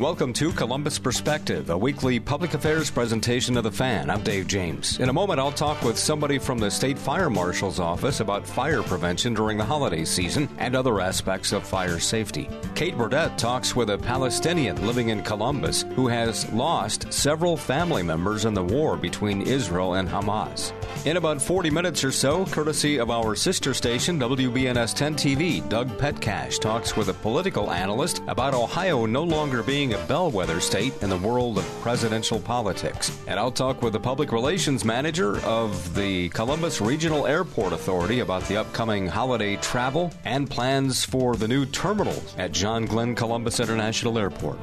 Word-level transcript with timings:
Welcome 0.00 0.32
to 0.32 0.50
Columbus 0.52 0.98
Perspective, 0.98 1.68
a 1.68 1.76
weekly 1.76 2.18
public 2.18 2.54
affairs 2.54 2.90
presentation 2.90 3.58
of 3.58 3.64
the 3.64 3.70
fan. 3.70 4.08
I'm 4.08 4.22
Dave 4.22 4.46
James. 4.46 4.98
In 4.98 5.10
a 5.10 5.12
moment, 5.12 5.38
I'll 5.38 5.52
talk 5.52 5.82
with 5.82 5.98
somebody 5.98 6.38
from 6.38 6.58
the 6.58 6.70
State 6.70 6.98
Fire 6.98 7.28
Marshal's 7.28 7.78
Office 7.78 8.20
about 8.20 8.46
fire 8.46 8.82
prevention 8.82 9.34
during 9.34 9.58
the 9.58 9.64
holiday 9.64 10.06
season 10.06 10.48
and 10.56 10.74
other 10.74 11.02
aspects 11.02 11.52
of 11.52 11.66
fire 11.66 11.98
safety. 11.98 12.48
Kate 12.74 12.96
Burdett 12.96 13.36
talks 13.36 13.76
with 13.76 13.90
a 13.90 13.98
Palestinian 13.98 14.86
living 14.86 15.10
in 15.10 15.22
Columbus 15.22 15.84
who 15.94 16.08
has 16.08 16.50
lost 16.50 17.12
several 17.12 17.58
family 17.58 18.02
members 18.02 18.46
in 18.46 18.54
the 18.54 18.64
war 18.64 18.96
between 18.96 19.42
Israel 19.42 19.96
and 19.96 20.08
Hamas. 20.08 20.72
In 21.04 21.18
about 21.18 21.42
40 21.42 21.68
minutes 21.68 22.04
or 22.04 22.12
so, 22.12 22.46
courtesy 22.46 22.98
of 22.98 23.10
our 23.10 23.34
sister 23.34 23.74
station, 23.74 24.18
WBNS 24.18 24.94
10 24.94 25.14
TV, 25.14 25.68
Doug 25.68 25.88
Petcash 25.98 26.58
talks 26.58 26.96
with 26.96 27.10
a 27.10 27.14
political 27.14 27.70
analyst 27.70 28.22
about 28.28 28.54
Ohio 28.54 29.04
no 29.04 29.24
longer 29.24 29.62
being 29.62 29.89
a 29.92 30.06
bellwether 30.06 30.60
state 30.60 30.92
in 31.02 31.10
the 31.10 31.16
world 31.16 31.58
of 31.58 31.64
presidential 31.82 32.40
politics. 32.40 33.16
And 33.26 33.38
I'll 33.38 33.50
talk 33.50 33.82
with 33.82 33.92
the 33.92 34.00
public 34.00 34.32
relations 34.32 34.84
manager 34.84 35.38
of 35.40 35.94
the 35.94 36.28
Columbus 36.30 36.80
Regional 36.80 37.26
Airport 37.26 37.72
Authority 37.72 38.20
about 38.20 38.46
the 38.48 38.56
upcoming 38.56 39.06
holiday 39.06 39.56
travel 39.56 40.12
and 40.24 40.48
plans 40.48 41.04
for 41.04 41.36
the 41.36 41.48
new 41.48 41.66
terminal 41.66 42.22
at 42.38 42.52
John 42.52 42.86
Glenn 42.86 43.14
Columbus 43.14 43.60
International 43.60 44.18
Airport. 44.18 44.58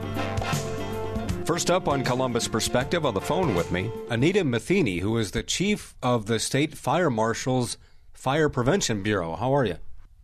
First 1.46 1.72
up 1.72 1.88
on 1.88 2.04
Columbus 2.04 2.48
Perspective 2.48 3.06
on 3.06 3.14
the 3.14 3.22
phone 3.22 3.56
with 3.56 3.72
me, 3.72 3.90
Anita 4.10 4.44
Metheny, 4.44 5.00
who 5.00 5.18
is 5.18 5.32
the 5.32 5.44
chief 5.44 5.96
of 6.04 6.26
the 6.26 6.40
State 6.40 6.76
Fire 6.76 7.10
Marshal's 7.10 7.78
Fire 8.12 8.50
Prevention 8.50 9.02
Bureau. 9.02 9.36
How 9.36 9.56
are 9.56 9.64
you? 9.64 9.78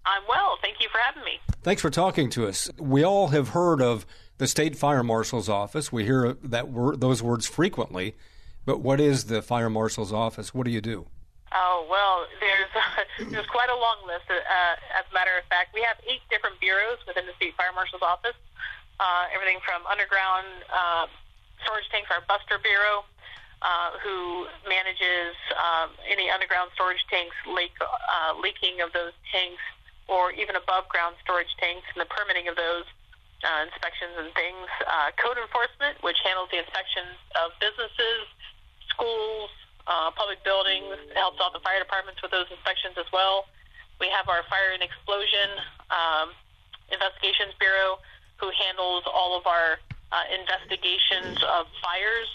I'm 0.06 0.24
well. 0.28 0.58
Thank 0.62 0.82
you 0.82 0.90
for 0.90 0.98
having 0.98 1.24
me. 1.24 1.40
Thanks 1.62 1.82
for 1.82 1.90
talking 1.90 2.30
to 2.32 2.46
us. 2.48 2.70
We 2.78 3.04
all 3.06 3.30
have 3.30 3.50
heard 3.50 3.82
of 3.82 4.06
the 4.44 4.48
State 4.48 4.76
Fire 4.76 5.04
Marshal's 5.04 5.48
Office. 5.48 5.92
We 5.92 6.04
hear 6.04 6.36
that 6.44 6.68
word, 6.68 7.00
those 7.00 7.24
words 7.24 7.48
frequently. 7.48 8.16
But 8.66 8.80
what 8.80 9.00
is 9.00 9.26
the 9.26 9.42
Fire 9.42 9.70
Marshal's 9.70 10.12
Office? 10.12 10.54
What 10.54 10.66
do 10.66 10.72
you 10.72 10.82
do? 10.82 11.08
Oh 11.56 11.88
well, 11.90 12.28
there's 12.40 12.72
uh, 12.76 13.30
there's 13.32 13.48
quite 13.48 13.70
a 13.70 13.76
long 13.76 14.04
list. 14.06 14.28
Uh, 14.30 15.00
as 15.00 15.06
a 15.10 15.14
matter 15.14 15.32
of 15.40 15.46
fact, 15.48 15.74
we 15.74 15.82
have 15.82 15.96
eight 16.08 16.22
different 16.30 16.60
bureaus 16.60 17.00
within 17.08 17.26
the 17.26 17.32
State 17.40 17.56
Fire 17.56 17.72
Marshal's 17.74 18.02
Office 18.02 18.36
uh, 19.00 19.26
everything 19.34 19.60
from 19.66 19.86
underground 19.88 20.48
uh, 20.70 21.08
storage 21.64 21.88
tanks, 21.90 22.10
our 22.12 22.22
BUSTR 22.30 22.62
Bureau, 22.62 23.04
uh, 23.62 23.96
who 24.04 24.48
manages 24.68 25.36
um, 25.56 25.92
any 26.08 26.30
underground 26.30 26.72
storage 26.76 27.04
tanks 27.10 27.36
leak, 27.48 27.72
uh, 27.82 28.36
leaking 28.40 28.84
of 28.84 28.92
those 28.94 29.16
tanks, 29.32 29.62
or 30.08 30.32
even 30.36 30.56
above 30.56 30.88
ground 30.92 31.16
storage 31.24 31.52
tanks 31.60 31.88
and 31.96 32.00
the 32.04 32.10
permitting 32.12 32.48
of 32.48 32.56
those 32.56 32.84
uh, 33.44 33.68
inspections 33.68 34.16
and 34.18 34.32
things. 34.34 34.68
Uh, 34.88 35.12
code 35.20 35.38
enforcement, 35.38 36.00
which 36.02 36.18
handles 36.24 36.50
the 36.50 36.60
inspections 36.64 37.20
of 37.38 37.52
businesses, 37.60 38.26
schools, 38.90 39.52
uh, 39.88 40.10
public 40.16 40.40
buildings, 40.48 40.96
helps 41.14 41.40
out 41.44 41.52
the 41.52 41.60
fire 41.60 41.80
departments 41.80 42.24
with 42.24 42.32
those 42.32 42.48
inspections 42.50 42.96
as 42.96 43.08
well. 43.12 43.46
We 44.00 44.08
have 44.10 44.28
our 44.32 44.44
fire 44.48 44.72
and 44.74 44.82
explosion 44.82 45.60
um, 45.92 46.32
investigations 46.92 47.54
bureau, 47.60 48.00
who 48.40 48.50
handles 48.52 49.04
all 49.08 49.38
of 49.38 49.46
our 49.48 49.80
uh, 50.12 50.26
investigations 50.34 51.40
of 51.44 51.68
fires. 51.82 52.32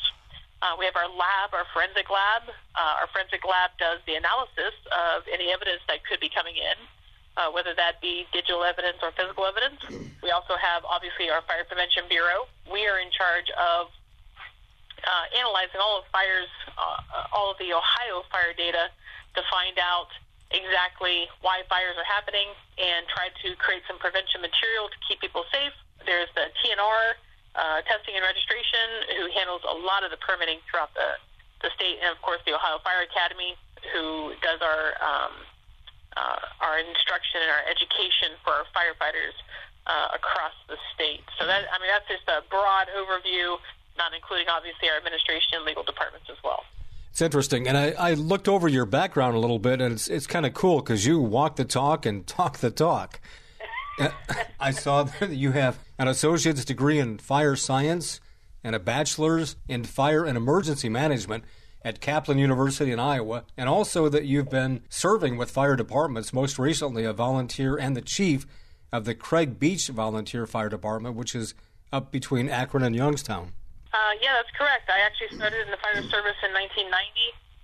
Uh, 0.61 0.75
we 0.75 0.85
have 0.85 0.97
our 0.97 1.07
lab, 1.07 1.55
our 1.55 1.67
forensic 1.71 2.11
lab. 2.11 2.51
Uh, 2.75 3.01
our 3.05 3.09
forensic 3.15 3.45
lab 3.47 3.71
does 3.79 4.03
the 4.07 4.19
analysis 4.19 4.75
of 4.91 5.23
any 5.31 5.55
evidence 5.55 5.83
that 5.87 6.03
could 6.03 6.19
be 6.19 6.29
coming 6.29 6.57
in, 6.59 6.79
uh, 7.39 7.49
whether 7.55 7.73
that 7.79 8.03
be 8.03 8.27
digital 8.35 8.65
evidence 8.67 8.99
or 9.03 9.15
physical 9.15 9.47
evidence. 9.47 9.79
We 10.19 10.35
also 10.35 10.59
have, 10.59 10.83
obviously, 10.85 11.31
our 11.31 11.47
Fire 11.47 11.63
Prevention 11.63 12.03
Bureau. 12.11 12.51
We 12.67 12.91
are 12.91 12.99
in 12.99 13.09
charge 13.15 13.47
of 13.55 13.87
uh, 15.07 15.39
analyzing 15.39 15.79
all 15.79 16.03
of 16.03 16.11
fires, 16.11 16.51
uh, 16.75 17.31
all 17.33 17.55
of 17.55 17.57
the 17.63 17.71
Ohio 17.71 18.27
fire 18.27 18.51
data 18.53 18.91
to 19.39 19.41
find 19.47 19.79
out 19.79 20.11
exactly 20.51 21.31
why 21.41 21.63
fires 21.71 21.95
are 21.95 22.05
happening 22.05 22.51
and 22.83 23.07
try 23.07 23.31
to 23.47 23.55
create 23.63 23.87
some 23.87 23.97
prevention 24.03 24.43
material 24.43 24.91
to 24.91 24.99
keep 25.07 25.23
people 25.23 25.47
safe 25.55 25.73
there's 26.07 26.33
the 26.35 26.49
TNR 26.65 27.21
uh, 27.55 27.83
testing 27.85 28.15
and 28.15 28.23
registration, 28.23 29.19
who 29.19 29.29
handles 29.35 29.63
a 29.67 29.75
lot 29.75 30.05
of 30.05 30.11
the 30.11 30.17
permitting 30.17 30.65
throughout 30.65 30.89
the, 30.95 31.19
the 31.61 31.71
state, 31.75 31.99
and 32.01 32.09
of 32.09 32.21
course 32.23 32.39
the 32.47 32.55
Ohio 32.55 32.79
Fire 32.81 33.03
Academy, 33.03 33.53
who 33.93 34.33
does 34.41 34.63
our 34.63 34.95
um, 35.03 35.35
uh, 36.17 36.65
our 36.65 36.79
instruction 36.79 37.43
and 37.43 37.51
our 37.51 37.65
education 37.69 38.39
for 38.45 38.53
our 38.53 38.67
firefighters 38.73 39.37
uh, 39.87 40.15
across 40.15 40.55
the 40.69 40.77
state. 40.95 41.25
So 41.39 41.47
that 41.47 41.65
I 41.73 41.79
mean 41.81 41.91
that's 41.91 42.09
just 42.09 42.29
a 42.29 42.43
broad 42.49 42.89
overview, 42.97 43.59
not 43.97 44.15
including 44.15 44.49
obviously 44.49 44.89
our 44.89 44.97
administration 44.97 45.61
and 45.61 45.65
legal 45.65 45.83
departments 45.83 46.29
as 46.31 46.37
well. 46.45 46.65
It's 47.11 47.23
interesting, 47.23 47.67
and 47.67 47.77
I, 47.77 47.91
I 47.99 48.15
looked 48.15 48.49
over 48.49 48.69
your 48.69 48.87
background 48.87 49.35
a 49.35 49.39
little 49.39 49.59
bit, 49.59 49.81
and 49.81 49.95
it's 49.95 50.09
it's 50.09 50.27
kind 50.27 50.47
of 50.47 50.55
cool 50.55 50.81
because 50.81 51.07
you 51.07 51.19
walk 51.19 51.57
the 51.57 51.65
talk 51.65 52.07
and 52.07 52.27
talk 52.27 52.59
the 52.59 52.71
talk. 52.71 53.21
I 54.61 54.71
saw 54.71 55.05
that 55.05 55.31
you 55.31 55.53
have 55.53 55.79
an 55.99 56.07
associate's 56.07 56.65
degree 56.65 56.99
in 56.99 57.19
fire 57.19 57.57
science 57.57 58.21
and 58.63 58.75
a 58.75 58.79
bachelor's 58.79 59.57
in 59.69 59.85
fire 59.85 60.25
and 60.25 60.37
emergency 60.37 60.89
management 60.89 61.45
at 61.83 62.01
Kaplan 62.01 62.39
University 62.39 62.91
in 62.91 62.99
Iowa, 62.99 63.45
and 63.57 63.69
also 63.69 64.09
that 64.09 64.25
you've 64.25 64.51
been 64.51 64.83
serving 64.89 65.37
with 65.37 65.51
fire 65.51 65.77
departments, 65.77 66.33
most 66.33 66.59
recently 66.59 67.05
a 67.05 67.13
volunteer 67.13 67.77
and 67.77 67.97
the 67.97 68.03
chief 68.03 68.47
of 68.93 69.05
the 69.05 69.15
Craig 69.15 69.59
Beach 69.59 69.89
Volunteer 69.89 70.47
Fire 70.47 70.69
Department, 70.69 71.15
which 71.15 71.35
is 71.35 71.55
up 71.93 72.11
between 72.11 72.49
Akron 72.49 72.83
and 72.83 72.97
Youngstown. 72.97 73.53
Uh, 73.93 74.13
yeah, 74.21 74.37
that's 74.37 74.53
correct. 74.57 74.91
I 74.91 75.01
actually 75.01 75.37
started 75.37 75.65
in 75.65 75.71
the 75.71 75.81
fire 75.81 76.03
service 76.13 76.37
in 76.45 76.53
1990, 76.53 76.93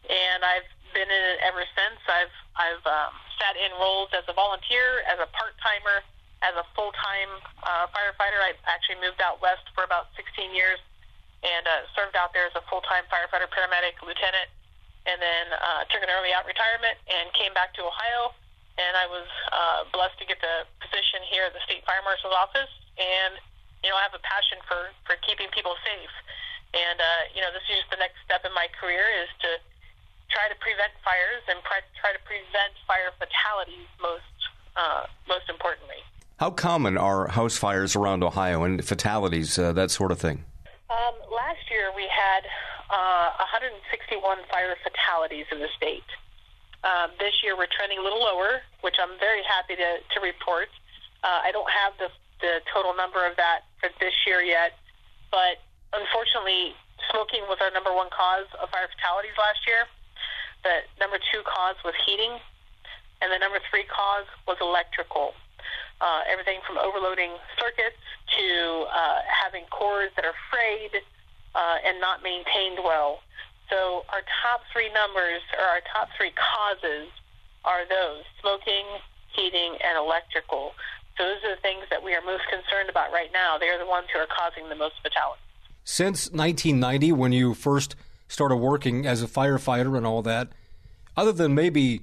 and 0.09 0.41
I've 0.41 0.69
been 0.97 1.11
in 1.11 1.23
it 1.37 1.39
ever 1.45 1.65
since. 1.75 2.01
I've 2.09 2.35
I've 2.57 2.85
um, 2.87 3.13
sat 3.37 3.59
in 3.59 3.75
roles 3.77 4.09
as 4.17 4.25
a 4.31 4.33
volunteer, 4.33 5.05
as 5.11 5.19
a 5.21 5.29
part 5.35 5.59
timer, 5.61 6.01
as 6.41 6.55
a 6.57 6.65
full 6.73 6.95
time 6.97 7.31
uh, 7.61 7.91
firefighter. 7.93 8.41
I 8.41 8.57
actually 8.65 9.05
moved 9.05 9.21
out 9.21 9.43
west 9.43 9.69
for 9.75 9.85
about 9.85 10.15
16 10.17 10.55
years 10.55 10.81
and 11.45 11.65
uh, 11.69 11.85
served 11.93 12.17
out 12.17 12.33
there 12.33 12.49
as 12.49 12.57
a 12.57 12.65
full 12.73 12.81
time 12.89 13.05
firefighter, 13.13 13.47
paramedic, 13.53 14.01
lieutenant, 14.01 14.49
and 15.05 15.21
then 15.21 15.47
uh, 15.53 15.85
took 15.93 16.01
an 16.01 16.09
early 16.09 16.33
out 16.33 16.49
retirement 16.49 16.97
and 17.07 17.29
came 17.37 17.53
back 17.53 17.77
to 17.77 17.85
Ohio. 17.85 18.33
And 18.75 18.97
I 18.99 19.07
was 19.07 19.29
uh, 19.55 19.81
blessed 19.95 20.19
to 20.19 20.27
get 20.27 20.43
the 20.43 20.67
position 20.83 21.23
here 21.31 21.47
at 21.47 21.55
the 21.55 21.63
state 21.63 21.87
fire 21.87 22.03
marshal's 22.03 22.35
office. 22.35 22.73
And 22.99 23.39
you 23.85 23.93
know, 23.93 24.01
I 24.01 24.03
have 24.09 24.17
a 24.17 24.25
passion 24.25 24.59
for 24.65 24.91
for 25.05 25.15
keeping 25.23 25.53
people 25.53 25.77
safe. 25.85 26.15
And 26.75 26.99
uh, 26.99 27.23
you 27.37 27.45
know, 27.45 27.55
this 27.55 27.63
is 27.71 27.85
just 27.85 27.93
the 27.93 28.01
next 28.01 28.19
step 28.25 28.43
in 28.43 28.51
my 28.57 28.67
career 28.81 29.05
is 29.23 29.31
to 29.47 29.61
try 30.33 30.49
to 30.49 30.57
prevent 30.59 30.91
fires 31.05 31.45
and 31.47 31.61
try 31.63 32.11
to 32.11 32.23
prevent 32.25 32.73
fire 32.89 33.13
fatalities 33.21 33.87
most 34.01 34.35
uh, 34.75 35.07
most 35.29 35.47
importantly. 35.53 36.01
How 36.43 36.51
common 36.51 36.99
are 36.99 37.29
house 37.29 37.57
fires 37.57 37.95
around 37.95 38.25
Ohio 38.25 38.65
and 38.65 38.85
fatalities, 38.85 39.57
uh, 39.57 39.73
that 39.73 39.93
sort 39.93 40.11
of 40.11 40.19
thing? 40.19 40.43
Um, 40.91 41.15
last 41.31 41.63
year 41.71 41.95
we 41.95 42.11
had 42.11 42.43
uh, 42.95 43.35
161 43.43 44.23
fire 44.47 44.79
fatalities 44.87 45.51
in 45.51 45.59
the 45.59 45.67
state. 45.75 46.07
Um, 46.87 47.11
this 47.19 47.43
year 47.43 47.59
we're 47.59 47.71
trending 47.75 47.99
a 47.99 48.05
little 48.05 48.23
lower, 48.23 48.63
which 48.87 48.95
I'm 49.03 49.19
very 49.19 49.43
happy 49.43 49.75
to, 49.75 49.99
to 49.99 50.19
report. 50.23 50.71
Uh, 51.27 51.43
I 51.43 51.51
don't 51.51 51.67
have 51.67 51.99
the, 51.99 52.09
the 52.39 52.63
total 52.71 52.95
number 52.95 53.27
of 53.27 53.35
that 53.35 53.67
for 53.83 53.91
this 53.99 54.15
year 54.23 54.39
yet, 54.47 54.79
but 55.35 55.59
unfortunately, 55.91 56.79
smoking 57.11 57.43
was 57.51 57.59
our 57.59 57.75
number 57.75 57.91
one 57.91 58.15
cause 58.15 58.47
of 58.63 58.71
fire 58.71 58.87
fatalities 58.95 59.35
last 59.35 59.67
year. 59.67 59.91
The 60.63 60.87
number 61.03 61.19
two 61.35 61.43
cause 61.43 61.77
was 61.83 61.99
heating, 62.07 62.39
and 63.19 63.29
the 63.35 63.41
number 63.43 63.59
three 63.73 63.85
cause 63.91 64.31
was 64.47 64.57
electrical 64.63 65.35
uh, 66.01 66.21
everything 66.29 66.61
from 66.67 66.79
overloading 66.79 67.33
circuits 67.59 68.01
to 68.37 68.87
uh, 68.91 69.21
having 69.25 69.65
cores 69.71 70.11
that 70.17 70.25
are 70.25 70.37
frayed 70.51 71.03
uh, 71.55 71.77
and 71.87 72.01
not 72.01 72.23
maintained 72.23 72.79
well. 72.83 73.21
So 73.71 74.05
our 74.13 74.23
top 74.43 74.61
three 74.73 74.93
numbers, 74.93 75.41
or 75.57 75.65
our 75.65 75.81
top 75.93 76.09
three 76.17 76.33
causes, 76.37 77.09
are 77.65 77.89
those 77.89 78.23
smoking, 78.41 78.85
heating, 79.35 79.79
and 79.81 79.97
electrical. 79.97 80.73
So 81.17 81.25
those 81.25 81.41
are 81.45 81.57
the 81.57 81.63
things 81.63 81.85
that 81.91 82.03
we 82.03 82.13
are 82.15 82.23
most 82.23 82.45
concerned 82.51 82.91
about 82.91 83.13
right 83.13 83.31
now. 83.33 83.57
They 83.59 83.69
are 83.69 83.79
the 83.79 83.89
ones 83.89 84.07
who 84.13 84.19
are 84.21 84.29
causing 84.29 84.69
the 84.69 84.77
most 84.77 84.95
fatalities. 85.03 85.41
Since 85.85 86.31
1990, 86.33 87.13
when 87.13 87.33
you 87.33 87.55
first 87.55 87.97
started 88.29 88.57
working 88.57 89.07
as 89.07 89.23
a 89.23 89.27
firefighter 89.27 89.97
and 89.97 90.07
all 90.07 90.23
that, 90.23 90.49
other 91.17 91.33
than 91.33 91.55
maybe 91.55 92.03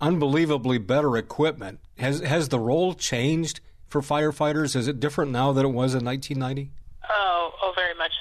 unbelievably 0.00 0.78
better 0.78 1.16
equipment. 1.16 1.80
Has 1.98 2.20
has 2.20 2.48
the 2.48 2.58
role 2.58 2.94
changed 2.94 3.60
for 3.86 4.00
firefighters? 4.00 4.74
Is 4.74 4.88
it 4.88 5.00
different 5.00 5.30
now 5.30 5.52
than 5.52 5.66
it 5.66 5.70
was 5.70 5.94
in 5.94 6.04
1990? 6.04 6.70
Oh, 7.08 7.52
oh, 7.62 7.72
very 7.74 7.94
much. 7.94 8.12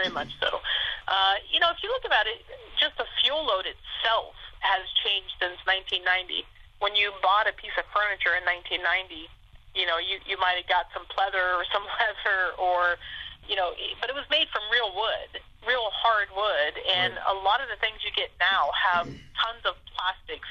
Very 0.00 0.16
much 0.16 0.32
so. 0.40 0.64
Uh, 1.04 1.36
you 1.52 1.60
know, 1.60 1.68
if 1.68 1.84
you 1.84 1.92
look 1.92 2.08
about 2.08 2.24
it, 2.24 2.40
just 2.80 2.96
the 2.96 3.04
fuel 3.20 3.44
load 3.44 3.68
itself 3.68 4.32
has 4.64 4.88
changed 5.04 5.36
since 5.36 5.60
1990. 5.68 6.48
When 6.80 6.96
you 6.96 7.12
bought 7.20 7.44
a 7.44 7.52
piece 7.52 7.76
of 7.76 7.84
furniture 7.92 8.32
in 8.32 8.48
1990, 8.48 9.28
you 9.76 9.84
know, 9.84 10.00
you 10.00 10.24
you 10.24 10.40
might 10.40 10.56
have 10.56 10.64
got 10.72 10.88
some 10.96 11.04
pleather 11.12 11.60
or 11.60 11.68
some 11.68 11.84
leather 12.00 12.56
or 12.56 12.96
you 13.44 13.60
know, 13.60 13.76
but 14.00 14.08
it 14.08 14.16
was 14.16 14.24
made 14.32 14.48
from 14.48 14.64
real 14.72 14.88
wood, 14.96 15.42
real 15.68 15.92
hard 15.92 16.32
wood, 16.32 16.80
and 16.88 17.12
right. 17.20 17.28
a 17.28 17.36
lot 17.44 17.60
of 17.60 17.68
the 17.68 17.76
things 17.76 18.00
you 18.00 18.12
get 18.16 18.32
now 18.40 18.72
have 18.72 19.04
tons 19.36 19.64
of 19.68 19.76
plastics 19.92 20.48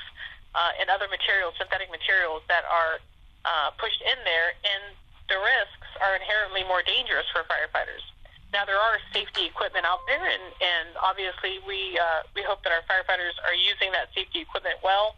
uh, 0.53 0.77
and 0.77 0.93
other 0.93 1.09
materials, 1.09 1.57
synthetic 1.57 1.89
materials 1.89 2.45
that 2.51 2.67
are 2.69 3.01
uh, 3.49 3.73
pushed 3.81 4.03
in 4.05 4.19
there, 4.29 4.53
and 4.61 4.93
the 5.25 5.41
risks 5.41 5.89
are 6.05 6.13
inherently 6.19 6.61
more 6.69 6.85
dangerous 6.85 7.25
for 7.33 7.41
firefighters. 7.49 8.05
Now 8.49 8.65
there 8.65 8.81
are 8.81 8.97
safety 9.13 9.45
equipment 9.45 9.85
out 9.85 10.01
there, 10.09 10.25
and, 10.25 10.45
and 10.57 10.87
obviously 10.97 11.61
we 11.69 11.97
uh, 12.01 12.25
we 12.33 12.41
hope 12.41 12.65
that 12.65 12.73
our 12.73 12.81
firefighters 12.89 13.37
are 13.45 13.53
using 13.53 13.93
that 13.93 14.09
safety 14.17 14.41
equipment 14.41 14.81
well. 14.81 15.15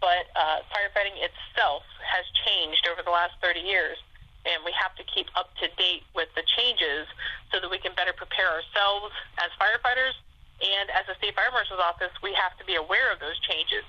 But 0.00 0.28
uh, 0.36 0.64
firefighting 0.72 1.16
itself 1.20 1.84
has 2.04 2.24
changed 2.44 2.88
over 2.88 3.00
the 3.04 3.12
last 3.12 3.36
30 3.40 3.60
years, 3.60 3.96
and 4.44 4.60
we 4.64 4.72
have 4.76 4.92
to 4.96 5.04
keep 5.04 5.28
up 5.36 5.52
to 5.60 5.68
date 5.76 6.04
with 6.16 6.28
the 6.36 6.44
changes 6.56 7.08
so 7.52 7.60
that 7.60 7.68
we 7.68 7.80
can 7.80 7.92
better 7.96 8.12
prepare 8.12 8.48
ourselves 8.48 9.12
as 9.40 9.48
firefighters. 9.56 10.16
And 10.60 10.88
as 10.92 11.08
a 11.08 11.16
state 11.20 11.36
fire 11.36 11.52
marshal's 11.52 11.80
office, 11.80 12.12
we 12.22 12.32
have 12.36 12.56
to 12.60 12.64
be 12.64 12.76
aware 12.76 13.12
of 13.12 13.20
those 13.20 13.36
changes 13.44 13.84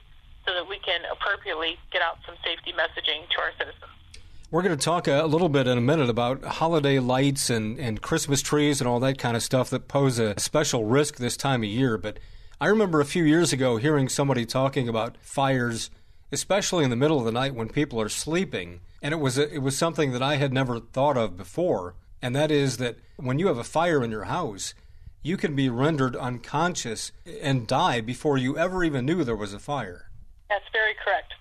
so 0.48 0.54
that 0.54 0.68
we 0.68 0.80
can 0.80 1.04
appropriately 1.10 1.80
get 1.92 2.01
out 2.01 2.19
some 2.25 2.36
safety 2.44 2.71
messaging 2.71 3.28
to 3.33 3.38
our 3.42 3.51
citizens. 3.57 3.92
We're 4.56 4.62
going 4.62 4.78
to 4.78 4.86
talk 4.86 5.10
a 5.10 5.25
little 5.25 5.50
bit 5.50 5.68
in 5.68 5.78
a 5.78 5.81
minute 5.81 6.10
about 6.10 6.42
holiday 6.46 7.00
lights 7.00 7.50
and, 7.50 7.78
and 7.78 8.02
Christmas 8.02 8.42
trees 8.42 8.80
and 8.80 8.88
all 8.88 9.02
that 9.02 9.18
kind 9.18 9.36
of 9.36 9.44
stuff 9.44 9.69
that 9.72 9.90
pose 9.90 10.18
a 10.18 10.40
special 10.40 10.86
risk 10.86 11.18
this 11.18 11.36
time 11.36 11.62
of 11.62 11.68
year. 11.68 11.98
But 11.98 12.19
I 12.62 12.68
remember 12.68 13.02
a 13.02 13.06
few 13.06 13.25
years 13.25 13.52
ago 13.52 13.75
hearing 13.75 14.07
somebody 14.07 14.46
talking 14.46 14.88
about 14.88 15.18
fires, 15.19 15.90
especially 16.31 16.86
in 16.86 16.90
the 16.90 16.96
middle 16.96 17.19
of 17.19 17.25
the 17.25 17.34
night 17.34 17.54
when 17.54 17.68
people 17.68 18.00
are 18.00 18.07
sleeping. 18.07 18.80
And 19.02 19.13
it 19.13 19.18
was, 19.18 19.38
a, 19.38 19.54
it 19.54 19.62
was 19.62 19.78
something 19.78 20.13
that 20.13 20.24
I 20.24 20.38
had 20.38 20.54
never 20.54 20.80
thought 20.80 21.18
of 21.18 21.36
before. 21.36 21.96
And 22.22 22.34
that 22.34 22.50
is 22.50 22.78
that 22.78 22.96
when 23.18 23.40
you 23.40 23.48
have 23.48 23.57
a 23.57 23.63
fire 23.66 24.06
in 24.06 24.10
your 24.12 24.24
house, 24.24 24.74
you 25.22 25.36
can 25.36 25.54
be 25.57 25.68
rendered 25.68 26.16
unconscious 26.16 27.12
and 27.42 27.68
die 27.68 28.00
before 28.00 28.38
you 28.38 28.57
ever 28.57 28.86
even 28.86 29.06
knew 29.06 29.25
there 29.25 29.36
was 29.36 29.54
a 29.54 29.60
fire. 29.60 30.12
That's 30.48 30.63
very 30.72 30.94
correct. 31.04 31.34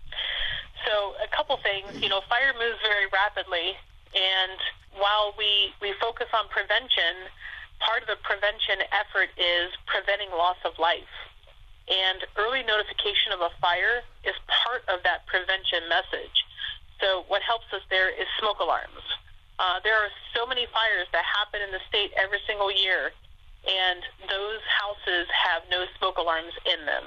So 0.85 1.15
a 1.21 1.29
couple 1.35 1.57
things. 1.59 2.01
You 2.01 2.09
know, 2.09 2.21
fire 2.29 2.53
moves 2.53 2.79
very 2.85 3.09
rapidly, 3.13 3.77
and 4.15 4.59
while 4.97 5.35
we 5.37 5.73
we 5.81 5.95
focus 6.01 6.29
on 6.37 6.49
prevention, 6.49 7.29
part 7.81 8.03
of 8.03 8.09
the 8.09 8.21
prevention 8.23 8.85
effort 8.93 9.33
is 9.37 9.73
preventing 9.87 10.31
loss 10.31 10.61
of 10.65 10.79
life. 10.79 11.11
And 11.85 12.25
early 12.41 12.65
notification 12.65 13.37
of 13.37 13.41
a 13.45 13.53
fire 13.61 14.01
is 14.25 14.33
part 14.49 14.89
of 14.89 15.05
that 15.05 15.27
prevention 15.29 15.85
message. 15.89 16.45
So 17.01 17.29
what 17.29 17.43
helps 17.43 17.69
us 17.77 17.85
there 17.91 18.09
is 18.09 18.25
smoke 18.41 18.61
alarms. 18.61 19.05
Uh, 19.59 19.79
there 19.85 19.95
are 19.95 20.09
so 20.35 20.47
many 20.47 20.67
fires 20.73 21.07
that 21.13 21.25
happen 21.25 21.61
in 21.61 21.71
the 21.71 21.83
state 21.89 22.11
every 22.17 22.41
single 22.47 22.73
year, 22.73 23.13
and 23.69 24.01
those 24.29 24.65
houses 24.65 25.29
have 25.31 25.63
no 25.71 25.85
smoke 25.99 26.17
alarms 26.19 26.57
in 26.65 26.87
them. 26.87 27.05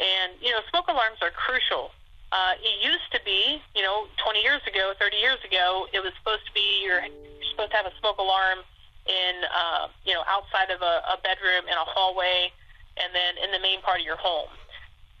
And, 0.00 0.32
you 0.40 0.50
know, 0.50 0.60
smoke 0.70 0.88
alarms 0.88 1.20
are 1.22 1.30
crucial. 1.30 1.92
Uh, 2.32 2.58
it 2.58 2.82
used 2.82 3.06
to 3.14 3.20
be, 3.24 3.62
you 3.74 3.82
know, 3.82 4.06
20 4.18 4.42
years 4.42 4.60
ago, 4.66 4.92
30 4.98 5.16
years 5.16 5.38
ago, 5.46 5.86
it 5.94 6.02
was 6.02 6.10
supposed 6.18 6.44
to 6.46 6.52
be 6.52 6.82
you're, 6.82 7.06
you're 7.06 7.50
supposed 7.54 7.70
to 7.70 7.76
have 7.76 7.86
a 7.86 7.94
smoke 8.02 8.18
alarm 8.18 8.66
in, 9.06 9.34
uh, 9.46 9.86
you 10.02 10.12
know, 10.12 10.26
outside 10.26 10.74
of 10.74 10.82
a, 10.82 10.94
a 11.14 11.16
bedroom, 11.22 11.70
in 11.70 11.76
a 11.78 11.86
hallway, 11.86 12.50
and 12.98 13.14
then 13.14 13.38
in 13.38 13.54
the 13.54 13.62
main 13.62 13.78
part 13.80 14.02
of 14.02 14.06
your 14.06 14.18
home. 14.18 14.50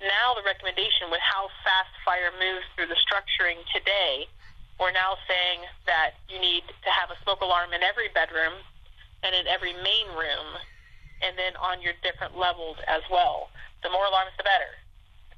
Now, 0.02 0.34
the 0.34 0.42
recommendation 0.42 1.08
with 1.08 1.22
how 1.22 1.48
fast 1.64 1.94
fire 2.04 2.34
moves 2.36 2.66
through 2.74 2.90
the 2.90 2.98
structuring 3.00 3.62
today, 3.72 4.26
we're 4.76 4.92
now 4.92 5.16
saying 5.24 5.64
that 5.86 6.20
you 6.28 6.36
need 6.36 6.66
to 6.68 6.90
have 6.90 7.08
a 7.08 7.16
smoke 7.22 7.40
alarm 7.40 7.72
in 7.72 7.80
every 7.80 8.12
bedroom 8.12 8.60
and 9.22 9.32
in 9.32 9.46
every 9.46 9.72
main 9.80 10.10
room, 10.12 10.58
and 11.24 11.38
then 11.38 11.56
on 11.56 11.80
your 11.80 11.94
different 12.02 12.36
levels 12.36 12.76
as 12.90 13.00
well. 13.08 13.48
The 13.82 13.88
more 13.88 14.04
alarms, 14.04 14.36
the 14.36 14.44
better. 14.44 14.76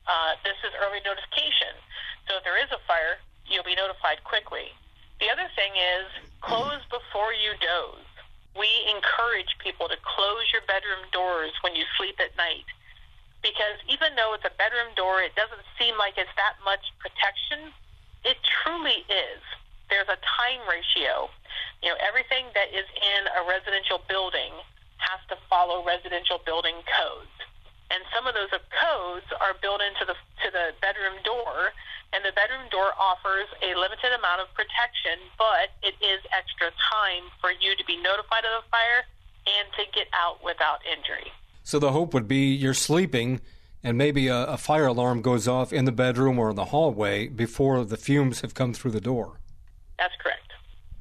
Uh, 0.08 0.40
this 0.40 0.56
is 0.64 0.72
early 0.80 1.04
notification. 1.04 1.76
So 2.24 2.40
if 2.40 2.42
there 2.42 2.56
is 2.56 2.72
a 2.72 2.80
fire, 2.88 3.20
you'll 3.44 3.68
be 3.68 3.76
notified 3.76 4.24
quickly. 4.24 4.72
The 5.20 5.28
other 5.28 5.52
thing 5.52 5.76
is 5.76 6.08
close 6.40 6.80
before 6.88 7.36
you 7.36 7.52
doze. 7.60 8.08
We 8.56 8.68
encourage 8.88 9.52
people 9.60 9.86
to 9.92 10.00
close 10.00 10.48
your 10.48 10.64
bedroom 10.64 11.04
doors 11.12 11.52
when 11.60 11.76
you 11.76 11.84
sleep 12.00 12.16
at 12.18 12.32
night 12.40 12.64
because 13.44 13.78
even 13.86 14.16
though 14.16 14.34
it's 14.34 14.48
a 14.48 14.54
bedroom 14.58 14.90
door, 14.96 15.22
it 15.22 15.36
doesn't 15.36 15.62
seem 15.78 15.94
like 16.00 16.18
it's 16.18 16.32
that 16.34 16.58
much 16.64 16.82
protection. 16.98 17.70
It 18.24 18.40
truly 18.42 19.06
is. 19.06 19.42
There's 19.92 20.10
a 20.10 20.18
time 20.24 20.64
ratio. 20.66 21.30
You 21.84 21.94
know, 21.94 21.98
everything 22.02 22.50
that 22.58 22.74
is 22.74 22.88
in 22.98 23.22
a 23.30 23.46
residential 23.46 24.02
building 24.08 24.50
has 24.98 25.20
to 25.30 25.36
follow 25.46 25.86
residential 25.86 26.42
building 26.42 26.82
codes 26.90 27.37
and 27.90 28.04
some 28.14 28.26
of 28.26 28.34
those 28.34 28.52
codes 28.52 29.26
are 29.40 29.56
built 29.60 29.80
into 29.80 30.04
the 30.04 30.16
to 30.44 30.48
the 30.52 30.76
bedroom 30.80 31.18
door. 31.24 31.72
And 32.08 32.24
the 32.24 32.32
bedroom 32.32 32.64
door 32.72 32.96
offers 32.96 33.52
a 33.60 33.76
limited 33.76 34.16
amount 34.16 34.40
of 34.40 34.48
protection 34.56 35.20
but 35.36 35.76
it 35.82 35.92
is 36.00 36.24
extra 36.32 36.72
time 36.88 37.28
for 37.40 37.52
you 37.52 37.76
to 37.76 37.84
be 37.84 38.00
notified 38.00 38.48
of 38.48 38.64
the 38.64 38.68
fire 38.70 39.04
and 39.44 39.68
to 39.76 39.84
get 39.92 40.08
out 40.12 40.42
without 40.44 40.80
injury. 40.88 41.30
So 41.62 41.78
the 41.78 41.92
hope 41.92 42.14
would 42.14 42.26
be 42.28 42.54
you're 42.54 42.72
sleeping 42.72 43.40
and 43.84 43.96
maybe 43.96 44.28
a, 44.28 44.44
a 44.44 44.56
fire 44.56 44.86
alarm 44.86 45.22
goes 45.22 45.46
off 45.46 45.72
in 45.72 45.84
the 45.84 45.92
bedroom 45.92 46.38
or 46.38 46.50
in 46.50 46.56
the 46.56 46.66
hallway 46.66 47.28
before 47.28 47.84
the 47.84 47.96
fumes 47.96 48.40
have 48.40 48.54
come 48.54 48.72
through 48.72 48.90
the 48.90 49.00
door. 49.00 49.40
That's 49.98 50.14
correct. 50.20 50.52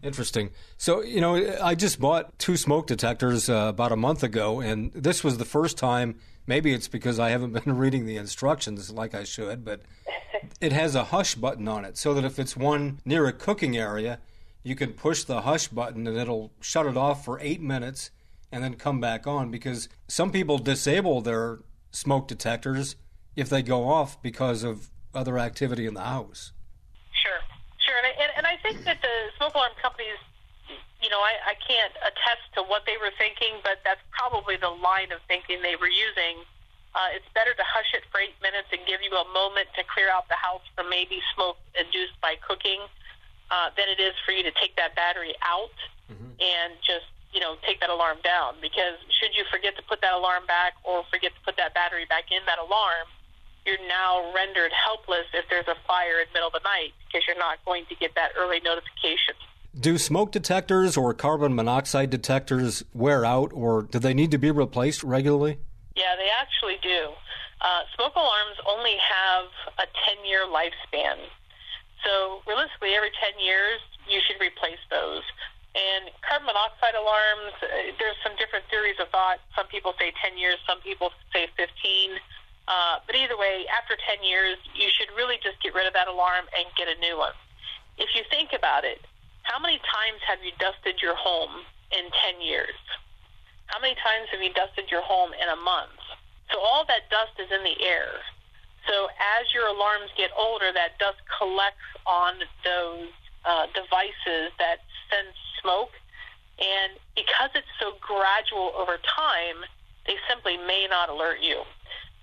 Interesting. 0.03 0.51
So, 0.77 1.01
you 1.01 1.21
know, 1.21 1.57
I 1.61 1.73
just 1.75 1.99
bought 1.99 2.37
two 2.37 2.55
smoke 2.55 2.87
detectors 2.87 3.49
uh, 3.49 3.67
about 3.69 3.91
a 3.91 3.95
month 3.95 4.23
ago, 4.23 4.59
and 4.59 4.91
this 4.93 5.23
was 5.23 5.37
the 5.37 5.45
first 5.45 5.77
time 5.77 6.19
Maybe 6.47 6.73
it's 6.73 6.87
because 6.87 7.19
I 7.19 7.29
haven't 7.29 7.51
been 7.63 7.77
reading 7.77 8.05
the 8.05 8.17
instructions 8.17 8.89
like 8.91 9.13
I 9.13 9.25
should, 9.25 9.63
but 9.63 9.81
it 10.61 10.71
has 10.71 10.95
a 10.95 11.05
hush 11.05 11.35
button 11.35 11.67
on 11.67 11.85
it 11.85 11.97
so 11.97 12.13
that 12.13 12.25
if 12.25 12.39
it's 12.39 12.57
one 12.57 12.99
near 13.05 13.27
a 13.27 13.33
cooking 13.33 13.77
area, 13.77 14.19
you 14.63 14.75
can 14.75 14.93
push 14.93 15.23
the 15.23 15.41
hush 15.41 15.67
button 15.67 16.07
and 16.07 16.17
it'll 16.17 16.51
shut 16.61 16.85
it 16.85 16.97
off 16.97 17.23
for 17.23 17.39
eight 17.41 17.61
minutes 17.61 18.11
and 18.51 18.63
then 18.63 18.75
come 18.75 18.99
back 18.99 19.27
on 19.27 19.51
because 19.51 19.89
some 20.07 20.31
people 20.31 20.57
disable 20.57 21.21
their 21.21 21.59
smoke 21.91 22.27
detectors 22.27 22.95
if 23.35 23.49
they 23.49 23.61
go 23.61 23.87
off 23.87 24.21
because 24.21 24.63
of 24.63 24.89
other 25.13 25.37
activity 25.37 25.85
in 25.85 25.93
the 25.93 26.01
house. 26.01 26.53
Sure, 27.23 27.39
sure. 27.85 27.95
And 27.97 28.07
I, 28.07 28.37
and 28.37 28.47
I 28.47 28.57
think 28.61 28.85
that 28.85 29.01
the 29.01 29.37
smoke 29.37 29.53
alarm 29.53 29.71
companies 29.81 30.17
you 31.01 31.09
know, 31.09 31.21
I, 31.21 31.53
I 31.53 31.55
can't 31.61 31.93
attest 32.01 32.45
to 32.57 32.65
what 32.65 32.85
they 32.89 32.97
were 32.97 33.13
thinking, 33.17 33.61
but 33.61 33.81
that's 33.85 34.01
probably 34.09 34.57
the 34.57 34.73
line 34.73 35.13
of 35.13 35.21
thinking 35.29 35.61
they 35.61 35.77
were 35.77 35.91
using. 35.91 36.41
Uh, 36.97 37.13
it's 37.13 37.27
better 37.37 37.53
to 37.53 37.61
hush 37.61 37.93
it 37.93 38.01
for 38.09 38.17
eight 38.17 38.33
minutes 38.41 38.73
and 38.73 38.81
give 38.89 39.05
you 39.05 39.13
a 39.13 39.27
moment 39.29 39.69
to 39.77 39.85
clear 39.85 40.09
out 40.09 40.25
the 40.33 40.39
house 40.39 40.65
from 40.73 40.89
maybe 40.89 41.21
smoke 41.37 41.61
induced 41.77 42.17
by 42.25 42.33
cooking 42.41 42.81
uh, 43.53 43.69
than 43.77 43.85
it 43.85 44.01
is 44.01 44.17
for 44.25 44.33
you 44.33 44.41
to 44.41 44.51
take 44.57 44.73
that 44.81 44.97
battery 44.97 45.37
out 45.45 45.77
mm-hmm. 46.09 46.33
and 46.41 46.73
just, 46.81 47.05
you 47.29 47.37
know, 47.37 47.53
take 47.61 47.77
that 47.85 47.93
alarm 47.93 48.17
down. 48.25 48.57
Because 48.57 48.97
should 49.13 49.37
you 49.37 49.45
forget 49.53 49.77
to 49.77 49.83
put 49.85 50.01
that 50.01 50.17
alarm 50.17 50.49
back 50.49 50.73
or 50.81 51.05
forget 51.13 51.37
to 51.37 51.41
put 51.45 51.53
that 51.61 51.77
battery 51.77 52.09
back 52.09 52.33
in 52.33 52.41
that 52.49 52.57
alarm, 52.57 53.05
you're 53.67 53.77
now 53.85 54.33
rendered 54.33 54.73
helpless 54.73 55.29
if 55.35 55.45
there's 55.53 55.67
a 55.67 55.77
fire 55.85 56.23
in 56.23 56.25
the 56.31 56.41
middle 56.41 56.49
of 56.49 56.57
the 56.57 56.65
night 56.65 56.97
because 57.05 57.21
you're 57.27 57.37
not 57.37 57.61
going 57.67 57.85
to 57.93 57.95
get 58.01 58.15
that 58.15 58.31
early 58.39 58.63
notification. 58.63 59.35
Do 59.77 59.99
smoke 59.99 60.31
detectors 60.31 60.97
or 60.97 61.13
carbon 61.13 61.53
monoxide 61.53 62.09
detectors 62.09 62.81
wear 62.97 63.21
out, 63.23 63.53
or 63.53 63.83
do 63.83 63.99
they 63.99 64.13
need 64.13 64.31
to 64.31 64.41
be 64.41 64.49
replaced 64.49 65.03
regularly? 65.03 65.59
Yeah, 65.93 66.17
they 66.17 66.33
actually 66.33 66.81
do. 66.81 67.13
Uh, 67.61 67.85
smoke 67.93 68.15
alarms 68.15 68.57
only 68.65 68.97
have 68.97 69.45
a 69.77 69.85
10 70.17 70.25
year 70.25 70.49
lifespan. 70.49 71.21
So, 72.01 72.41
realistically, 72.47 72.97
every 72.97 73.13
10 73.21 73.37
years, 73.37 73.77
you 74.09 74.17
should 74.25 74.41
replace 74.41 74.81
those. 74.89 75.21
And 75.77 76.09
carbon 76.25 76.49
monoxide 76.49 76.97
alarms, 76.97 77.53
uh, 77.61 77.93
there's 78.01 78.17
some 78.25 78.33
different 78.41 78.65
theories 78.73 78.97
of 78.97 79.13
thought. 79.13 79.37
Some 79.53 79.69
people 79.69 79.93
say 80.01 80.09
10 80.25 80.41
years, 80.41 80.57
some 80.65 80.81
people 80.81 81.13
say 81.29 81.53
15. 81.53 82.17
Uh, 82.65 82.97
but 83.05 83.13
either 83.13 83.37
way, 83.37 83.69
after 83.69 83.93
10 83.93 84.25
years, 84.25 84.57
you 84.73 84.89
should 84.89 85.13
really 85.13 85.37
just 85.37 85.61
get 85.61 85.77
rid 85.77 85.85
of 85.85 85.93
that 85.93 86.09
alarm 86.09 86.49
and 86.57 86.65
get 86.73 86.89
a 86.89 86.97
new 86.97 87.17
one. 87.17 87.37
If 88.01 88.09
you 88.17 88.25
think 88.33 88.57
about 88.57 88.81
it, 88.85 89.05
how 89.47 89.59
many 89.63 89.79
times 89.79 90.19
have 90.27 90.43
you 90.43 90.51
dusted 90.59 90.99
your 91.01 91.15
home 91.15 91.63
in 91.95 92.11
10 92.11 92.43
years? 92.43 92.75
How 93.71 93.79
many 93.79 93.95
times 93.95 94.27
have 94.35 94.43
you 94.43 94.51
dusted 94.51 94.91
your 94.91 95.01
home 95.01 95.31
in 95.39 95.47
a 95.47 95.55
month? 95.55 95.95
So 96.51 96.59
all 96.59 96.83
that 96.91 97.07
dust 97.07 97.39
is 97.39 97.47
in 97.47 97.63
the 97.63 97.79
air. 97.79 98.11
So 98.91 99.07
as 99.15 99.47
your 99.55 99.67
alarms 99.67 100.11
get 100.19 100.31
older, 100.35 100.71
that 100.75 100.99
dust 100.99 101.19
collects 101.31 101.87
on 102.03 102.43
those 102.63 103.07
uh, 103.47 103.71
devices 103.71 104.51
that 104.59 104.83
send 105.07 105.31
smoke. 105.63 105.95
And 106.59 106.99
because 107.15 107.51
it's 107.55 107.71
so 107.79 107.95
gradual 108.03 108.75
over 108.75 108.99
time, 108.99 109.63
they 110.07 110.19
simply 110.27 110.59
may 110.59 110.87
not 110.91 111.07
alert 111.07 111.39
you. 111.39 111.63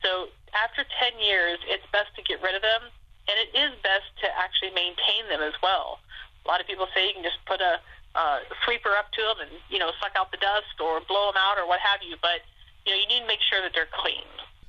So 0.04 0.28
after 0.52 0.84
10 0.84 1.20
years, 1.20 1.56
it's 1.64 1.84
best 1.88 2.12
to 2.16 2.22
get 2.22 2.44
rid 2.44 2.52
of 2.52 2.60
them, 2.60 2.92
and 3.28 3.36
it 3.40 3.56
is 3.56 3.72
best 3.80 4.12
to 4.20 4.28
actually 4.36 4.76
maintain 4.76 5.24
them 5.32 5.40
as 5.40 5.56
well. 5.64 6.04
A 6.44 6.48
lot 6.48 6.60
of 6.60 6.66
people 6.66 6.86
say 6.94 7.08
you 7.08 7.14
can 7.14 7.22
just 7.22 7.38
put 7.46 7.60
a 7.60 7.80
uh, 8.14 8.38
sweeper 8.64 8.90
up 8.98 9.10
to 9.12 9.22
them 9.22 9.48
and 9.48 9.50
you 9.70 9.78
know 9.78 9.90
suck 10.00 10.12
out 10.16 10.30
the 10.30 10.36
dust 10.36 10.78
or 10.80 11.00
blow 11.08 11.32
them 11.32 11.40
out 11.40 11.58
or 11.58 11.66
what 11.66 11.80
have 11.80 12.00
you. 12.06 12.16
But 12.20 12.44
you 12.86 12.92
know 12.92 13.00
you 13.00 13.08
need 13.08 13.20
to 13.20 13.26
make 13.26 13.40
sure 13.40 13.60
that 13.62 13.72
they're 13.74 13.90
clean. 13.92 14.24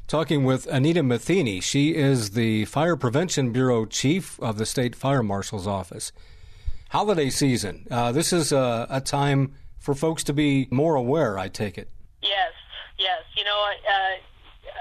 Talking 0.08 0.44
with 0.44 0.68
Anita 0.68 1.02
Metheny, 1.02 1.64
she 1.64 1.96
is 1.96 2.32
the 2.32 2.66
Fire 2.66 2.96
Prevention 2.96 3.52
Bureau 3.52 3.86
Chief 3.86 4.40
of 4.40 4.60
the 4.60 4.66
State 4.66 4.96
Fire 4.96 5.24
Marshal's 5.24 5.66
Office. 5.66 6.12
Holiday 6.90 7.32
season. 7.32 7.88
Uh, 7.90 8.12
this 8.12 8.32
is 8.32 8.52
a, 8.52 8.86
a, 8.90 9.02
time 9.02 9.54
for 9.80 9.96
folks 9.96 10.24
to 10.26 10.34
be 10.34 10.68
more 10.70 10.94
aware. 10.94 11.40
I 11.40 11.48
take 11.48 11.80
it. 11.80 11.90
Yes, 12.22 12.54
yes. 13.00 13.24
You 13.36 13.44
know, 13.46 13.58
uh, 13.58 14.16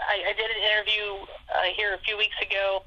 I, 0.09 0.29
I, 0.29 0.33
did 0.37 0.51
an 0.51 0.63
interview 0.73 1.27
uh, 1.55 1.63
here 1.75 1.95
a 1.95 1.99
few 1.99 2.19
weeks 2.19 2.37
ago, 2.43 2.85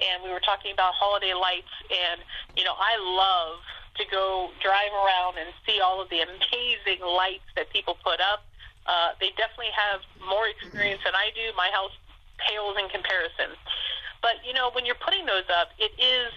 and 0.00 0.22
we 0.22 0.30
were 0.30 0.40
talking 0.40 0.72
about 0.72 0.94
holiday 0.94 1.34
lights. 1.34 1.72
And 1.90 2.20
you 2.56 2.64
know, 2.64 2.74
I 2.76 2.96
love 3.00 3.60
to 3.96 4.04
go 4.10 4.50
drive 4.60 4.92
around 4.92 5.40
and 5.40 5.52
see 5.64 5.80
all 5.80 6.00
of 6.00 6.08
the 6.10 6.20
amazing 6.20 7.00
lights 7.00 7.48
that 7.56 7.70
people 7.70 7.96
put 8.04 8.20
up. 8.20 8.44
Uh, 8.86 9.16
they 9.18 9.32
definitely 9.36 9.72
have 9.74 10.00
more 10.28 10.46
experience 10.46 11.00
than 11.04 11.14
I 11.16 11.32
do. 11.34 11.50
My 11.56 11.70
house 11.72 11.92
pales 12.38 12.76
in 12.78 12.88
comparison. 12.88 13.56
But, 14.22 14.44
you 14.46 14.52
know, 14.52 14.70
when 14.72 14.84
you're 14.84 15.00
putting 15.00 15.26
those 15.26 15.48
up, 15.48 15.72
it 15.78 15.92
is 15.96 16.32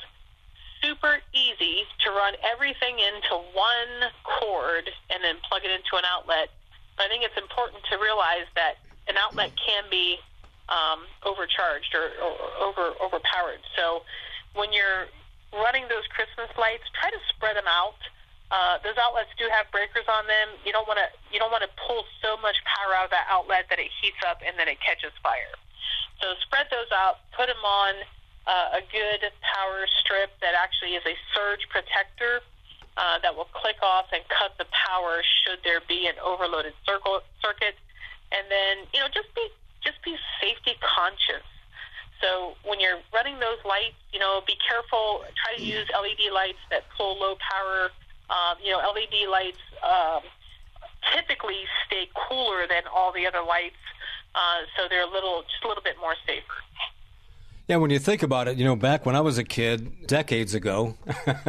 super 0.82 1.20
easy 1.34 1.84
to 2.06 2.12
run 2.12 2.34
everything 2.44 3.00
into 3.00 3.36
one 3.52 4.12
cord 4.24 4.90
and 5.12 5.24
then 5.24 5.36
plug 5.48 5.64
it 5.66 5.72
into 5.72 6.00
an 6.00 6.08
outlet. 6.08 6.50
I 6.98 7.08
think 7.08 7.24
it's 7.24 7.38
important 7.38 7.84
to 7.92 7.98
realize 7.98 8.48
that 8.56 8.80
an 9.08 9.16
outlet 9.18 9.52
can 9.60 9.84
be 9.90 10.20
um, 10.70 11.06
overcharged 11.26 11.92
or, 11.98 12.14
or 12.22 12.34
over 12.62 12.94
overpowered. 13.02 13.62
So 13.76 14.06
when 14.54 14.72
you're 14.72 15.10
running 15.54 15.90
those 15.90 16.06
Christmas 16.14 16.50
lights, 16.58 16.86
try 16.94 17.10
to 17.10 17.22
spread 17.34 17.58
them 17.58 17.68
out. 17.68 17.98
Uh, 18.50 18.82
those 18.82 18.98
outlets 18.98 19.30
do 19.38 19.46
have 19.50 19.70
breakers 19.70 20.06
on 20.10 20.26
them. 20.26 20.58
You 20.66 20.74
don't 20.74 20.90
want 20.90 20.98
to 20.98 21.10
you 21.30 21.38
don't 21.38 21.54
want 21.54 21.62
to 21.66 21.74
pull 21.78 22.06
so 22.22 22.38
much 22.42 22.58
power 22.66 22.98
out 22.98 23.10
of 23.10 23.14
that 23.14 23.30
outlet 23.30 23.70
that 23.70 23.78
it 23.78 23.94
heats 24.02 24.22
up 24.26 24.42
and 24.46 24.58
then 24.58 24.70
it 24.70 24.82
catches 24.82 25.14
fire. 25.22 25.54
So 26.22 26.34
spread 26.46 26.66
those 26.74 26.90
out. 26.94 27.22
Put 27.38 27.48
them 27.48 27.62
on 27.62 27.94
uh, 28.50 28.80
a 28.80 28.84
good 28.90 29.22
power 29.46 29.86
strip 30.02 30.34
that 30.42 30.58
actually 30.58 30.98
is 30.98 31.06
a 31.06 31.14
surge 31.38 31.70
protector 31.70 32.42
uh, 32.98 33.22
that 33.22 33.38
will 33.38 33.50
click 33.54 33.78
off 33.86 34.10
and 34.12 34.26
cut 34.34 34.58
the 34.58 34.66
power 34.74 35.22
should 35.46 35.62
there 35.64 35.82
be 35.88 36.10
an 36.10 36.18
overloaded 36.18 36.74
circle, 36.86 37.22
circuit. 37.42 37.78
And 38.34 38.50
then 38.50 38.90
you 38.94 39.00
know 39.00 39.10
just 39.14 39.30
be 39.38 39.46
just 39.84 40.04
be 40.04 40.16
safety 40.42 40.78
conscious. 40.82 41.46
So 42.22 42.56
when 42.64 42.80
you're 42.80 43.00
running 43.14 43.40
those 43.40 43.64
lights, 43.64 43.96
you 44.12 44.20
know, 44.20 44.42
be 44.46 44.58
careful. 44.68 45.24
Try 45.40 45.58
to 45.58 45.64
use 45.64 45.88
LED 45.94 46.34
lights 46.34 46.60
that 46.70 46.84
pull 46.98 47.18
low 47.20 47.36
power. 47.40 47.92
Um, 48.30 48.58
you 48.64 48.72
know, 48.72 48.80
LED 48.80 49.30
lights 49.32 49.58
um, 49.82 50.22
typically 51.16 51.64
stay 51.88 52.10
cooler 52.14 52.68
than 52.68 52.84
all 52.94 53.12
the 53.12 53.26
other 53.26 53.42
lights, 53.42 53.80
uh, 54.36 54.62
so 54.78 54.88
they're 54.90 55.08
a 55.08 55.12
little, 55.12 55.42
just 55.44 55.64
a 55.64 55.68
little 55.68 55.84
bit 55.84 55.96
more 56.00 56.16
safer. 56.28 56.44
Yeah, 57.68 57.78
when 57.78 57.92
you 57.92 58.00
think 58.00 58.24
about 58.24 58.48
it, 58.48 58.58
you 58.58 58.66
know, 58.66 58.76
back 58.76 59.06
when 59.06 59.16
I 59.16 59.22
was 59.22 59.38
a 59.38 59.44
kid, 59.44 60.08
decades 60.08 60.56
ago, 60.56 60.98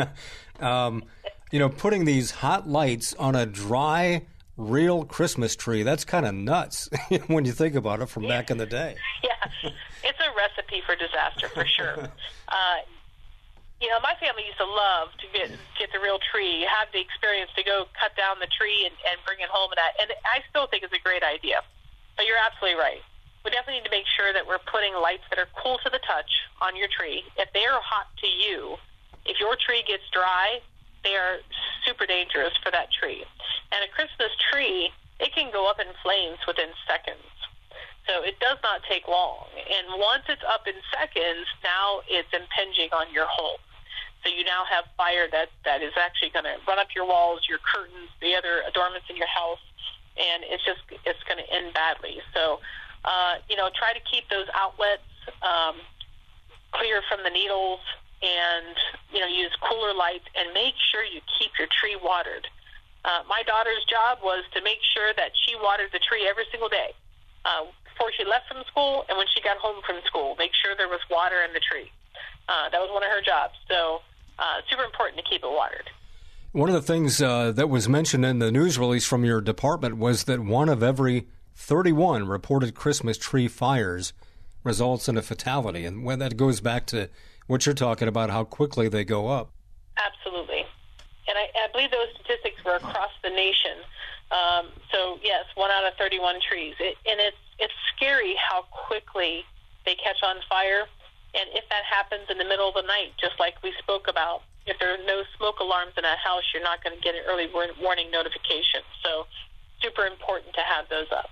um, 0.61 1.05
you 1.51 1.59
know, 1.59 1.69
putting 1.69 2.05
these 2.05 2.31
hot 2.31 2.69
lights 2.69 3.15
on 3.15 3.35
a 3.35 3.47
dry, 3.47 4.23
real 4.61 5.05
Christmas 5.05 5.57
tree, 5.57 5.83
that's 5.83 6.05
kind 6.05 6.27
of 6.27 6.35
nuts 6.35 6.89
when 7.27 7.45
you 7.45 7.53
think 7.53 7.75
about 7.75 8.01
it 8.01 8.07
from 8.07 8.25
yeah. 8.25 8.29
back 8.29 8.51
in 8.51 8.59
the 8.59 8.67
day. 8.81 8.97
Yeah, 9.25 9.71
it's 10.05 10.21
a 10.21 10.31
recipe 10.37 10.83
for 10.85 10.95
disaster 10.95 11.49
for 11.49 11.65
sure. 11.65 11.97
uh, 12.49 12.79
you 13.81 13.89
know, 13.89 13.97
my 14.05 14.13
family 14.21 14.45
used 14.45 14.61
to 14.61 14.69
love 14.69 15.09
to 15.25 15.27
get 15.33 15.49
get 15.81 15.89
the 15.93 15.99
real 15.99 16.21
tree, 16.21 16.69
have 16.69 16.93
the 16.93 17.01
experience 17.01 17.51
to 17.57 17.65
go 17.65 17.89
cut 17.97 18.13
down 18.15 18.37
the 18.39 18.51
tree 18.53 18.85
and, 18.85 18.93
and 19.09 19.17
bring 19.25 19.41
it 19.41 19.49
home. 19.49 19.73
And 19.73 19.81
that, 19.81 19.97
and 19.97 20.13
I 20.29 20.45
still 20.53 20.69
think 20.69 20.85
it's 20.85 20.93
a 20.93 21.01
great 21.01 21.25
idea. 21.25 21.65
But 22.17 22.29
you're 22.29 22.37
absolutely 22.37 22.77
right. 22.77 23.01
We 23.41 23.49
definitely 23.49 23.81
need 23.81 23.89
to 23.89 23.97
make 23.97 24.05
sure 24.05 24.37
that 24.37 24.45
we're 24.45 24.61
putting 24.69 24.93
lights 25.01 25.25
that 25.33 25.41
are 25.41 25.49
cool 25.57 25.81
to 25.81 25.89
the 25.89 26.01
touch 26.05 26.29
on 26.61 26.77
your 26.77 26.93
tree. 26.93 27.25
If 27.41 27.49
they 27.57 27.65
are 27.65 27.81
hot 27.81 28.13
to 28.21 28.29
you, 28.29 28.77
if 29.25 29.41
your 29.41 29.57
tree 29.57 29.81
gets 29.89 30.05
dry, 30.13 30.61
they 31.05 31.17
are 31.17 31.39
super 31.87 32.07
dangerous 32.07 32.53
for 32.63 32.71
that 32.71 32.93
tree. 32.93 33.25
And 33.73 33.81
a 33.85 33.89
Christmas 33.93 34.31
tree, 34.51 34.91
it 35.19 35.33
can 35.35 35.53
go 35.53 35.69
up 35.69 35.81
in 35.81 35.89
flames 36.03 36.39
within 36.47 36.69
seconds. 36.87 37.25
So 38.07 38.23
it 38.25 38.41
does 38.41 38.59
not 38.63 38.83
take 38.89 39.07
long. 39.07 39.47
And 39.55 40.01
once 40.01 40.25
it's 40.29 40.43
up 40.49 40.67
in 40.67 40.75
seconds, 40.91 41.47
now 41.63 42.01
it's 42.09 42.29
impinging 42.33 42.91
on 42.93 43.13
your 43.13 43.27
home. 43.27 43.61
So 44.25 44.29
you 44.29 44.45
now 44.45 44.65
have 44.69 44.85
fire 44.97 45.29
that, 45.33 45.49
that 45.65 45.81
is 45.83 45.93
actually 45.97 46.31
going 46.31 46.45
to 46.45 46.57
run 46.69 46.79
up 46.79 46.89
your 46.95 47.07
walls, 47.07 47.49
your 47.49 47.59
curtains, 47.59 48.13
the 48.21 48.37
other 48.37 48.61
adornments 48.69 49.09
in 49.09 49.17
your 49.17 49.29
house, 49.29 49.63
and 50.19 50.45
it's 50.45 50.65
just 50.65 50.81
it's 51.07 51.23
going 51.25 51.39
to 51.39 51.49
end 51.49 51.73
badly. 51.73 52.21
So, 52.35 52.61
uh, 53.05 53.41
you 53.49 53.57
know, 53.57 53.71
try 53.73 53.95
to 53.97 54.03
keep 54.05 54.29
those 54.29 54.47
outlets 54.53 55.07
um, 55.41 55.81
clear 56.73 57.01
from 57.09 57.25
the 57.25 57.31
needles, 57.31 57.81
and 58.23 58.77
you 59.13 59.21
know, 59.21 59.27
use 59.27 59.53
cooler 59.65 59.95
lights, 59.95 60.25
and 60.37 60.53
make 60.53 60.75
sure 60.93 61.05
you 61.05 61.21
keep 61.39 61.51
your 61.59 61.69
tree 61.69 61.97
watered. 62.03 62.47
Uh, 63.05 63.25
my 63.29 63.43
daughter's 63.47 63.85
job 63.89 64.19
was 64.23 64.45
to 64.53 64.61
make 64.63 64.79
sure 64.93 65.13
that 65.17 65.33
she 65.47 65.57
watered 65.57 65.89
the 65.93 66.01
tree 66.01 66.29
every 66.29 66.45
single 66.51 66.69
day. 66.69 66.93
Uh, 67.45 67.65
before 67.85 68.13
she 68.17 68.25
left 68.25 68.49
from 68.49 68.63
school 68.69 69.05
and 69.09 69.17
when 69.17 69.27
she 69.35 69.41
got 69.41 69.57
home 69.57 69.81
from 69.87 69.97
school, 70.05 70.37
make 70.39 70.53
sure 70.55 70.75
there 70.77 70.89
was 70.89 71.01
water 71.11 71.43
in 71.47 71.53
the 71.53 71.61
tree. 71.61 71.91
Uh, 72.49 72.69
that 72.69 72.81
was 72.81 72.91
one 72.93 73.03
of 73.03 73.11
her 73.11 73.23
jobs. 73.23 73.55
So 73.69 74.01
uh, 74.39 74.61
super 74.69 74.85
important 74.85 75.23
to 75.25 75.29
keep 75.29 75.43
it 75.43 75.51
watered. 75.51 75.89
One 76.53 76.69
of 76.69 76.75
the 76.75 76.83
things 76.83 77.23
uh, 77.23 77.53
that 77.53 77.69
was 77.69 77.89
mentioned 77.89 78.25
in 78.25 78.39
the 78.39 78.51
news 78.51 78.79
release 78.79 79.07
from 79.07 79.25
your 79.25 79.41
department 79.41 79.99
was 79.99 80.25
that 80.25 80.41
one 80.41 80.69
of 80.69 80.83
every 80.83 81.29
31 81.55 82.27
reported 82.27 82.75
Christmas 82.75 83.17
tree 83.17 83.49
fires 83.49 84.13
results 84.65 85.09
in 85.09 85.17
a 85.17 85.23
fatality. 85.23 85.85
And 85.85 86.05
when 86.05 86.19
that 86.19 86.37
goes 86.37 86.61
back 86.61 86.87
to 86.87 87.09
what 87.51 87.67
you're 87.67 87.75
talking 87.75 88.09
about, 88.09 88.31
how 88.31 88.45
quickly 88.45 88.89
they 88.89 89.05
go 89.05 89.29
up. 89.29 89.51
Absolutely. 89.99 90.65
And 91.29 91.37
I, 91.37 91.51
I 91.65 91.69
believe 91.73 91.91
those 91.91 92.09
statistics 92.15 92.65
were 92.65 92.77
across 92.77 93.11
the 93.23 93.31
nation. 93.31 93.83
Um, 94.31 94.69
so, 94.93 95.19
yes, 95.23 95.45
one 95.57 95.71
out 95.71 95.85
of 95.85 95.95
31 95.99 96.37
trees. 96.41 96.75
It, 96.79 96.97
and 97.07 97.21
it's, 97.21 97.37
it's 97.59 97.75
scary 97.95 98.37
how 98.39 98.63
quickly 98.71 99.45
they 99.85 99.95
catch 99.97 100.23
on 100.23 100.37
fire 100.49 100.87
and 101.35 101.47
if 101.55 101.63
that 101.71 101.87
happens 101.87 102.27
in 102.29 102.39
the 102.39 102.45
middle 102.45 102.69
of 102.69 102.75
the 102.75 102.87
night, 102.87 103.15
just 103.21 103.39
like 103.39 103.55
we 103.63 103.73
spoke 103.79 104.09
about, 104.09 104.43
if 104.67 104.79
there 104.79 104.93
are 104.93 105.05
no 105.07 105.23
smoke 105.39 105.61
alarms 105.61 105.95
in 105.97 106.05
a 106.05 106.17
house, 106.19 106.43
you're 106.53 106.63
not 106.63 106.83
going 106.83 106.97
to 106.97 107.03
get 107.03 107.15
an 107.15 107.23
early 107.27 107.47
warning 107.51 108.11
notification. 108.11 108.83
So, 109.03 109.27
super 109.81 110.07
important 110.07 110.55
to 110.55 110.61
have 110.61 110.89
those 110.91 111.07
up. 111.15 111.31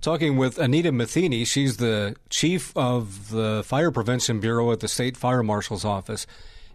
Talking 0.00 0.36
with 0.36 0.58
Anita 0.58 0.92
Metheny, 0.92 1.46
she's 1.46 1.78
the 1.78 2.14
chief 2.30 2.76
of 2.76 3.30
the 3.30 3.62
Fire 3.64 3.90
Prevention 3.90 4.38
Bureau 4.40 4.70
at 4.70 4.80
the 4.80 4.88
State 4.88 5.16
Fire 5.16 5.42
Marshal's 5.42 5.84
Office. 5.84 6.26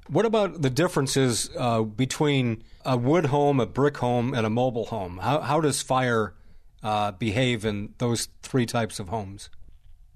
What 0.08 0.26
about 0.26 0.62
the 0.62 0.70
differences 0.70 1.50
uh, 1.58 1.84
between 1.84 2.64
a 2.84 2.98
wood 2.98 3.28
home, 3.28 3.60
a 3.60 3.66
brick 3.66 3.98
home, 3.98 4.34
and 4.34 4.46
a 4.46 4.50
mobile 4.50 4.86
home? 4.86 5.20
How, 5.20 5.40
how 5.40 5.62
does 5.62 5.82
fire 5.82 6.34
uh, 6.84 7.12
behave 7.12 7.64
in 7.64 7.94
those 8.00 8.28
three 8.42 8.66
types 8.66 9.00
of 9.00 9.10
homes? 9.10 9.50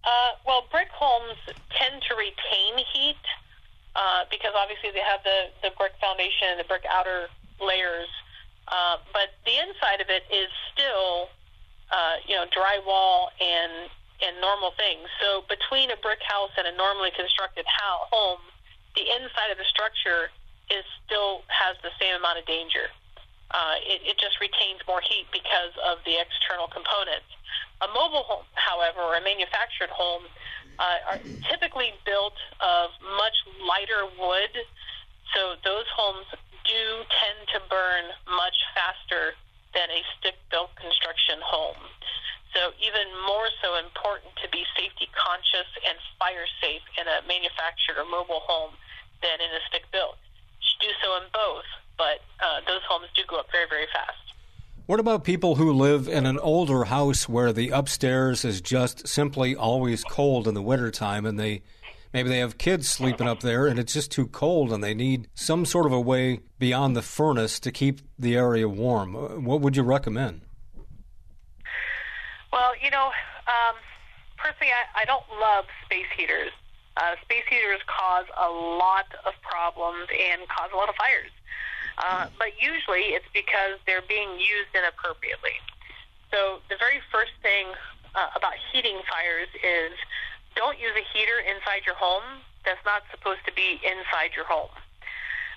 Uh, 0.04 0.32
well, 0.46 0.66
brick 0.72 0.90
homes 0.92 1.38
tend 1.70 2.02
to 2.10 2.16
retain 2.16 2.84
heat 2.94 3.16
uh, 3.96 4.26
because 4.30 4.52
obviously 4.58 4.92
they 4.92 5.00
have 5.00 5.24
the, 5.24 5.48
the 5.64 5.74
brick 5.78 5.94
foundation 6.02 6.48
and 6.52 6.60
the 6.60 6.66
brick 6.66 6.84
outer 6.90 7.28
layers. 7.62 8.10
Uh, 8.68 8.98
but 9.14 9.30
the 9.46 9.54
inside 9.58 10.02
of 10.02 10.10
it 10.10 10.24
is 10.34 10.50
still, 10.74 11.30
uh, 11.92 12.16
you 12.28 12.36
know, 12.36 12.46
drywall 12.50 13.30
and 13.42 13.90
and 14.24 14.40
normal 14.40 14.72
things. 14.80 15.12
So 15.20 15.44
between 15.52 15.92
a 15.92 16.00
brick 16.00 16.24
house 16.24 16.52
and 16.56 16.66
a 16.66 16.76
normally 16.80 17.12
constructed 17.12 17.68
ho- 17.68 18.08
home, 18.08 18.40
the 18.96 19.04
inside 19.12 19.52
of 19.52 19.60
the 19.60 19.68
structure 19.68 20.32
is 20.72 20.88
still 21.04 21.44
has 21.52 21.76
the 21.84 21.92
same 22.00 22.16
amount 22.16 22.40
of 22.40 22.46
danger. 22.48 22.88
Uh, 23.52 23.76
it, 23.84 24.02
it 24.04 24.18
just 24.18 24.40
retains 24.40 24.82
more 24.88 25.04
heat 25.04 25.28
because 25.36 25.76
of 25.84 26.00
the 26.08 26.18
external 26.18 26.66
components. 26.72 27.28
A 27.84 27.88
mobile 27.92 28.24
home, 28.24 28.48
however, 28.56 29.04
or 29.04 29.20
a 29.20 29.24
manufactured 29.24 29.92
home, 29.92 30.24
uh, 30.80 31.12
are 31.12 31.20
typically 31.52 31.94
built 32.08 32.36
of 32.64 32.90
much 33.20 33.36
lighter 33.68 34.08
wood, 34.18 34.64
so 35.36 35.60
those 35.64 35.86
homes 35.92 36.26
do 36.66 36.84
tend 37.12 37.48
to 37.54 37.60
burn 37.70 38.10
much 38.32 38.58
faster 38.74 39.38
than 39.76 39.92
a 39.92 40.02
stick-built 40.18 40.72
construction 40.80 41.38
home. 41.44 41.78
So 42.56 42.72
even 42.80 43.12
more 43.28 43.52
so 43.60 43.76
important 43.76 44.32
to 44.40 44.48
be 44.48 44.64
safety 44.80 45.12
conscious 45.12 45.68
and 45.84 46.00
fire 46.18 46.48
safe 46.64 46.82
in 46.96 47.04
a 47.04 47.20
manufactured 47.28 48.00
or 48.00 48.08
mobile 48.08 48.42
home 48.48 48.72
than 49.22 49.44
in 49.44 49.52
a 49.52 49.62
stick-built. 49.68 50.16
You 50.16 50.64
should 50.64 50.82
do 50.88 50.94
so 51.04 51.20
in 51.20 51.28
both, 51.36 51.68
but 52.00 52.24
uh, 52.40 52.64
those 52.64 52.82
homes 52.88 53.12
do 53.14 53.28
go 53.28 53.44
up 53.44 53.52
very, 53.52 53.68
very 53.68 53.92
fast. 53.92 54.26
What 54.86 55.00
about 55.00 55.24
people 55.24 55.56
who 55.56 55.74
live 55.74 56.08
in 56.08 56.26
an 56.26 56.40
older 56.40 56.86
house 56.86 57.28
where 57.28 57.52
the 57.52 57.72
upstairs 57.72 58.46
is 58.46 58.62
just 58.62 59.08
simply 59.08 59.56
always 59.56 60.04
cold 60.04 60.48
in 60.48 60.54
the 60.54 60.62
wintertime 60.62 61.26
and 61.26 61.40
they 61.40 61.64
maybe 62.16 62.30
they 62.30 62.40
have 62.40 62.58
kids 62.58 62.88
sleeping 62.88 63.28
up 63.28 63.42
there 63.42 63.68
and 63.68 63.78
it's 63.78 63.92
just 63.92 64.10
too 64.10 64.26
cold 64.28 64.72
and 64.72 64.82
they 64.82 64.94
need 64.94 65.28
some 65.36 65.66
sort 65.66 65.86
of 65.86 65.92
a 65.92 66.00
way 66.00 66.40
beyond 66.58 66.96
the 66.96 67.02
furnace 67.02 67.60
to 67.60 67.74
keep 67.74 68.00
the 68.18 68.38
area 68.38 68.70
warm. 68.70 69.44
What 69.44 69.60
would 69.60 69.76
you 69.76 69.84
recommend? 69.84 70.40
Well, 72.54 72.72
you 72.82 72.90
know, 72.90 73.12
um, 73.52 73.76
personally, 74.38 74.72
I, 74.72 75.02
I 75.02 75.04
don't 75.04 75.26
love 75.42 75.66
space 75.84 76.08
heaters. 76.16 76.52
Uh, 76.96 77.20
space 77.22 77.44
heaters 77.50 77.82
cause 77.86 78.24
a 78.40 78.50
lot 78.50 79.12
of 79.28 79.34
problems 79.44 80.08
and 80.32 80.48
cause 80.48 80.70
a 80.74 80.78
lot 80.78 80.88
of 80.88 80.96
fires. 80.96 81.36
Uh, 81.98 82.28
but 82.40 82.56
usually 82.56 83.12
it's 83.12 83.28
because 83.34 83.76
they're 83.86 84.08
being 84.08 84.40
used 84.40 84.72
inappropriately. 84.72 85.60
So 86.32 86.64
the 86.70 86.78
very 86.80 87.04
first 87.12 87.36
thing 87.44 87.68
uh, 88.16 88.32
about 88.38 88.54
heating 88.72 89.04
fires 89.04 89.52
is 89.60 89.92
don't 90.56 90.80
use 90.80 90.96
a 90.96 91.06
heater 91.12 91.40
inside 91.44 91.86
your 91.86 91.96
home 91.96 92.42
that's 92.64 92.82
not 92.84 93.04
supposed 93.12 93.46
to 93.46 93.54
be 93.54 93.80
inside 93.86 94.34
your 94.36 94.46
home. 94.46 94.72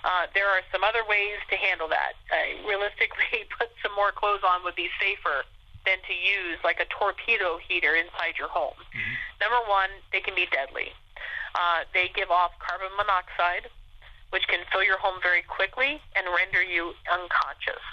Uh, 0.03 0.31
there 0.33 0.47
are 0.47 0.61
some 0.71 0.83
other 0.83 1.03
ways 1.09 1.39
to 1.51 1.57
handle 1.57 1.87
that. 1.89 2.15
Uh, 2.31 2.55
realistically, 2.67 3.43
put 3.59 3.67
some 3.83 3.91
more 3.95 4.11
clothes 4.11 4.45
on 4.47 4.63
would 4.63 4.75
be 4.75 4.87
safer 4.99 5.43
than 5.83 5.99
to 6.07 6.13
use 6.13 6.59
like 6.63 6.79
a 6.79 6.87
torpedo 6.87 7.59
heater 7.59 7.95
inside 7.95 8.35
your 8.37 8.47
home. 8.47 8.77
Mm-hmm. 8.95 9.15
Number 9.43 9.59
one, 9.67 9.89
they 10.11 10.19
can 10.19 10.35
be 10.35 10.47
deadly. 10.51 10.91
Uh, 11.55 11.83
they 11.93 12.11
give 12.13 12.29
off 12.29 12.51
carbon 12.59 12.91
monoxide, 12.95 13.67
which 14.29 14.47
can 14.47 14.63
fill 14.71 14.83
your 14.83 14.99
home 14.99 15.19
very 15.23 15.41
quickly 15.41 15.99
and 16.15 16.27
render 16.29 16.61
you 16.61 16.93
unconscious. 17.11 17.83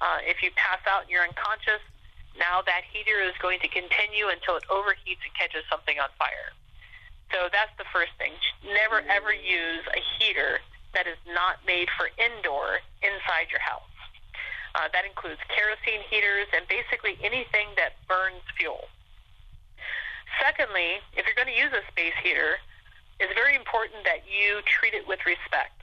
Uh, 0.00 0.18
if 0.22 0.42
you 0.42 0.50
pass 0.56 0.80
out 0.86 1.06
and 1.06 1.10
you're 1.10 1.24
unconscious, 1.24 1.80
now 2.38 2.62
that 2.62 2.86
heater 2.88 3.20
is 3.20 3.34
going 3.42 3.60
to 3.60 3.68
continue 3.68 4.30
until 4.30 4.56
it 4.56 4.64
overheats 4.70 5.22
and 5.26 5.34
catches 5.34 5.66
something 5.68 5.98
on 5.98 6.08
fire. 6.18 6.54
So 7.34 7.52
that's 7.52 7.74
the 7.76 7.84
first 7.92 8.14
thing. 8.16 8.32
Never 8.64 9.04
ever 9.04 9.32
use 9.34 9.84
a 9.92 10.00
heater 10.16 10.64
that 10.94 11.06
is 11.06 11.20
not 11.28 11.60
made 11.66 11.88
for 11.98 12.08
indoor 12.16 12.80
inside 13.04 13.52
your 13.52 13.60
house. 13.60 13.84
Uh, 14.74 14.88
that 14.92 15.04
includes 15.04 15.40
kerosene 15.52 16.04
heaters 16.08 16.48
and 16.54 16.64
basically 16.68 17.18
anything 17.20 17.68
that 17.76 17.98
burns 18.08 18.44
fuel. 18.56 18.88
Secondly, 20.40 21.02
if 21.16 21.26
you're 21.26 21.36
going 21.36 21.50
to 21.50 21.56
use 21.56 21.72
a 21.74 21.84
space 21.90 22.14
heater, 22.22 22.62
it's 23.18 23.32
very 23.34 23.56
important 23.56 24.04
that 24.04 24.22
you 24.28 24.62
treat 24.64 24.94
it 24.94 25.06
with 25.08 25.18
respect. 25.26 25.76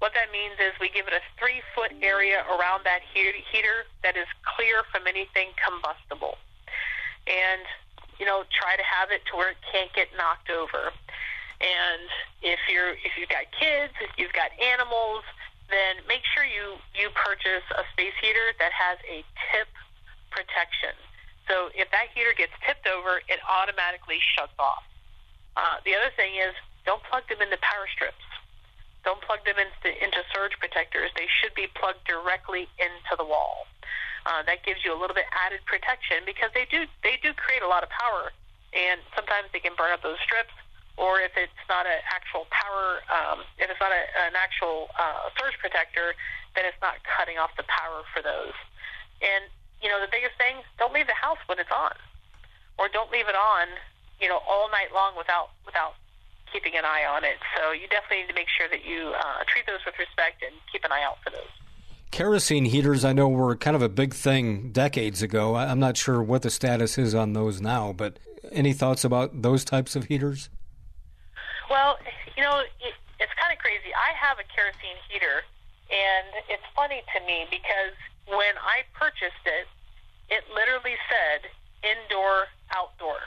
What 0.00 0.16
that 0.16 0.32
means 0.32 0.56
is 0.56 0.72
we 0.80 0.88
give 0.88 1.06
it 1.06 1.12
a 1.12 1.20
three 1.36 1.60
foot 1.76 1.92
area 2.00 2.40
around 2.48 2.88
that 2.88 3.04
heater 3.12 3.84
that 4.02 4.16
is 4.16 4.26
clear 4.56 4.82
from 4.88 5.06
anything 5.06 5.52
combustible. 5.60 6.40
And, 7.28 7.62
you 8.18 8.24
know, 8.24 8.48
try 8.48 8.80
to 8.80 8.82
have 8.82 9.12
it 9.12 9.20
to 9.28 9.36
where 9.36 9.52
it 9.52 9.60
can't 9.68 9.92
get 9.92 10.08
knocked 10.16 10.48
over. 10.48 10.92
And 11.60 12.08
if 12.40 12.58
you're 12.72 12.96
if 13.04 13.12
you've 13.20 13.28
got 13.28 13.44
kids, 13.52 13.92
if 14.00 14.08
you've 14.16 14.32
got 14.32 14.56
animals, 14.56 15.20
then 15.70 16.02
make 16.08 16.24
sure 16.34 16.44
you, 16.44 16.80
you 16.98 17.08
purchase 17.14 17.64
a 17.76 17.84
space 17.94 18.16
heater 18.20 18.56
that 18.58 18.74
has 18.74 18.98
a 19.06 19.22
tip 19.52 19.70
protection. 20.32 20.96
So 21.46 21.70
if 21.74 21.90
that 21.90 22.10
heater 22.14 22.34
gets 22.34 22.52
tipped 22.66 22.86
over, 22.86 23.22
it 23.28 23.38
automatically 23.46 24.18
shuts 24.34 24.54
off. 24.58 24.82
Uh, 25.56 25.82
the 25.84 25.94
other 25.94 26.10
thing 26.14 26.38
is 26.38 26.54
don't 26.86 27.02
plug 27.06 27.26
them 27.28 27.42
into 27.42 27.58
power 27.62 27.86
strips. 27.90 28.22
Don't 29.04 29.20
plug 29.22 29.44
them 29.44 29.56
into, 29.56 29.88
into 29.96 30.20
surge 30.34 30.52
protectors. 30.60 31.10
They 31.16 31.28
should 31.40 31.54
be 31.54 31.68
plugged 31.72 32.04
directly 32.04 32.68
into 32.76 33.14
the 33.16 33.24
wall. 33.24 33.66
Uh, 34.26 34.44
that 34.44 34.62
gives 34.62 34.84
you 34.84 34.92
a 34.92 34.98
little 35.00 35.16
bit 35.16 35.24
added 35.32 35.64
protection 35.64 36.20
because 36.28 36.52
they 36.52 36.68
do 36.68 36.84
they 37.02 37.16
do 37.24 37.32
create 37.32 37.64
a 37.64 37.68
lot 37.68 37.82
of 37.82 37.88
power, 37.88 38.28
and 38.76 39.00
sometimes 39.16 39.48
they 39.52 39.60
can 39.60 39.72
burn 39.80 39.88
up 39.96 40.04
those 40.04 40.20
strips 40.20 40.52
or 41.00 41.16
if 41.16 41.32
it's 41.32 41.64
not 41.64 41.88
an 41.88 42.04
actual 42.12 42.44
power, 42.52 43.00
um, 43.08 43.40
if 43.56 43.72
it's 43.72 43.80
not 43.80 43.88
a, 43.88 44.02
an 44.28 44.36
actual 44.36 44.92
uh, 45.00 45.32
surge 45.40 45.56
protector, 45.56 46.12
then 46.52 46.68
it's 46.68 46.76
not 46.84 47.00
cutting 47.08 47.40
off 47.40 47.56
the 47.56 47.64
power 47.64 48.04
for 48.12 48.20
those. 48.20 48.52
And 49.24 49.48
you 49.80 49.88
know, 49.88 49.96
the 49.96 50.12
biggest 50.12 50.36
thing: 50.36 50.60
don't 50.76 50.92
leave 50.92 51.08
the 51.08 51.16
house 51.16 51.40
when 51.48 51.56
it's 51.56 51.72
on, 51.72 51.96
or 52.76 52.92
don't 52.92 53.08
leave 53.08 53.32
it 53.32 53.34
on, 53.34 53.72
you 54.20 54.28
know, 54.28 54.44
all 54.44 54.68
night 54.68 54.92
long 54.92 55.16
without 55.16 55.56
without 55.64 55.96
keeping 56.52 56.76
an 56.76 56.84
eye 56.84 57.04
on 57.08 57.24
it. 57.24 57.38
So 57.56 57.72
you 57.72 57.86
definitely 57.88 58.22
need 58.22 58.28
to 58.28 58.34
make 58.34 58.48
sure 58.48 58.68
that 58.68 58.84
you 58.84 59.12
uh, 59.16 59.44
treat 59.46 59.66
those 59.66 59.80
with 59.84 59.98
respect 59.98 60.42
and 60.42 60.52
keep 60.70 60.84
an 60.84 60.92
eye 60.92 61.02
out 61.04 61.18
for 61.22 61.30
those. 61.30 61.50
Kerosene 62.10 62.64
heaters, 62.64 63.04
I 63.04 63.12
know, 63.12 63.28
were 63.28 63.54
kind 63.54 63.76
of 63.76 63.82
a 63.82 63.88
big 63.88 64.14
thing 64.14 64.72
decades 64.72 65.22
ago. 65.22 65.54
I'm 65.54 65.78
not 65.78 65.96
sure 65.96 66.22
what 66.22 66.42
the 66.42 66.50
status 66.50 66.98
is 66.98 67.14
on 67.14 67.34
those 67.34 67.60
now, 67.60 67.92
but 67.92 68.18
any 68.50 68.72
thoughts 68.72 69.04
about 69.04 69.42
those 69.42 69.64
types 69.64 69.94
of 69.94 70.06
heaters? 70.06 70.50
Well, 71.70 71.98
you 72.36 72.42
know, 72.42 72.58
it, 72.58 72.94
it's 73.20 73.32
kind 73.38 73.52
of 73.52 73.58
crazy. 73.58 73.94
I 73.94 74.10
have 74.18 74.38
a 74.38 74.46
kerosene 74.50 74.98
heater, 75.08 75.46
and 75.86 76.26
it's 76.50 76.66
funny 76.74 77.02
to 77.14 77.18
me 77.26 77.46
because 77.48 77.94
when 78.26 78.58
I 78.58 78.82
purchased 78.98 79.46
it, 79.46 79.66
it 80.30 80.42
literally 80.54 80.98
said 81.06 81.50
indoor, 81.82 82.46
outdoor. 82.74 83.18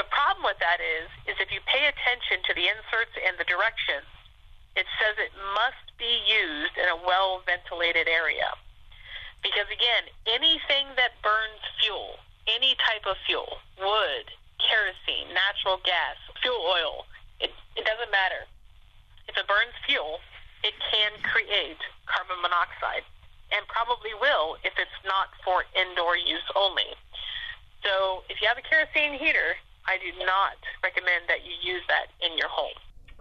The 0.00 0.08
problem 0.08 0.48
with 0.48 0.56
that 0.64 0.80
is, 0.80 1.12
is 1.28 1.36
if 1.44 1.52
you 1.52 1.60
pay 1.68 1.84
attention 1.84 2.40
to 2.48 2.56
the 2.56 2.72
inserts 2.72 3.12
and 3.20 3.36
the 3.36 3.44
directions, 3.44 4.08
it 4.72 4.88
says 4.96 5.12
it 5.20 5.28
must 5.52 5.92
be 6.00 6.24
used 6.24 6.72
in 6.80 6.88
a 6.88 6.96
well 7.04 7.44
ventilated 7.44 8.08
area. 8.08 8.48
Because 9.44 9.68
again, 9.68 10.08
anything 10.24 10.88
that 10.96 11.20
burns 11.20 11.60
fuel, 11.76 12.16
any 12.48 12.80
type 12.80 13.04
of 13.04 13.20
fuel, 13.28 13.60
wood, 13.76 14.32
kerosene, 14.56 15.36
natural 15.36 15.76
gas, 15.84 16.16
fuel 16.40 16.64
oil, 16.64 17.04
it, 17.36 17.52
it 17.76 17.84
doesn't 17.84 18.08
matter. 18.08 18.48
If 19.28 19.36
it 19.36 19.44
burns 19.44 19.76
fuel, 19.84 20.24
it 20.64 20.72
can 20.80 21.12
create 21.28 21.80
carbon 22.08 22.40
monoxide 22.40 23.04
and 23.52 23.68
probably 23.68 24.16
will 24.16 24.56
if 24.64 24.72
it's 24.80 25.00
not 25.04 25.28
for 25.44 25.68
indoor 25.76 26.16
use 26.16 26.48
only. 26.56 26.88
So 27.84 28.24
if 28.32 28.40
you 28.40 28.48
have 28.48 28.56
a 28.56 28.64
kerosene 28.64 29.20
heater, 29.20 29.60
I 29.86 29.96
do 29.98 30.12
not 30.24 30.56
recommend 30.82 31.24
that 31.28 31.44
you 31.44 31.72
use 31.72 31.82
that 31.88 32.06
in 32.24 32.36
your 32.38 32.48
home. 32.48 32.74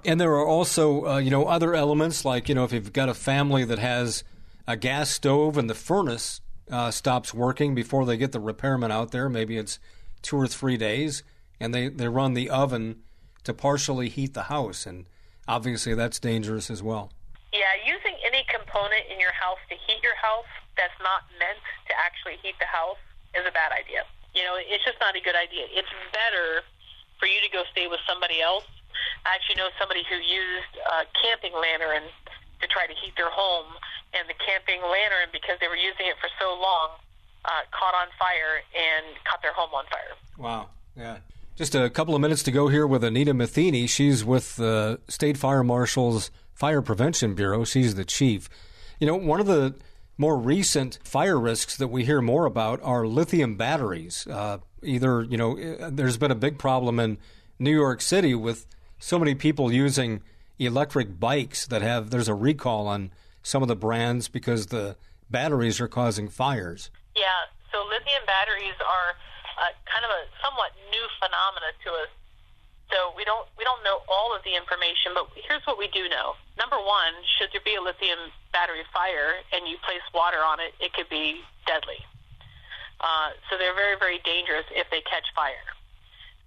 And 0.05 0.19
there 0.19 0.31
are 0.31 0.45
also, 0.45 1.05
uh, 1.05 1.17
you 1.17 1.29
know, 1.29 1.45
other 1.45 1.75
elements 1.75 2.23
like, 2.23 2.47
you 2.47 2.55
know, 2.55 2.63
if 2.63 2.71
you've 2.71 2.93
got 2.93 3.09
a 3.09 3.13
family 3.13 3.65
that 3.65 3.79
has 3.79 4.23
a 4.67 4.77
gas 4.77 5.09
stove 5.09 5.57
and 5.57 5.69
the 5.69 5.75
furnace 5.75 6.41
uh, 6.71 6.91
stops 6.91 7.33
working 7.33 7.75
before 7.75 8.05
they 8.05 8.17
get 8.17 8.31
the 8.31 8.39
repairman 8.39 8.91
out 8.91 9.11
there, 9.11 9.27
maybe 9.27 9.57
it's 9.57 9.79
two 10.21 10.37
or 10.37 10.47
three 10.47 10.77
days, 10.77 11.23
and 11.59 11.73
they, 11.73 11.89
they 11.89 12.07
run 12.07 12.33
the 12.33 12.49
oven 12.49 13.01
to 13.43 13.53
partially 13.53 14.09
heat 14.09 14.33
the 14.33 14.43
house, 14.43 14.85
and 14.85 15.07
obviously 15.47 15.95
that's 15.95 16.19
dangerous 16.19 16.69
as 16.69 16.83
well. 16.83 17.11
Yeah, 17.51 17.73
using 17.85 18.15
any 18.25 18.45
component 18.47 19.03
in 19.11 19.19
your 19.19 19.33
house 19.33 19.57
to 19.69 19.75
heat 19.75 20.03
your 20.03 20.15
house 20.15 20.45
that's 20.77 20.93
not 21.01 21.23
meant 21.39 21.59
to 21.87 21.93
actually 21.97 22.37
heat 22.43 22.55
the 22.59 22.67
house 22.67 22.99
is 23.35 23.43
a 23.47 23.51
bad 23.51 23.71
idea. 23.71 24.03
You 24.39 24.47
know, 24.47 24.55
it's 24.55 24.87
just 24.87 24.95
not 25.03 25.19
a 25.19 25.21
good 25.21 25.35
idea. 25.35 25.67
It's 25.67 25.91
better 26.15 26.63
for 27.19 27.27
you 27.27 27.43
to 27.43 27.51
go 27.51 27.67
stay 27.75 27.91
with 27.91 27.99
somebody 28.07 28.39
else. 28.39 28.63
I 29.27 29.35
actually 29.35 29.59
know 29.59 29.67
somebody 29.75 30.07
who 30.07 30.15
used 30.15 30.79
a 30.79 31.03
camping 31.19 31.51
lantern 31.51 32.07
to 32.63 32.65
try 32.71 32.87
to 32.87 32.95
heat 32.95 33.19
their 33.19 33.29
home, 33.29 33.67
and 34.15 34.23
the 34.31 34.39
camping 34.39 34.79
lantern, 34.79 35.27
because 35.35 35.59
they 35.59 35.67
were 35.67 35.75
using 35.75 36.07
it 36.07 36.15
for 36.23 36.31
so 36.39 36.55
long, 36.55 36.95
uh, 37.43 37.67
caught 37.75 37.95
on 37.99 38.07
fire 38.15 38.63
and 38.71 39.11
caught 39.27 39.41
their 39.41 39.51
home 39.51 39.75
on 39.75 39.83
fire. 39.91 40.15
Wow. 40.37 40.69
Yeah. 40.95 41.17
Just 41.55 41.75
a 41.75 41.89
couple 41.89 42.15
of 42.15 42.21
minutes 42.21 42.43
to 42.43 42.51
go 42.51 42.69
here 42.69 42.87
with 42.87 43.03
Anita 43.03 43.33
Metheny. 43.33 43.89
She's 43.89 44.23
with 44.23 44.55
the 44.55 45.01
State 45.09 45.35
Fire 45.35 45.63
Marshal's 45.63 46.31
Fire 46.53 46.81
Prevention 46.81 47.35
Bureau. 47.35 47.65
She's 47.65 47.95
the 47.95 48.05
chief. 48.05 48.49
You 48.99 49.07
know, 49.07 49.15
one 49.15 49.41
of 49.41 49.47
the 49.47 49.75
more 50.19 50.37
recent 50.37 50.99
fire 51.01 51.39
risks 51.39 51.77
that 51.77 51.87
we 51.87 52.03
hear 52.03 52.21
more 52.21 52.45
about 52.45 52.81
are 52.83 53.07
lithium 53.07 53.55
batteries. 53.55 54.27
Uh, 54.27 54.57
either, 54.83 55.23
you 55.23 55.37
know, 55.37 55.55
there's 55.89 56.17
been 56.17 56.29
a 56.29 56.35
big 56.35 56.59
problem 56.59 56.99
in 56.99 57.17
New 57.57 57.73
York 57.73 58.01
City 58.01 58.35
with 58.35 58.67
so 58.99 59.17
many 59.17 59.33
people 59.33 59.71
using 59.71 60.21
electric 60.59 61.21
bikes 61.21 61.65
that 61.67 61.81
have, 61.81 62.09
there's 62.09 62.27
a 62.27 62.35
recall 62.35 62.85
on 62.85 63.11
some 63.41 63.61
of 63.61 63.69
the 63.69 63.77
brands 63.77 64.27
because 64.27 64.67
the 64.67 64.97
batteries 65.29 65.79
are 65.79 65.87
causing 65.87 66.27
fires. 66.27 66.91
Yeah, 67.15 67.47
so 67.71 67.79
lithium 67.87 68.23
batteries 68.27 68.75
are 68.83 69.15
uh, 69.55 69.71
kind 69.87 70.03
of 70.03 70.11
a 70.11 70.27
somewhat 70.43 70.71
new 70.91 71.07
phenomena 71.17 71.71
to 71.85 71.89
us. 72.03 72.11
So 72.89 73.13
we 73.13 73.21
don't 73.23 73.45
we 73.53 73.63
don't 73.63 73.81
know 73.85 74.01
all 74.09 74.33
of 74.33 74.41
the 74.41 74.57
information, 74.57 75.13
but 75.13 75.29
here's 75.37 75.61
what 75.69 75.77
we 75.77 75.87
do 75.93 76.09
know. 76.09 76.33
Number 76.57 76.77
one, 76.77 77.13
should 77.37 77.53
there 77.53 77.61
be 77.61 77.77
a 77.77 77.81
lithium 77.81 78.33
battery 78.49 78.81
fire 78.89 79.45
and 79.53 79.69
you 79.69 79.77
place 79.85 80.01
water 80.13 80.41
on 80.41 80.57
it, 80.57 80.73
it 80.81 80.93
could 80.97 81.09
be 81.09 81.45
deadly. 81.69 82.01
Uh, 82.99 83.37
so 83.47 83.61
they're 83.61 83.77
very 83.77 83.95
very 83.95 84.17
dangerous 84.25 84.65
if 84.73 84.89
they 84.89 85.05
catch 85.05 85.29
fire. 85.37 85.69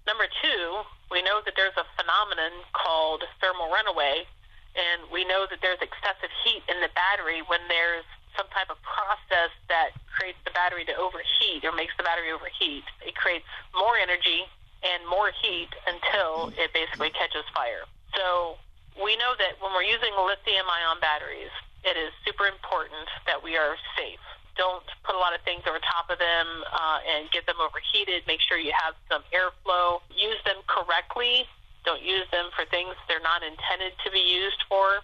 Number 0.03 0.27
two, 0.43 0.83
we 1.07 1.23
know 1.23 1.39
that 1.47 1.55
there's 1.55 1.79
a 1.79 1.87
phenomenon 1.95 2.51
called 2.75 3.23
thermal 3.39 3.71
runaway, 3.71 4.27
and 4.75 5.07
we 5.07 5.23
know 5.23 5.47
that 5.47 5.63
there's 5.63 5.79
excessive 5.79 6.31
heat 6.43 6.59
in 6.67 6.83
the 6.83 6.91
battery 6.91 7.39
when 7.47 7.63
there's 7.71 8.03
some 8.35 8.51
type 8.51 8.67
of 8.67 8.75
process 8.83 9.53
that 9.71 9.95
creates 10.11 10.41
the 10.43 10.51
battery 10.51 10.83
to 10.83 10.95
overheat 10.99 11.63
or 11.63 11.71
makes 11.71 11.95
the 11.95 12.03
battery 12.03 12.35
overheat. 12.35 12.83
It 13.05 13.15
creates 13.15 13.45
more 13.71 13.95
energy 13.95 14.49
and 14.83 15.07
more 15.07 15.31
heat 15.41 15.71
until 15.87 16.51
it 16.59 16.75
basically 16.75 17.09
catches 17.09 17.47
fire. 17.55 17.87
So 18.15 18.59
we 18.99 19.15
know 19.17 19.33
that 19.39 19.57
when 19.63 19.71
we're 19.73 19.87
using 19.87 20.11
lithium 20.19 20.67
ion 20.67 20.99
batteries, 20.99 21.51
it 21.83 21.95
is 21.95 22.11
super 22.27 22.45
important 22.45 23.07
that 23.25 23.41
we 23.41 23.55
are 23.55 23.75
safe. 23.97 24.21
Don't 24.55 24.85
put 25.01 25.15
a 25.15 25.21
lot 25.21 25.33
of 25.33 25.41
things 25.41 25.65
over 25.65 25.79
top 25.81 26.13
of 26.13 26.19
them 26.19 26.47
uh, 26.69 26.99
and 27.09 27.31
get 27.31 27.47
them 27.49 27.57
overheated. 27.57 28.21
Make 28.27 28.39
sure 28.39 28.59
you 28.59 28.75
have 28.75 28.93
some 29.09 29.25
airflow. 29.33 29.99
Use 30.13 30.37
them 30.45 30.61
correctly. 30.69 31.49
Don't 31.83 32.03
use 32.03 32.29
them 32.29 32.53
for 32.53 32.63
things 32.69 32.93
they're 33.09 33.23
not 33.23 33.41
intended 33.41 33.97
to 34.05 34.11
be 34.13 34.21
used 34.21 34.61
for. 34.69 35.01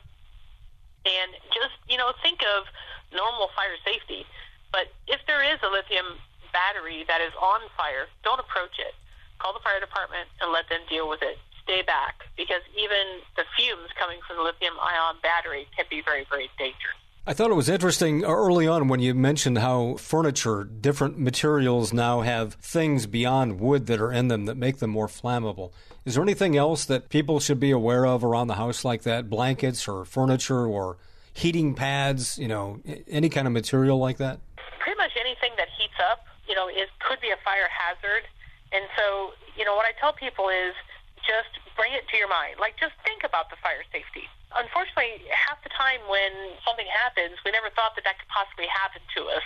And 1.03 1.33
just, 1.49 1.73
you 1.89 1.97
know, 1.97 2.13
think 2.21 2.45
of 2.45 2.69
normal 3.11 3.49
fire 3.57 3.75
safety. 3.81 4.27
But 4.71 4.93
if 5.09 5.19
there 5.25 5.41
is 5.41 5.57
a 5.65 5.71
lithium 5.71 6.21
battery 6.53 7.03
that 7.09 7.19
is 7.19 7.33
on 7.41 7.65
fire, 7.73 8.05
don't 8.21 8.39
approach 8.39 8.77
it 8.77 8.93
Call 9.39 9.53
the 9.53 9.63
fire 9.63 9.79
department 9.79 10.27
and 10.41 10.51
let 10.51 10.69
them 10.69 10.81
deal 10.89 11.09
with 11.09 11.21
it. 11.21 11.37
Stay 11.63 11.81
back 11.81 12.23
because 12.35 12.61
even 12.75 13.23
the 13.35 13.43
fumes 13.55 13.89
coming 13.97 14.19
from 14.27 14.37
the 14.37 14.43
lithium 14.43 14.73
ion 14.81 15.15
battery 15.21 15.67
can 15.75 15.85
be 15.89 16.01
very, 16.01 16.25
very 16.29 16.49
dangerous. 16.57 16.95
I 17.27 17.33
thought 17.33 17.51
it 17.51 17.55
was 17.55 17.69
interesting 17.69 18.23
early 18.23 18.65
on 18.65 18.87
when 18.87 19.01
you 19.01 19.13
mentioned 19.13 19.59
how 19.59 19.97
furniture, 19.97 20.63
different 20.63 21.19
materials 21.19 21.93
now 21.93 22.21
have 22.21 22.55
things 22.55 23.05
beyond 23.05 23.59
wood 23.59 23.85
that 23.85 24.01
are 24.01 24.11
in 24.11 24.29
them 24.29 24.45
that 24.45 24.55
make 24.55 24.79
them 24.79 24.89
more 24.89 25.07
flammable. 25.07 25.71
Is 26.05 26.15
there 26.15 26.23
anything 26.23 26.57
else 26.57 26.85
that 26.85 27.09
people 27.09 27.39
should 27.39 27.59
be 27.59 27.69
aware 27.69 28.07
of 28.07 28.23
around 28.23 28.47
the 28.47 28.55
house 28.55 28.83
like 28.83 29.03
that? 29.03 29.29
Blankets 29.29 29.87
or 29.87 30.05
furniture 30.05 30.65
or 30.65 30.97
heating 31.31 31.75
pads, 31.75 32.39
you 32.39 32.47
know, 32.47 32.79
any 33.07 33.29
kind 33.29 33.45
of 33.45 33.53
material 33.53 33.99
like 33.99 34.17
that? 34.17 34.39
Pretty 34.79 34.97
much 34.97 35.11
anything 35.19 35.51
that 35.57 35.67
heats 35.77 35.93
up, 36.11 36.25
you 36.47 36.55
know, 36.55 36.67
it 36.67 36.89
could 36.99 37.21
be 37.21 37.29
a 37.29 37.37
fire 37.45 37.69
hazard. 37.69 38.23
And 38.71 38.85
so, 38.97 39.33
you 39.57 39.65
know, 39.65 39.75
what 39.75 39.85
I 39.85 39.93
tell 39.97 40.13
people 40.13 40.49
is 40.49 40.77
just 41.25 41.57
bring 41.75 41.93
it 41.93 42.07
to 42.09 42.15
your 42.17 42.29
mind. 42.29 42.57
Like, 42.59 42.77
just 42.79 42.93
think 43.03 43.23
about 43.23 43.49
the 43.49 43.57
fire 43.61 43.83
safety 43.91 44.29
unfortunately, 44.57 45.21
half 45.29 45.61
the 45.61 45.69
time 45.69 46.01
when 46.09 46.57
something 46.65 46.87
happens, 46.89 47.37
we 47.45 47.51
never 47.53 47.69
thought 47.77 47.93
that 47.93 48.05
that 48.05 48.17
could 48.17 48.31
possibly 48.31 48.65
happen 48.65 49.01
to 49.17 49.29
us. 49.29 49.45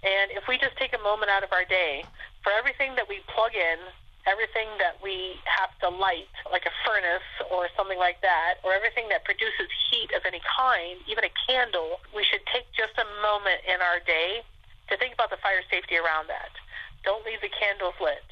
And 0.00 0.32
if 0.32 0.48
we 0.48 0.56
just 0.56 0.76
take 0.80 0.96
a 0.96 1.02
moment 1.04 1.28
out 1.28 1.44
of 1.44 1.52
our 1.52 1.68
day 1.68 2.04
for 2.40 2.52
everything 2.56 2.96
that 2.96 3.04
we 3.04 3.20
plug 3.28 3.52
in, 3.52 3.78
everything 4.24 4.68
that 4.80 4.96
we 5.04 5.36
have 5.44 5.72
to 5.84 5.88
light, 5.92 6.32
like 6.48 6.64
a 6.64 6.72
furnace 6.84 7.28
or 7.52 7.68
something 7.76 8.00
like 8.00 8.20
that, 8.24 8.60
or 8.64 8.72
everything 8.72 9.08
that 9.12 9.24
produces 9.28 9.68
heat 9.92 10.08
of 10.16 10.24
any 10.24 10.40
kind, 10.44 11.00
even 11.04 11.24
a 11.24 11.32
candle, 11.44 12.00
we 12.16 12.24
should 12.24 12.44
take 12.48 12.64
just 12.72 12.96
a 12.96 13.06
moment 13.20 13.60
in 13.68 13.80
our 13.84 14.00
day 14.00 14.40
to 14.88 14.96
think 14.96 15.12
about 15.12 15.28
the 15.28 15.40
fire 15.44 15.60
safety 15.68 16.00
around 16.00 16.28
that. 16.32 16.52
Don't 17.04 17.24
leave 17.24 17.40
the 17.44 17.52
candles 17.52 17.96
lit. 18.00 18.24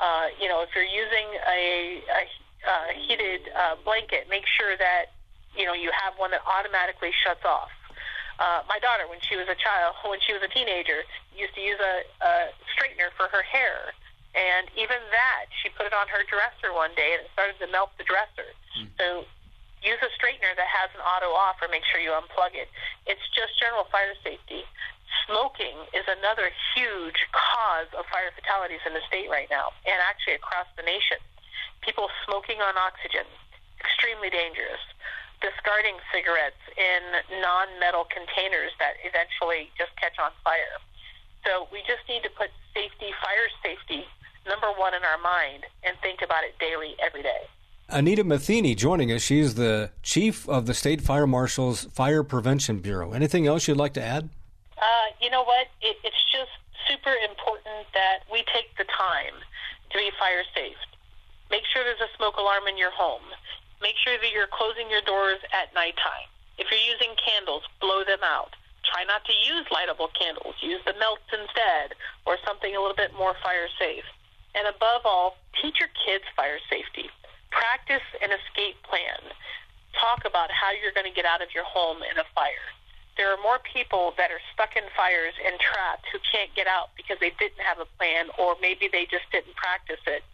Uh, 0.00 0.32
you 0.40 0.48
know, 0.48 0.62
if 0.62 0.70
you're 0.74 0.88
using 0.88 1.28
a, 1.46 2.00
a, 2.08 2.22
a 2.64 2.76
heated 3.06 3.52
uh, 3.52 3.76
blanket, 3.84 4.26
make 4.30 4.46
sure 4.46 4.76
that 4.78 5.12
you 5.56 5.66
know, 5.66 5.74
you 5.74 5.90
have 5.90 6.14
one 6.18 6.30
that 6.30 6.42
automatically 6.46 7.10
shuts 7.24 7.42
off. 7.44 7.70
Uh, 8.38 8.64
my 8.68 8.78
daughter, 8.80 9.04
when 9.10 9.20
she 9.20 9.36
was 9.36 9.44
a 9.50 9.58
child, 9.58 9.94
when 10.06 10.20
she 10.22 10.32
was 10.32 10.42
a 10.42 10.50
teenager, 10.50 11.02
used 11.34 11.54
to 11.54 11.62
use 11.62 11.78
a, 11.80 11.94
a 12.24 12.32
straightener 12.72 13.10
for 13.16 13.28
her 13.28 13.42
hair. 13.42 13.92
And 14.30 14.70
even 14.78 15.02
that, 15.10 15.50
she 15.60 15.74
put 15.74 15.90
it 15.90 15.94
on 15.94 16.06
her 16.06 16.22
dresser 16.22 16.70
one 16.70 16.94
day 16.94 17.18
and 17.18 17.26
it 17.26 17.30
started 17.34 17.58
to 17.58 17.66
melt 17.66 17.90
the 17.98 18.06
dresser. 18.06 18.54
Mm. 18.78 18.86
So 18.94 19.06
use 19.82 19.98
a 19.98 20.10
straightener 20.14 20.54
that 20.54 20.70
has 20.70 20.86
an 20.94 21.02
auto 21.02 21.34
off 21.34 21.58
or 21.58 21.66
make 21.66 21.82
sure 21.90 21.98
you 21.98 22.14
unplug 22.14 22.54
it. 22.54 22.70
It's 23.10 23.26
just 23.34 23.58
general 23.58 23.90
fire 23.90 24.14
safety. 24.22 24.62
Smoking 25.26 25.76
is 25.94 26.06
another 26.06 26.50
huge 26.74 27.26
cause 27.30 27.90
of 27.94 28.06
fire 28.10 28.34
fatalities 28.34 28.82
in 28.86 28.94
the 28.94 29.04
state 29.06 29.30
right 29.30 29.48
now 29.50 29.74
and 29.86 29.98
actually 30.02 30.34
across 30.34 30.66
the 30.76 30.82
nation. 30.82 31.18
People 31.82 32.10
smoking 32.26 32.60
on 32.60 32.74
oxygen, 32.76 33.26
extremely 33.78 34.30
dangerous 34.30 34.82
discarding 35.40 35.96
cigarettes 36.12 36.60
in 36.76 37.40
non-metal 37.40 38.04
containers 38.12 38.72
that 38.78 39.00
eventually 39.04 39.72
just 39.76 39.90
catch 39.96 40.16
on 40.20 40.30
fire. 40.44 40.76
So 41.44 41.66
we 41.72 41.80
just 41.88 42.04
need 42.08 42.22
to 42.22 42.32
put 42.36 42.52
safety, 42.76 43.12
fire 43.24 43.48
safety, 43.64 44.04
number 44.46 44.68
one 44.76 44.94
in 44.94 45.02
our 45.02 45.18
mind 45.18 45.64
and 45.82 45.96
think 46.04 46.20
about 46.22 46.44
it 46.44 46.56
daily, 46.60 46.94
every 47.00 47.22
day. 47.22 47.48
Anita 47.88 48.22
Metheny 48.22 48.76
joining 48.76 49.10
us. 49.10 49.22
She's 49.22 49.54
the 49.54 49.90
chief 50.02 50.48
of 50.48 50.66
the 50.66 50.74
State 50.74 51.00
Fire 51.00 51.26
Marshal's 51.26 51.84
Fire 51.86 52.22
Prevention 52.22 52.78
Bureau. 52.78 53.12
Anything 53.12 53.46
else 53.46 53.66
you'd 53.66 53.76
like 53.76 53.94
to 53.94 54.02
add? 54.02 54.28
Uh, 54.80 55.12
you 55.20 55.28
know 55.28 55.44
what? 55.44 55.68
It, 55.84 56.00
it's 56.02 56.24
just 56.32 56.50
super 56.88 57.12
important 57.20 57.84
that 57.92 58.24
we 58.32 58.40
take 58.48 58.72
the 58.80 58.88
time 58.88 59.36
to 59.92 59.94
be 59.98 60.08
fire 60.16 60.44
safe. 60.56 60.80
Make 61.52 61.68
sure 61.68 61.84
there's 61.84 62.00
a 62.00 62.08
smoke 62.16 62.40
alarm 62.40 62.64
in 62.66 62.80
your 62.80 62.90
home. 62.90 63.24
Make 63.84 64.00
sure 64.00 64.16
that 64.16 64.32
you're 64.32 64.48
closing 64.48 64.88
your 64.88 65.04
doors 65.04 65.38
at 65.52 65.74
nighttime. 65.76 66.28
If 66.56 66.68
you're 66.72 66.80
using 66.80 67.12
candles, 67.20 67.64
blow 67.80 68.04
them 68.04 68.24
out. 68.24 68.56
Try 68.84 69.04
not 69.04 69.24
to 69.28 69.34
use 69.36 69.68
lightable 69.68 70.08
candles. 70.16 70.56
Use 70.60 70.80
the 70.88 70.96
melts 70.96 71.28
instead 71.28 71.96
or 72.24 72.40
something 72.44 72.72
a 72.72 72.80
little 72.80 72.96
bit 72.96 73.12
more 73.12 73.36
fire 73.44 73.68
safe. 73.78 74.04
And 74.54 74.66
above 74.66 75.04
all, 75.04 75.36
teach 75.60 75.78
your 75.78 75.92
kids 76.04 76.24
fire 76.36 76.58
safety. 76.68 77.08
Practice 77.50 78.04
an 78.22 78.32
escape 78.32 78.80
plan. 78.82 79.20
Talk 79.98 80.24
about 80.24 80.50
how 80.50 80.72
you're 80.72 80.94
going 80.94 81.08
to 81.08 81.14
get 81.14 81.26
out 81.26 81.42
of 81.42 81.52
your 81.54 81.64
home 81.64 81.98
in 82.02 82.16
a 82.18 82.26
fire. 82.34 82.68
There 83.20 83.28
are 83.28 83.42
more 83.44 83.60
people 83.60 84.16
that 84.16 84.32
are 84.32 84.40
stuck 84.56 84.80
in 84.80 84.88
fires 84.96 85.36
and 85.44 85.60
trapped 85.60 86.08
who 86.08 86.16
can't 86.24 86.48
get 86.56 86.64
out 86.64 86.88
because 86.96 87.20
they 87.20 87.36
didn't 87.36 87.60
have 87.60 87.76
a 87.76 87.84
plan 88.00 88.32
or 88.40 88.56
maybe 88.64 88.88
they 88.88 89.04
just 89.04 89.28
didn't 89.28 89.52
practice 89.60 90.00
it. 90.08 90.24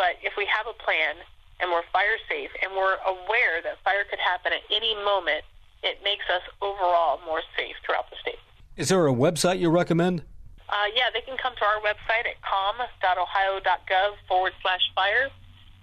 But 0.00 0.16
if 0.24 0.40
we 0.40 0.48
have 0.48 0.64
a 0.64 0.72
plan, 0.72 1.20
and 1.60 1.70
we're 1.70 1.84
fire 1.92 2.16
safe 2.28 2.50
and 2.62 2.72
we're 2.72 2.96
aware 3.04 3.60
that 3.62 3.76
fire 3.84 4.04
could 4.08 4.18
happen 4.18 4.52
at 4.52 4.64
any 4.72 4.94
moment, 5.04 5.44
it 5.82 6.00
makes 6.02 6.24
us 6.32 6.42
overall 6.60 7.20
more 7.24 7.42
safe 7.56 7.76
throughout 7.84 8.08
the 8.10 8.16
state. 8.20 8.40
Is 8.76 8.88
there 8.88 9.06
a 9.06 9.12
website 9.12 9.60
you 9.60 9.70
recommend? 9.70 10.22
Uh, 10.68 10.88
yeah, 10.94 11.12
they 11.12 11.20
can 11.20 11.36
come 11.36 11.54
to 11.56 11.64
our 11.64 11.80
website 11.80 12.24
at 12.24 12.40
com.ohio.gov 12.40 14.10
forward 14.28 14.52
slash 14.62 14.80
fire. 14.94 15.28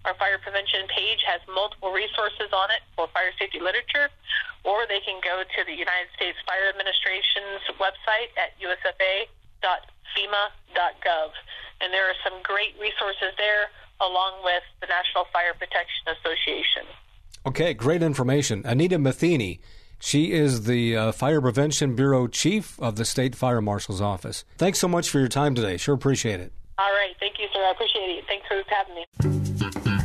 Our 0.08 0.16
fire 0.16 0.40
prevention 0.40 0.88
page 0.88 1.20
has 1.28 1.44
multiple 1.52 1.92
resources 1.92 2.48
on 2.56 2.72
it 2.72 2.80
for 2.96 3.12
fire 3.12 3.36
safety 3.36 3.60
literature, 3.60 4.08
or 4.64 4.88
they 4.88 5.04
can 5.04 5.20
go 5.20 5.44
to 5.44 5.60
the 5.68 5.76
United 5.76 6.08
States 6.16 6.40
Fire 6.48 6.72
Administration's 6.72 7.60
website 7.76 8.32
at 8.40 8.56
usfa.fema.gov. 8.64 9.28
And 11.84 11.92
there 11.92 12.08
are 12.08 12.16
some 12.24 12.40
great 12.40 12.80
resources 12.80 13.36
there 13.36 13.68
along 14.00 14.40
with 14.48 14.64
the 14.80 14.88
National 14.88 15.28
Fire 15.36 15.52
Protection 15.60 16.08
Association. 16.16 16.88
Okay, 17.46 17.74
great 17.74 18.02
information. 18.02 18.64
Anita 18.64 18.98
Metheny. 18.98 19.60
She 20.00 20.32
is 20.32 20.64
the 20.64 20.96
uh, 20.96 21.12
Fire 21.12 21.42
Prevention 21.42 21.96
Bureau 21.96 22.28
Chief 22.28 22.80
of 22.80 22.96
the 22.96 23.04
State 23.04 23.36
Fire 23.36 23.62
Marshal's 23.62 24.00
Office. 24.00 24.46
Thanks 24.58 24.80
so 24.80 24.88
much 24.88 25.10
for 25.10 25.20
your 25.20 25.28
time 25.28 25.54
today. 25.54 25.76
Sure 25.76 25.96
appreciate 25.96 26.40
it. 26.40 26.54
All 26.78 26.92
right. 26.92 27.16
Thank 27.20 27.40
you, 27.40 27.48
sir. 27.52 27.60
I 27.60 27.72
appreciate 27.72 28.10
it. 28.10 28.24
Thanks 28.28 28.48
for 28.48 28.64
having 28.70 28.96
me. 28.96 29.97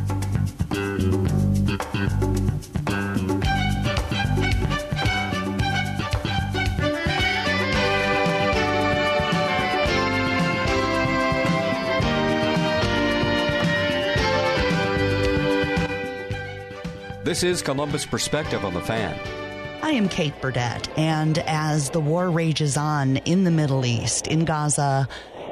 This 17.24 17.44
is 17.44 17.62
Columbus 17.62 18.04
Perspective 18.04 18.64
on 18.64 18.74
the 18.74 18.80
Fan. 18.80 19.16
I 19.80 19.92
am 19.92 20.08
Kate 20.08 20.34
Burdett, 20.40 20.88
and 20.98 21.38
as 21.38 21.90
the 21.90 22.00
war 22.00 22.28
rages 22.28 22.76
on 22.76 23.18
in 23.18 23.44
the 23.44 23.50
Middle 23.52 23.86
East, 23.86 24.26
in 24.26 24.44
Gaza, 24.44 25.06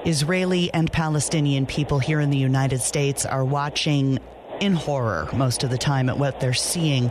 Israeli 0.04 0.74
and 0.74 0.92
Palestinian 0.92 1.66
people 1.66 2.00
here 2.00 2.18
in 2.18 2.30
the 2.30 2.38
United 2.38 2.80
States 2.80 3.24
are 3.24 3.44
watching 3.44 4.18
in 4.60 4.72
horror 4.72 5.28
most 5.32 5.62
of 5.62 5.70
the 5.70 5.78
time 5.78 6.08
at 6.08 6.18
what 6.18 6.40
they're 6.40 6.54
seeing. 6.54 7.08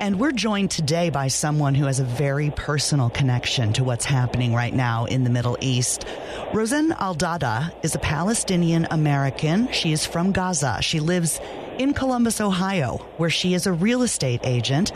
And 0.00 0.18
we're 0.18 0.32
joined 0.32 0.72
today 0.72 1.10
by 1.10 1.28
someone 1.28 1.76
who 1.76 1.86
has 1.86 2.00
a 2.00 2.04
very 2.04 2.50
personal 2.50 3.08
connection 3.08 3.72
to 3.74 3.84
what's 3.84 4.04
happening 4.04 4.52
right 4.52 4.74
now 4.74 5.04
in 5.04 5.22
the 5.22 5.30
Middle 5.30 5.58
East. 5.60 6.04
Rose 6.52 6.72
Eldadah 6.72 7.72
is 7.84 7.94
a 7.94 8.00
Palestinian 8.00 8.88
American. 8.90 9.70
She 9.70 9.92
is 9.92 10.04
from 10.04 10.32
Gaza. 10.32 10.82
She 10.82 10.98
lives 10.98 11.40
in 11.78 11.94
Columbus, 11.94 12.40
Ohio, 12.40 12.98
where 13.16 13.30
she 13.30 13.54
is 13.54 13.66
a 13.66 13.72
real 13.72 14.02
estate 14.02 14.40
agent. 14.44 14.92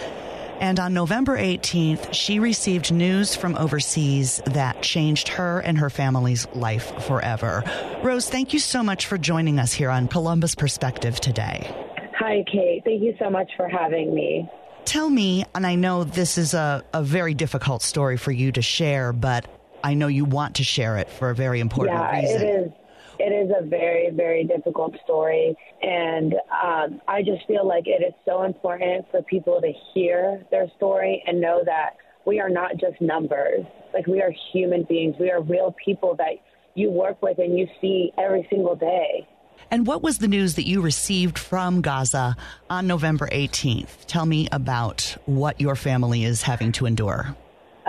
And 0.60 0.78
on 0.78 0.92
November 0.92 1.38
18th, 1.38 2.12
she 2.12 2.38
received 2.38 2.92
news 2.92 3.34
from 3.34 3.56
overseas 3.56 4.42
that 4.46 4.82
changed 4.82 5.28
her 5.28 5.60
and 5.60 5.78
her 5.78 5.88
family's 5.88 6.46
life 6.54 6.92
forever. 7.04 7.64
Rose, 8.02 8.28
thank 8.28 8.52
you 8.52 8.58
so 8.58 8.82
much 8.82 9.06
for 9.06 9.16
joining 9.16 9.58
us 9.58 9.72
here 9.72 9.88
on 9.88 10.06
Columbus 10.06 10.54
Perspective 10.54 11.18
today. 11.18 11.74
Hi, 12.18 12.44
Kate. 12.52 12.82
Thank 12.84 13.02
you 13.02 13.14
so 13.18 13.30
much 13.30 13.50
for 13.56 13.68
having 13.68 14.14
me. 14.14 14.46
Tell 14.84 15.08
me, 15.08 15.44
and 15.54 15.66
I 15.66 15.76
know 15.76 16.04
this 16.04 16.36
is 16.36 16.52
a, 16.52 16.84
a 16.92 17.02
very 17.02 17.32
difficult 17.32 17.80
story 17.80 18.18
for 18.18 18.30
you 18.30 18.52
to 18.52 18.60
share, 18.60 19.14
but 19.14 19.46
I 19.82 19.94
know 19.94 20.08
you 20.08 20.26
want 20.26 20.56
to 20.56 20.64
share 20.64 20.98
it 20.98 21.08
for 21.10 21.30
a 21.30 21.34
very 21.34 21.60
important 21.60 21.98
yeah, 21.98 22.20
reason. 22.20 22.42
It 22.42 22.66
is 22.66 22.72
it 23.20 23.32
is 23.32 23.52
a 23.56 23.64
very, 23.64 24.10
very 24.10 24.44
difficult 24.44 24.94
story. 25.04 25.54
And 25.82 26.34
um, 26.50 27.00
I 27.06 27.22
just 27.22 27.46
feel 27.46 27.66
like 27.66 27.84
it 27.86 28.02
is 28.02 28.14
so 28.24 28.42
important 28.44 29.06
for 29.10 29.22
people 29.22 29.60
to 29.60 29.72
hear 29.94 30.44
their 30.50 30.66
story 30.76 31.22
and 31.26 31.40
know 31.40 31.62
that 31.64 31.96
we 32.26 32.40
are 32.40 32.48
not 32.48 32.72
just 32.78 33.00
numbers. 33.00 33.64
Like 33.92 34.06
we 34.06 34.22
are 34.22 34.32
human 34.52 34.84
beings. 34.84 35.16
We 35.18 35.30
are 35.30 35.42
real 35.42 35.74
people 35.84 36.14
that 36.16 36.34
you 36.74 36.90
work 36.90 37.20
with 37.22 37.38
and 37.38 37.58
you 37.58 37.66
see 37.80 38.12
every 38.18 38.46
single 38.50 38.76
day. 38.76 39.26
And 39.70 39.86
what 39.86 40.02
was 40.02 40.18
the 40.18 40.28
news 40.28 40.54
that 40.54 40.66
you 40.66 40.80
received 40.80 41.38
from 41.38 41.80
Gaza 41.80 42.36
on 42.68 42.86
November 42.86 43.28
18th? 43.30 44.06
Tell 44.06 44.26
me 44.26 44.48
about 44.50 45.16
what 45.26 45.60
your 45.60 45.76
family 45.76 46.24
is 46.24 46.42
having 46.42 46.72
to 46.72 46.86
endure. 46.86 47.36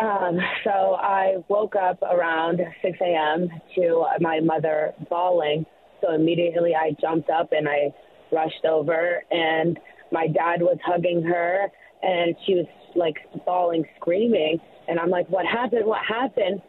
Um, 0.01 0.39
so 0.63 0.95
I 0.95 1.35
woke 1.47 1.75
up 1.75 2.01
around 2.01 2.59
6 2.81 2.97
a.m. 3.01 3.49
to 3.75 4.05
my 4.19 4.39
mother 4.39 4.93
bawling. 5.09 5.65
So 6.01 6.15
immediately 6.15 6.73
I 6.75 6.95
jumped 6.99 7.29
up 7.29 7.51
and 7.51 7.69
I 7.69 7.93
rushed 8.31 8.65
over, 8.65 9.21
and 9.29 9.77
my 10.11 10.25
dad 10.25 10.61
was 10.61 10.77
hugging 10.83 11.21
her, 11.21 11.67
and 12.01 12.35
she 12.45 12.55
was 12.55 12.65
like 12.95 13.17
bawling, 13.45 13.85
screaming. 13.97 14.59
And 14.87 14.99
I'm 14.99 15.11
like, 15.11 15.29
What 15.29 15.45
happened? 15.45 15.85
What 15.85 16.01
happened? 16.03 16.61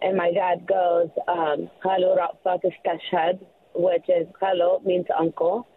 And 0.00 0.16
my 0.16 0.32
dad 0.32 0.66
goes, 0.66 1.08
um, 1.28 1.70
which 3.74 4.04
is 4.08 4.26
Khalo 4.40 4.84
means 4.84 5.06
uncle. 5.16 5.68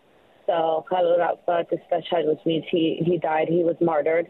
So 0.48 0.84
Khalo 0.92 1.20
Ra'fat 1.20 1.66
istashhad, 1.72 2.28
which 2.28 2.40
means 2.46 2.66
he, 2.72 3.02
he 3.06 3.20
died, 3.20 3.48
he 3.48 3.64
was 3.64 3.76
martyred. 3.80 4.28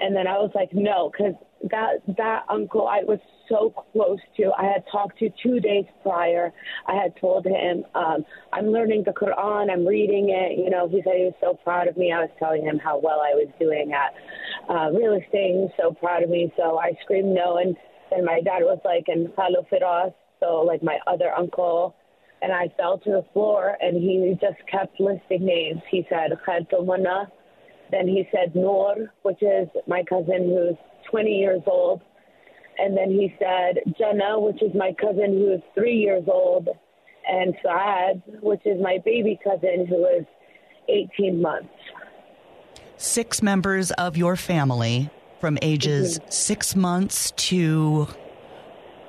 And 0.00 0.16
then 0.16 0.26
I 0.26 0.38
was 0.38 0.50
like, 0.54 0.72
no, 0.72 1.10
because 1.10 1.34
that 1.70 2.02
that 2.16 2.44
uncle 2.48 2.86
I 2.86 3.02
was 3.04 3.18
so 3.48 3.74
close 3.92 4.18
to. 4.36 4.52
I 4.56 4.64
had 4.64 4.84
talked 4.90 5.18
to 5.18 5.30
two 5.42 5.60
days 5.60 5.84
prior. 6.02 6.52
I 6.86 6.94
had 6.94 7.16
told 7.20 7.46
him, 7.46 7.84
um, 7.94 8.24
I'm 8.52 8.66
learning 8.66 9.04
the 9.06 9.12
Quran. 9.12 9.70
I'm 9.70 9.86
reading 9.86 10.28
it. 10.30 10.58
You 10.58 10.70
know, 10.70 10.88
he 10.88 11.02
said 11.04 11.14
he 11.16 11.24
was 11.24 11.34
so 11.40 11.54
proud 11.64 11.88
of 11.88 11.96
me. 11.96 12.12
I 12.12 12.20
was 12.20 12.30
telling 12.38 12.62
him 12.62 12.78
how 12.78 12.98
well 12.98 13.20
I 13.20 13.34
was 13.34 13.48
doing 13.58 13.92
at 13.92 14.14
uh, 14.70 14.90
real 14.90 15.14
estate. 15.14 15.52
He 15.52 15.58
was 15.58 15.72
so 15.80 15.92
proud 15.92 16.22
of 16.22 16.30
me. 16.30 16.52
So 16.56 16.78
I 16.78 16.92
screamed 17.02 17.34
no, 17.34 17.56
and 17.58 17.76
then 18.10 18.24
my 18.24 18.40
dad 18.40 18.60
was 18.60 18.80
like, 18.84 19.04
and 19.08 19.28
Khalo 19.28 19.66
Firas, 19.72 20.14
so 20.40 20.60
like 20.60 20.82
my 20.82 20.98
other 21.06 21.32
uncle 21.32 21.94
and 22.40 22.52
I 22.52 22.72
fell 22.76 22.98
to 22.98 23.10
the 23.10 23.24
floor, 23.32 23.76
and 23.80 23.96
he 23.96 24.36
just 24.40 24.58
kept 24.70 25.00
listing 25.00 25.44
names. 25.44 25.80
He 25.90 26.06
said 26.08 26.30
Khaltumana, 26.46 27.26
then 27.90 28.06
he 28.06 28.28
said 28.32 28.54
Noor, 28.54 29.12
which 29.22 29.42
is 29.42 29.68
my 29.86 30.02
cousin 30.08 30.44
who's 30.44 30.76
20 31.10 31.30
years 31.30 31.62
old, 31.66 32.02
and 32.78 32.96
then 32.96 33.10
he 33.10 33.34
said 33.38 33.94
Jenna, 33.98 34.38
which 34.38 34.62
is 34.62 34.74
my 34.74 34.94
cousin 35.00 35.32
who 35.32 35.52
is 35.52 35.60
three 35.74 35.96
years 35.96 36.24
old, 36.26 36.68
and 37.26 37.54
Saad, 37.62 38.22
which 38.40 38.64
is 38.64 38.80
my 38.80 38.98
baby 39.04 39.38
cousin 39.42 39.86
who 39.86 40.06
is 40.06 40.24
18 40.88 41.40
months. 41.40 41.68
Six 42.96 43.42
members 43.42 43.90
of 43.92 44.16
your 44.16 44.36
family 44.36 45.10
from 45.40 45.58
ages 45.62 46.18
mm-hmm. 46.18 46.30
six 46.30 46.74
months 46.74 47.32
to 47.36 48.08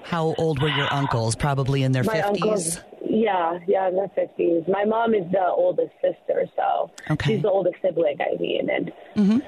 how 0.03 0.33
old 0.37 0.61
were 0.61 0.69
your 0.69 0.91
uncles? 0.91 1.35
Probably 1.35 1.83
in 1.83 1.91
their 1.91 2.03
my 2.03 2.15
50s? 2.15 2.25
Uncles, 2.25 2.79
yeah, 3.07 3.59
yeah, 3.67 3.87
in 3.87 3.95
their 3.95 4.09
fifties. 4.09 4.63
My 4.67 4.85
mom 4.85 5.13
is 5.13 5.29
the 5.31 5.45
oldest 5.45 5.91
sister, 6.01 6.45
so 6.55 6.91
okay. 7.11 7.35
she's 7.35 7.41
the 7.43 7.49
oldest 7.49 7.75
sibling. 7.81 8.17
I 8.19 8.39
mean, 8.39 8.69
and 8.69 8.91
mm-hmm. 9.15 9.39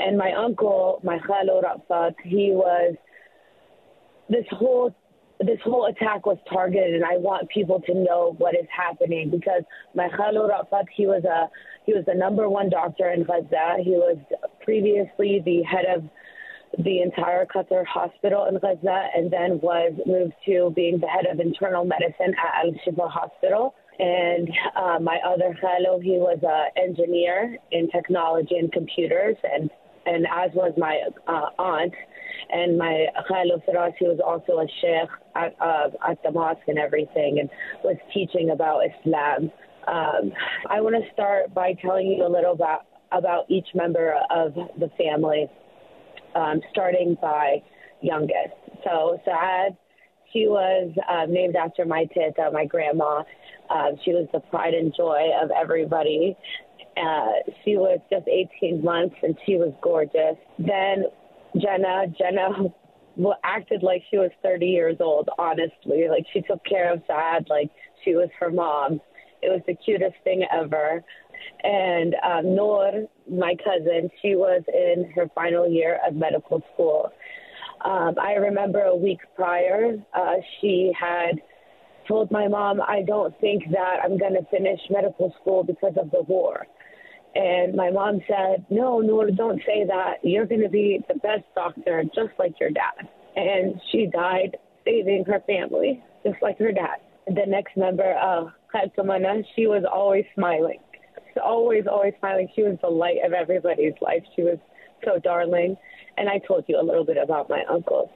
And 0.00 0.16
my 0.16 0.32
uncle, 0.32 1.00
my 1.02 1.18
khalo 1.18 1.62
Rafat, 1.62 2.14
he 2.24 2.52
was 2.52 2.94
this 4.28 4.44
whole 4.50 4.94
this 5.40 5.58
whole 5.62 5.86
attack 5.86 6.26
was 6.26 6.38
targeted, 6.52 6.94
and 6.94 7.04
I 7.04 7.16
want 7.16 7.48
people 7.48 7.80
to 7.86 7.94
know 7.94 8.34
what 8.38 8.54
is 8.54 8.66
happening 8.74 9.30
because 9.30 9.62
my 9.94 10.08
khalo 10.08 10.50
Rafat, 10.50 10.84
he 10.94 11.06
was 11.06 11.24
a 11.24 11.48
he 11.86 11.94
was 11.94 12.04
the 12.06 12.14
number 12.14 12.48
one 12.48 12.68
doctor 12.68 13.10
in 13.10 13.24
Gaza. 13.24 13.76
He 13.82 13.92
was 13.92 14.18
previously 14.62 15.40
the 15.44 15.62
head 15.62 15.86
of 15.94 16.04
the 16.84 17.00
entire 17.00 17.46
Qatar 17.46 17.86
hospital 17.86 18.46
in 18.46 18.58
Gaza 18.58 19.08
and 19.16 19.30
then 19.30 19.58
was 19.60 19.92
moved 20.04 20.34
to 20.46 20.70
being 20.76 20.98
the 21.00 21.06
head 21.06 21.26
of 21.26 21.40
internal 21.40 21.84
medicine 21.84 22.34
at 22.34 22.66
Al 22.66 22.72
Shifa 22.84 23.10
Hospital. 23.10 23.74
And 23.98 24.48
uh, 24.76 24.98
my 25.00 25.18
other 25.26 25.56
fellow, 25.60 25.98
he 25.98 26.18
was 26.18 26.38
an 26.42 26.82
engineer 26.82 27.58
in 27.72 27.88
technology 27.90 28.56
and 28.56 28.70
computers, 28.72 29.36
and 29.42 29.70
and 30.06 30.26
as 30.26 30.50
was 30.54 30.72
my 30.76 31.00
uh, 31.26 31.50
aunt. 31.58 31.92
And 32.50 32.78
my 32.78 33.06
Khalo 33.28 33.60
Firas, 33.66 33.92
he 33.98 34.06
was 34.06 34.20
also 34.24 34.60
a 34.60 34.66
sheikh 34.80 35.10
at, 35.34 35.54
uh, 35.60 35.90
at 36.08 36.22
the 36.22 36.30
mosque 36.30 36.60
and 36.66 36.78
everything, 36.78 37.40
and 37.40 37.50
was 37.82 37.96
teaching 38.14 38.50
about 38.50 38.82
Islam. 38.86 39.50
Um, 39.86 40.32
I 40.70 40.80
want 40.80 40.94
to 40.94 41.12
start 41.12 41.52
by 41.52 41.74
telling 41.82 42.06
you 42.06 42.24
a 42.24 42.30
little 42.30 42.52
about 42.52 42.86
about 43.10 43.50
each 43.50 43.66
member 43.74 44.14
of 44.30 44.54
the 44.54 44.90
family 44.96 45.48
um, 46.34 46.60
starting 46.70 47.16
by 47.20 47.62
youngest. 48.00 48.54
So 48.84 49.18
Saad, 49.24 49.76
she 50.32 50.46
was 50.46 50.90
uh, 51.08 51.26
named 51.28 51.56
after 51.56 51.84
my 51.84 52.04
tita, 52.06 52.50
my 52.52 52.64
grandma. 52.64 53.22
Uh, 53.70 53.90
she 54.04 54.12
was 54.12 54.28
the 54.32 54.40
pride 54.40 54.74
and 54.74 54.94
joy 54.96 55.30
of 55.42 55.50
everybody. 55.50 56.36
Uh, 56.96 57.32
she 57.64 57.76
was 57.76 58.00
just 58.10 58.26
18 58.26 58.82
months 58.82 59.14
and 59.22 59.36
she 59.46 59.56
was 59.56 59.72
gorgeous. 59.82 60.36
Then 60.58 61.04
Jenna, 61.60 62.06
Jenna 62.18 62.72
acted 63.44 63.82
like 63.82 64.02
she 64.10 64.18
was 64.18 64.30
30 64.42 64.66
years 64.66 64.96
old, 65.00 65.28
honestly. 65.38 66.08
Like 66.08 66.24
she 66.32 66.40
took 66.40 66.64
care 66.64 66.92
of 66.92 67.02
Saad 67.06 67.46
like 67.48 67.70
she 68.04 68.14
was 68.14 68.28
her 68.38 68.50
mom. 68.50 69.00
It 69.42 69.48
was 69.48 69.60
the 69.66 69.74
cutest 69.74 70.16
thing 70.24 70.44
ever. 70.52 71.02
And 71.62 72.14
um, 72.24 72.56
Noor, 72.56 73.06
my 73.30 73.54
cousin, 73.64 74.10
she 74.20 74.34
was 74.34 74.62
in 74.72 75.10
her 75.14 75.30
final 75.34 75.68
year 75.68 76.00
of 76.06 76.14
medical 76.14 76.62
school. 76.74 77.12
Um, 77.84 78.14
I 78.20 78.32
remember 78.32 78.80
a 78.80 78.96
week 78.96 79.20
prior, 79.36 79.96
uh, 80.14 80.34
she 80.60 80.92
had 80.98 81.40
told 82.06 82.30
my 82.30 82.48
mom, 82.48 82.80
I 82.80 83.02
don't 83.02 83.38
think 83.40 83.64
that 83.70 83.96
I'm 84.02 84.18
going 84.18 84.34
to 84.34 84.44
finish 84.50 84.80
medical 84.90 85.34
school 85.40 85.62
because 85.62 85.94
of 86.00 86.10
the 86.10 86.22
war. 86.22 86.66
And 87.34 87.74
my 87.74 87.90
mom 87.90 88.20
said, 88.26 88.64
No, 88.70 89.00
Noor, 89.00 89.30
don't 89.30 89.60
say 89.66 89.84
that. 89.86 90.14
You're 90.22 90.46
going 90.46 90.62
to 90.62 90.68
be 90.68 91.00
the 91.08 91.14
best 91.14 91.44
doctor, 91.54 92.02
just 92.14 92.30
like 92.38 92.54
your 92.58 92.70
dad. 92.70 93.06
And 93.36 93.80
she 93.92 94.06
died 94.06 94.56
saving 94.84 95.24
her 95.26 95.42
family, 95.46 96.02
just 96.24 96.36
like 96.42 96.58
her 96.58 96.72
dad. 96.72 96.98
The 97.26 97.44
next 97.46 97.76
member, 97.76 98.14
uh, 98.14 98.44
she 99.54 99.66
was 99.66 99.84
always 99.92 100.24
smiling 100.34 100.78
always, 101.38 101.84
always 101.90 102.14
smiling. 102.18 102.48
She 102.54 102.62
was 102.62 102.76
the 102.82 102.88
light 102.88 103.18
of 103.24 103.32
everybody's 103.32 103.94
life. 104.00 104.22
She 104.36 104.42
was 104.42 104.58
so 105.04 105.18
darling. 105.18 105.76
And 106.18 106.28
I 106.28 106.38
told 106.46 106.64
you 106.66 106.80
a 106.80 106.84
little 106.84 107.04
bit 107.04 107.16
about 107.16 107.48
my 107.48 107.62
uncles. 107.70 108.10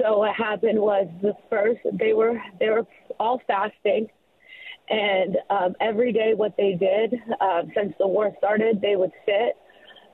So 0.00 0.18
what 0.18 0.34
happened 0.34 0.78
was 0.78 1.08
the 1.22 1.32
first 1.50 1.80
they 1.92 2.12
were 2.12 2.40
they 2.60 2.68
were 2.68 2.86
all 3.18 3.40
fasting, 3.46 4.08
and 4.88 5.38
um, 5.50 5.74
every 5.80 6.12
day 6.12 6.34
what 6.34 6.54
they 6.56 6.74
did 6.74 7.14
uh, 7.40 7.62
since 7.74 7.94
the 7.98 8.06
war 8.06 8.32
started, 8.38 8.80
they 8.80 8.96
would 8.96 9.12
sit 9.24 9.56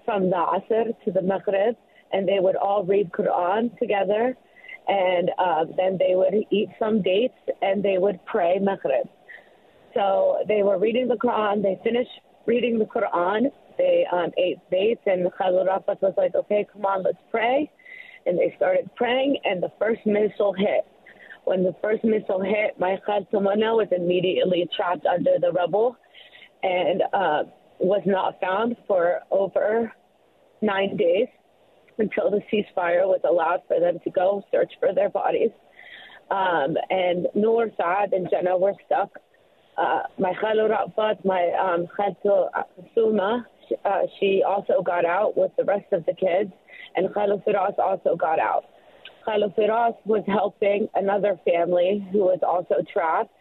from 0.04 0.30
the 0.30 0.36
Asr 0.36 0.86
to 1.04 1.10
the 1.10 1.22
Maghrib, 1.22 1.76
and 2.12 2.28
they 2.28 2.38
would 2.38 2.56
all 2.56 2.84
read 2.84 3.10
Quran 3.10 3.76
together, 3.78 4.36
and 4.88 5.30
uh, 5.38 5.64
then 5.76 5.98
they 5.98 6.14
would 6.14 6.34
eat 6.50 6.68
some 6.78 7.02
dates 7.02 7.38
and 7.60 7.82
they 7.82 7.98
would 7.98 8.24
pray 8.24 8.58
Maghrib. 8.60 9.08
So 9.94 10.38
they 10.48 10.62
were 10.62 10.78
reading 10.78 11.08
the 11.08 11.16
Quran. 11.16 11.62
They 11.62 11.78
finished 11.84 12.10
reading 12.46 12.78
the 12.78 12.86
Quran. 12.86 13.50
They 13.82 14.06
um, 14.12 14.30
ate 14.38 14.58
dates, 14.70 15.00
and 15.06 15.28
Khalil 15.36 15.66
Rafat 15.66 16.00
was 16.00 16.14
like, 16.16 16.36
okay, 16.36 16.64
come 16.72 16.86
on, 16.86 17.02
let's 17.02 17.18
pray. 17.32 17.68
And 18.26 18.38
they 18.38 18.54
started 18.56 18.88
praying, 18.94 19.38
and 19.44 19.60
the 19.60 19.72
first 19.76 20.02
missile 20.06 20.52
hit. 20.56 20.86
When 21.46 21.64
the 21.64 21.74
first 21.82 22.04
missile 22.04 22.40
hit, 22.40 22.78
my 22.78 22.96
Khaltumana 23.08 23.74
was 23.74 23.88
immediately 23.90 24.68
trapped 24.76 25.04
under 25.04 25.32
the 25.40 25.50
rubble 25.50 25.96
and 26.62 27.02
uh, 27.12 27.42
was 27.80 28.02
not 28.06 28.40
found 28.40 28.76
for 28.86 29.18
over 29.32 29.92
nine 30.60 30.96
days 30.96 31.26
until 31.98 32.30
the 32.30 32.40
ceasefire 32.52 33.08
was 33.08 33.20
allowed 33.28 33.62
for 33.66 33.80
them 33.80 33.98
to 34.04 34.10
go 34.10 34.44
search 34.52 34.72
for 34.78 34.94
their 34.94 35.10
bodies. 35.10 35.50
Um, 36.30 36.76
and 36.88 37.26
Noor, 37.34 37.68
Saad, 37.76 38.12
and 38.12 38.30
Jenna 38.30 38.56
were 38.56 38.74
stuck 38.86 39.10
uh, 39.76 40.02
my 40.18 40.32
Khalu 40.34 40.68
Rafat, 40.70 41.24
my 41.24 41.50
um, 41.58 41.86
Khaltu 41.98 42.48
Suma, 42.94 43.46
uh, 43.84 44.02
she 44.18 44.42
also 44.46 44.82
got 44.82 45.04
out 45.04 45.36
with 45.36 45.50
the 45.56 45.64
rest 45.64 45.92
of 45.92 46.04
the 46.06 46.14
kids, 46.14 46.52
and 46.96 47.08
Khalu 47.08 47.42
Firas 47.44 47.78
also 47.78 48.16
got 48.16 48.38
out. 48.38 48.64
Khalu 49.26 49.54
Firas 49.56 49.94
was 50.04 50.22
helping 50.26 50.88
another 50.94 51.38
family 51.44 52.06
who 52.12 52.18
was 52.18 52.40
also 52.42 52.76
trapped. 52.92 53.32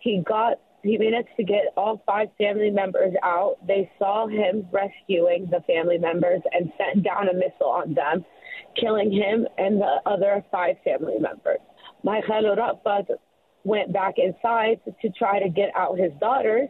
He 0.00 0.22
got 0.26 0.58
he 0.82 0.96
managed 0.96 1.30
to 1.36 1.44
get 1.44 1.72
all 1.76 2.00
five 2.06 2.28
family 2.38 2.70
members 2.70 3.12
out. 3.24 3.56
They 3.66 3.90
saw 3.98 4.28
him 4.28 4.68
rescuing 4.70 5.48
the 5.50 5.60
family 5.66 5.98
members 5.98 6.40
and 6.52 6.72
sent 6.78 7.04
down 7.04 7.28
a 7.28 7.34
missile 7.34 7.68
on 7.68 7.94
them, 7.94 8.24
killing 8.80 9.10
him 9.10 9.46
and 9.58 9.80
the 9.80 9.96
other 10.06 10.44
five 10.52 10.76
family 10.84 11.18
members. 11.18 11.58
My 12.04 12.20
Rafat 12.20 13.08
went 13.64 13.92
back 13.92 14.14
inside 14.18 14.80
to 15.02 15.10
try 15.10 15.40
to 15.40 15.48
get 15.48 15.70
out 15.74 15.98
his 15.98 16.12
daughters 16.20 16.68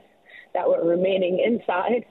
that 0.55 0.67
were 0.67 0.85
remaining 0.85 1.39
inside. 1.45 2.05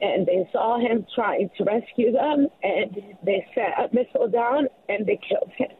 And 0.00 0.26
they 0.26 0.48
saw 0.52 0.78
him 0.78 1.06
trying 1.14 1.50
to 1.58 1.64
rescue 1.64 2.12
them, 2.12 2.48
and 2.62 2.96
they 3.24 3.46
set 3.54 3.74
a 3.78 3.94
missile 3.94 4.28
down 4.28 4.66
and 4.88 5.06
they 5.06 5.18
killed 5.28 5.50
him. 5.56 5.70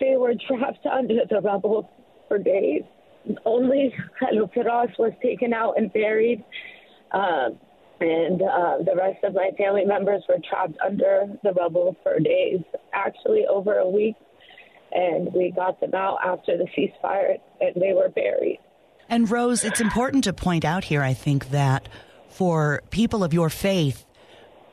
They 0.00 0.16
were 0.16 0.34
trapped 0.48 0.86
under 0.86 1.20
the 1.28 1.40
rubble 1.40 1.88
for 2.28 2.38
days. 2.38 2.82
Only 3.44 3.94
Khalil 4.18 4.48
Firas 4.48 4.98
was 4.98 5.12
taken 5.22 5.52
out 5.52 5.74
and 5.76 5.92
buried, 5.92 6.42
um, 7.12 7.58
and 8.00 8.40
uh, 8.40 8.78
the 8.78 8.96
rest 8.96 9.22
of 9.24 9.34
my 9.34 9.50
family 9.58 9.84
members 9.84 10.22
were 10.26 10.38
trapped 10.48 10.78
under 10.84 11.26
the 11.42 11.52
rubble 11.52 11.96
for 12.02 12.18
days, 12.18 12.60
actually 12.94 13.44
over 13.46 13.74
a 13.74 13.88
week. 13.88 14.16
And 14.92 15.32
we 15.34 15.52
got 15.54 15.80
them 15.80 15.94
out 15.94 16.18
after 16.24 16.56
the 16.56 16.64
ceasefire, 16.76 17.36
and 17.60 17.74
they 17.76 17.92
were 17.92 18.08
buried. 18.08 18.58
And 19.08 19.30
Rose, 19.30 19.64
it's 19.64 19.80
important 19.80 20.24
to 20.24 20.32
point 20.32 20.64
out 20.64 20.84
here, 20.84 21.02
I 21.02 21.12
think, 21.12 21.50
that 21.50 21.88
for 22.40 22.82
people 22.88 23.22
of 23.22 23.34
your 23.34 23.50
faith, 23.50 24.06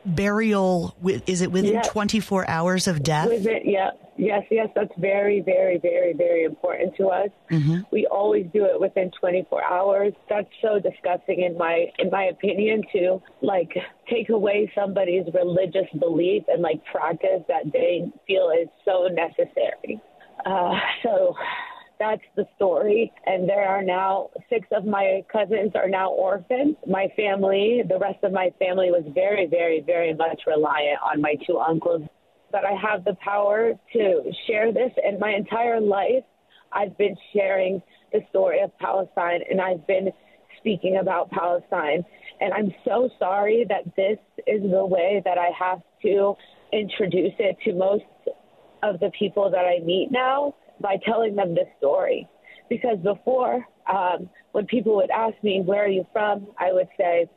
burial 0.05 0.95
is 1.25 1.41
it 1.41 1.51
within 1.51 1.73
yes. 1.73 1.89
24 1.89 2.49
hours 2.49 2.87
of 2.87 3.03
death? 3.03 3.27
Within, 3.27 3.59
yeah, 3.65 3.89
yes, 4.15 4.43
yes, 4.49 4.69
that's 4.73 4.93
very, 4.97 5.41
very, 5.41 5.77
very, 5.77 6.13
very 6.13 6.45
important 6.45 6.95
to 6.95 7.07
us. 7.07 7.27
Mm-hmm. 7.51 7.79
We 7.91 8.07
always 8.09 8.45
do 8.53 8.63
it 8.63 8.79
within 8.79 9.11
24 9.19 9.61
hours. 9.65 10.13
That's 10.29 10.47
so 10.61 10.79
disgusting 10.79 11.43
in 11.43 11.57
my 11.57 11.87
in 11.99 12.09
my 12.09 12.29
opinion 12.31 12.83
to 12.93 13.21
like 13.41 13.73
take 14.09 14.29
away 14.29 14.71
somebody's 14.73 15.25
religious 15.33 15.91
belief 15.99 16.43
and 16.47 16.61
like 16.61 16.81
practice 16.85 17.43
that 17.49 17.63
they 17.73 18.09
feel 18.25 18.49
is 18.49 18.69
so 18.85 19.09
necessary. 19.11 19.99
Uh, 20.45 20.71
so 21.03 21.35
that's 21.99 22.21
the 22.35 22.45
story. 22.55 23.11
And 23.25 23.47
there 23.47 23.67
are 23.67 23.81
now 23.81 24.29
six 24.49 24.67
of 24.71 24.85
my 24.85 25.23
cousins 25.31 25.71
are 25.75 25.89
now 25.89 26.11
orphans. 26.11 26.75
My 26.85 27.07
family, 27.15 27.81
the 27.87 27.97
rest 27.97 28.23
of 28.23 28.31
my 28.31 28.51
family 28.59 28.91
was 28.91 29.03
very, 29.13 29.47
very, 29.47 29.81
very 29.81 30.13
much 30.13 30.41
reliant 30.45 30.99
on 31.01 31.21
my 31.21 31.35
two 31.45 31.57
uncles. 31.57 32.03
But 32.51 32.65
I 32.65 32.73
have 32.73 33.03
the 33.03 33.15
power 33.23 33.73
to 33.93 34.31
share 34.47 34.71
this. 34.71 34.91
And 35.03 35.19
my 35.19 35.33
entire 35.33 35.81
life, 35.81 36.23
I've 36.71 36.97
been 36.97 37.15
sharing 37.33 37.81
the 38.13 38.21
story 38.29 38.61
of 38.61 38.77
Palestine 38.77 39.41
and 39.49 39.59
I've 39.59 39.85
been 39.87 40.09
speaking 40.59 40.97
about 41.01 41.31
Palestine. 41.31 42.05
And 42.39 42.53
I'm 42.53 42.73
so 42.85 43.09
sorry 43.19 43.65
that 43.69 43.95
this 43.95 44.19
is 44.45 44.61
the 44.61 44.85
way 44.85 45.21
that 45.25 45.37
I 45.37 45.49
have 45.57 45.81
to 46.03 46.35
introduce 46.71 47.33
it 47.39 47.57
to 47.65 47.73
most 47.73 48.03
of 48.83 48.99
the 48.99 49.11
people 49.17 49.49
that 49.49 49.65
I 49.65 49.83
meet 49.83 50.09
now 50.11 50.53
by 50.79 50.97
telling 51.05 51.35
them 51.35 51.55
this 51.55 51.67
story. 51.77 52.27
Because 52.69 52.97
before, 52.99 53.65
um, 53.91 54.29
when 54.51 54.65
people 54.65 54.95
would 54.97 55.09
ask 55.09 55.35
me, 55.41 55.61
"Where 55.61 55.85
are 55.85 55.89
you 55.89 56.05
from?" 56.11 56.47
I 56.57 56.73
would 56.73 56.89
say, 56.97 57.29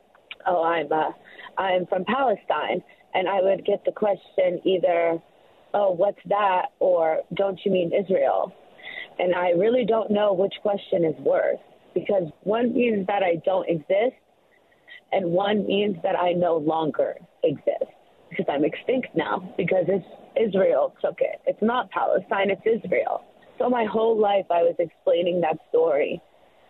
"Oh, 0.45 0.63
I'm 0.63 0.91
uh, 0.91 1.11
I'm 1.57 1.85
from 1.85 2.03
Palestine," 2.05 2.83
and 3.13 3.29
I 3.29 3.41
would 3.41 3.65
get 3.65 3.83
the 3.85 3.91
question 3.91 4.61
either, 4.65 5.21
"Oh, 5.73 5.91
what's 5.91 6.19
that?" 6.25 6.71
or 6.79 7.21
"Don't 7.33 7.59
you 7.65 7.71
mean 7.71 7.93
Israel?" 7.93 8.51
And 9.19 9.33
I 9.35 9.51
really 9.51 9.85
don't 9.85 10.11
know 10.11 10.33
which 10.33 10.53
question 10.61 11.05
is 11.05 11.15
worse 11.19 11.59
because 11.93 12.23
one 12.43 12.73
means 12.73 13.07
that 13.07 13.23
I 13.23 13.35
don't 13.45 13.69
exist, 13.69 14.19
and 15.11 15.31
one 15.31 15.65
means 15.65 15.97
that 16.03 16.17
I 16.19 16.33
no 16.33 16.57
longer 16.57 17.17
exist 17.43 17.91
because 18.29 18.45
I'm 18.49 18.65
extinct 18.65 19.09
now 19.15 19.53
because 19.57 19.85
it's 19.87 20.05
Israel 20.39 20.95
took 21.01 21.19
it. 21.19 21.41
It's 21.45 21.61
not 21.61 21.89
Palestine, 21.91 22.49
it's 22.49 22.65
Israel. 22.65 23.23
So 23.61 23.69
my 23.69 23.85
whole 23.85 24.19
life 24.19 24.47
I 24.49 24.63
was 24.63 24.73
explaining 24.79 25.41
that 25.41 25.59
story. 25.69 26.19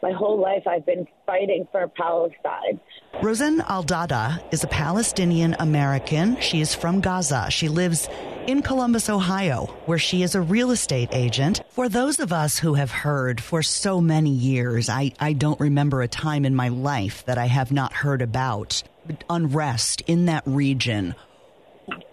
My 0.03 0.11
whole 0.11 0.37
life 0.37 0.67
I've 0.67 0.85
been 0.85 1.07
fighting 1.25 1.65
for 1.71 1.87
Palestine. 1.87 2.81
Rose 3.21 3.39
Eldadah 3.39 4.43
is 4.51 4.65
a 4.65 4.67
Palestinian 4.67 5.55
American. 5.59 6.37
She 6.41 6.59
is 6.59 6.75
from 6.75 6.99
Gaza. 6.99 7.49
She 7.49 7.69
lives 7.69 8.09
in 8.45 8.61
Columbus, 8.61 9.09
Ohio, 9.09 9.67
where 9.85 9.99
she 9.99 10.21
is 10.21 10.35
a 10.35 10.41
real 10.41 10.71
estate 10.71 11.07
agent. 11.13 11.61
For 11.69 11.87
those 11.87 12.19
of 12.19 12.33
us 12.33 12.59
who 12.59 12.73
have 12.73 12.91
heard 12.91 13.39
for 13.39 13.63
so 13.63 14.01
many 14.01 14.31
years, 14.31 14.89
I, 14.89 15.13
I 15.17 15.31
don't 15.31 15.61
remember 15.61 16.01
a 16.01 16.09
time 16.09 16.43
in 16.43 16.55
my 16.57 16.67
life 16.67 17.23
that 17.25 17.37
I 17.37 17.45
have 17.45 17.71
not 17.71 17.93
heard 17.93 18.21
about 18.21 18.83
unrest 19.29 20.01
in 20.07 20.25
that 20.25 20.43
region 20.45 21.15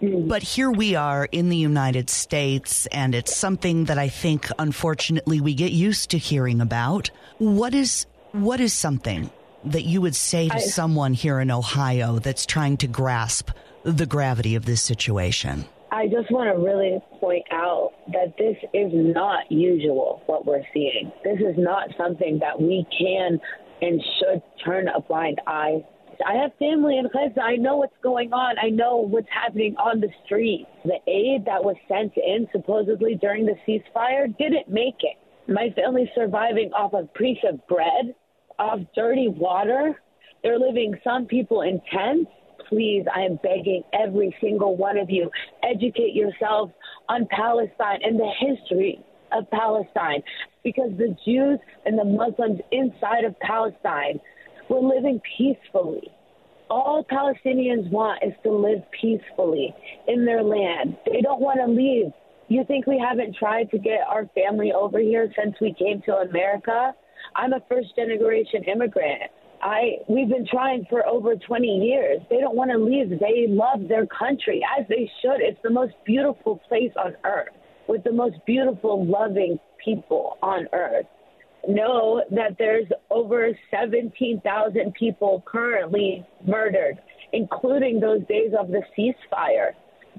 but 0.01 0.43
here 0.43 0.71
we 0.71 0.95
are 0.95 1.25
in 1.31 1.49
the 1.49 1.57
United 1.57 2.09
States, 2.09 2.85
and 2.87 3.13
it's 3.13 3.35
something 3.35 3.85
that 3.85 3.97
I 3.97 4.09
think, 4.09 4.49
unfortunately, 4.57 5.41
we 5.41 5.53
get 5.53 5.71
used 5.71 6.11
to 6.11 6.17
hearing 6.17 6.61
about. 6.61 7.11
What 7.37 7.73
is 7.73 8.05
what 8.31 8.59
is 8.59 8.73
something 8.73 9.29
that 9.65 9.83
you 9.83 10.01
would 10.01 10.15
say 10.15 10.47
to 10.49 10.55
I, 10.55 10.59
someone 10.59 11.13
here 11.13 11.39
in 11.39 11.51
Ohio 11.51 12.19
that's 12.19 12.45
trying 12.45 12.77
to 12.77 12.87
grasp 12.87 13.49
the 13.83 14.05
gravity 14.05 14.55
of 14.55 14.65
this 14.65 14.81
situation? 14.81 15.65
I 15.91 16.07
just 16.07 16.31
want 16.31 16.55
to 16.55 16.63
really 16.63 16.99
point 17.19 17.45
out 17.51 17.93
that 18.13 18.37
this 18.37 18.55
is 18.73 18.91
not 18.93 19.51
usual 19.51 20.21
what 20.27 20.45
we're 20.45 20.63
seeing. 20.73 21.11
This 21.23 21.39
is 21.39 21.55
not 21.57 21.89
something 21.97 22.39
that 22.39 22.61
we 22.61 22.85
can 22.97 23.39
and 23.81 24.01
should 24.19 24.41
turn 24.63 24.87
a 24.87 25.01
blind 25.01 25.41
eye 25.47 25.83
I 26.25 26.35
have 26.35 26.51
family 26.59 26.97
in 26.97 27.07
Gaza. 27.13 27.41
I 27.41 27.55
know 27.55 27.77
what's 27.77 27.95
going 28.03 28.33
on. 28.33 28.57
I 28.61 28.69
know 28.69 28.97
what's 28.97 29.29
happening 29.29 29.75
on 29.77 30.01
the 30.01 30.09
street. 30.25 30.67
The 30.83 30.99
aid 31.07 31.45
that 31.45 31.63
was 31.63 31.75
sent 31.87 32.13
in 32.17 32.47
supposedly 32.51 33.15
during 33.15 33.45
the 33.45 33.55
ceasefire 33.67 34.35
didn't 34.37 34.69
make 34.69 34.97
it. 35.01 35.17
My 35.51 35.69
family's 35.75 36.09
surviving 36.13 36.71
off 36.73 36.93
a 36.93 37.05
piece 37.17 37.39
of 37.47 37.65
bread, 37.67 38.13
off 38.59 38.79
dirty 38.95 39.29
water. 39.29 40.01
They're 40.43 40.59
living, 40.59 40.93
some 41.03 41.25
people 41.25 41.61
in 41.61 41.81
tents. 41.91 42.29
Please, 42.67 43.05
I 43.13 43.21
am 43.21 43.39
begging 43.41 43.83
every 43.93 44.35
single 44.41 44.75
one 44.75 44.97
of 44.97 45.09
you, 45.09 45.31
educate 45.63 46.13
yourselves 46.13 46.71
on 47.07 47.27
Palestine 47.31 47.99
and 48.03 48.19
the 48.19 48.31
history 48.39 48.99
of 49.31 49.49
Palestine 49.49 50.21
because 50.63 50.91
the 50.97 51.15
Jews 51.25 51.59
and 51.85 51.97
the 51.97 52.03
Muslims 52.03 52.59
inside 52.71 53.23
of 53.23 53.39
Palestine 53.39 54.19
we're 54.69 54.79
living 54.79 55.21
peacefully. 55.37 56.09
All 56.69 57.03
Palestinians 57.11 57.89
want 57.89 58.21
is 58.23 58.33
to 58.43 58.51
live 58.51 58.83
peacefully 59.01 59.73
in 60.07 60.25
their 60.25 60.43
land. 60.43 60.97
They 61.11 61.21
don't 61.21 61.41
want 61.41 61.59
to 61.59 61.71
leave. 61.71 62.11
You 62.47 62.63
think 62.63 62.85
we 62.85 62.99
haven't 62.99 63.35
tried 63.35 63.71
to 63.71 63.79
get 63.79 64.01
our 64.07 64.29
family 64.35 64.71
over 64.71 64.99
here 64.99 65.31
since 65.37 65.55
we 65.59 65.73
came 65.73 66.01
to 66.03 66.13
America? 66.17 66.93
I'm 67.35 67.53
a 67.53 67.61
first 67.67 67.95
generation 67.95 68.63
immigrant. 68.63 69.31
I 69.61 69.97
we've 70.07 70.29
been 70.29 70.47
trying 70.47 70.85
for 70.89 71.05
over 71.05 71.35
20 71.35 71.67
years. 71.67 72.19
They 72.29 72.37
don't 72.37 72.55
want 72.55 72.71
to 72.71 72.77
leave. 72.77 73.09
They 73.09 73.47
love 73.49 73.87
their 73.89 74.05
country 74.07 74.61
as 74.79 74.85
they 74.87 75.09
should. 75.21 75.41
It's 75.41 75.59
the 75.63 75.69
most 75.69 75.93
beautiful 76.05 76.61
place 76.67 76.91
on 77.03 77.15
earth 77.25 77.53
with 77.87 78.03
the 78.03 78.13
most 78.13 78.37
beautiful 78.45 79.05
loving 79.05 79.59
people 79.83 80.37
on 80.41 80.67
earth 80.73 81.05
know 81.67 82.23
that 82.31 82.55
there's 82.57 82.87
over 83.09 83.49
17,000 83.71 84.93
people 84.93 85.43
currently 85.45 86.25
murdered, 86.45 86.99
including 87.33 87.99
those 87.99 88.21
days 88.27 88.51
of 88.57 88.69
the 88.69 88.81
ceasefire, 88.97 89.71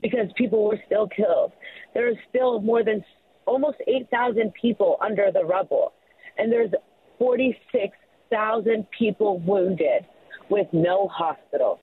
because 0.03 0.26
people 0.37 0.64
were 0.64 0.79
still 0.87 1.09
killed. 1.09 1.53
There 1.94 2.09
are 2.09 2.20
still 2.29 2.61
more 2.61 2.85
than 2.85 3.05
almost 3.46 3.79
8,000 3.87 4.53
people 4.61 4.96
under 5.00 5.31
the 5.33 5.44
rubble, 5.44 5.92
and 6.38 6.53
there's 6.53 6.70
46,000 7.18 8.87
people 8.96 9.38
wounded 9.40 10.07
with 10.50 10.66
no 10.72 11.09
hospital. 11.09 11.81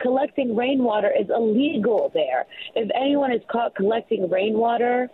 Collecting 0.00 0.54
rainwater 0.54 1.10
is 1.10 1.26
illegal 1.28 2.10
there. 2.14 2.46
If 2.76 2.88
anyone 2.94 3.32
is 3.32 3.42
caught 3.50 3.74
collecting 3.74 4.30
rainwater, 4.30 5.08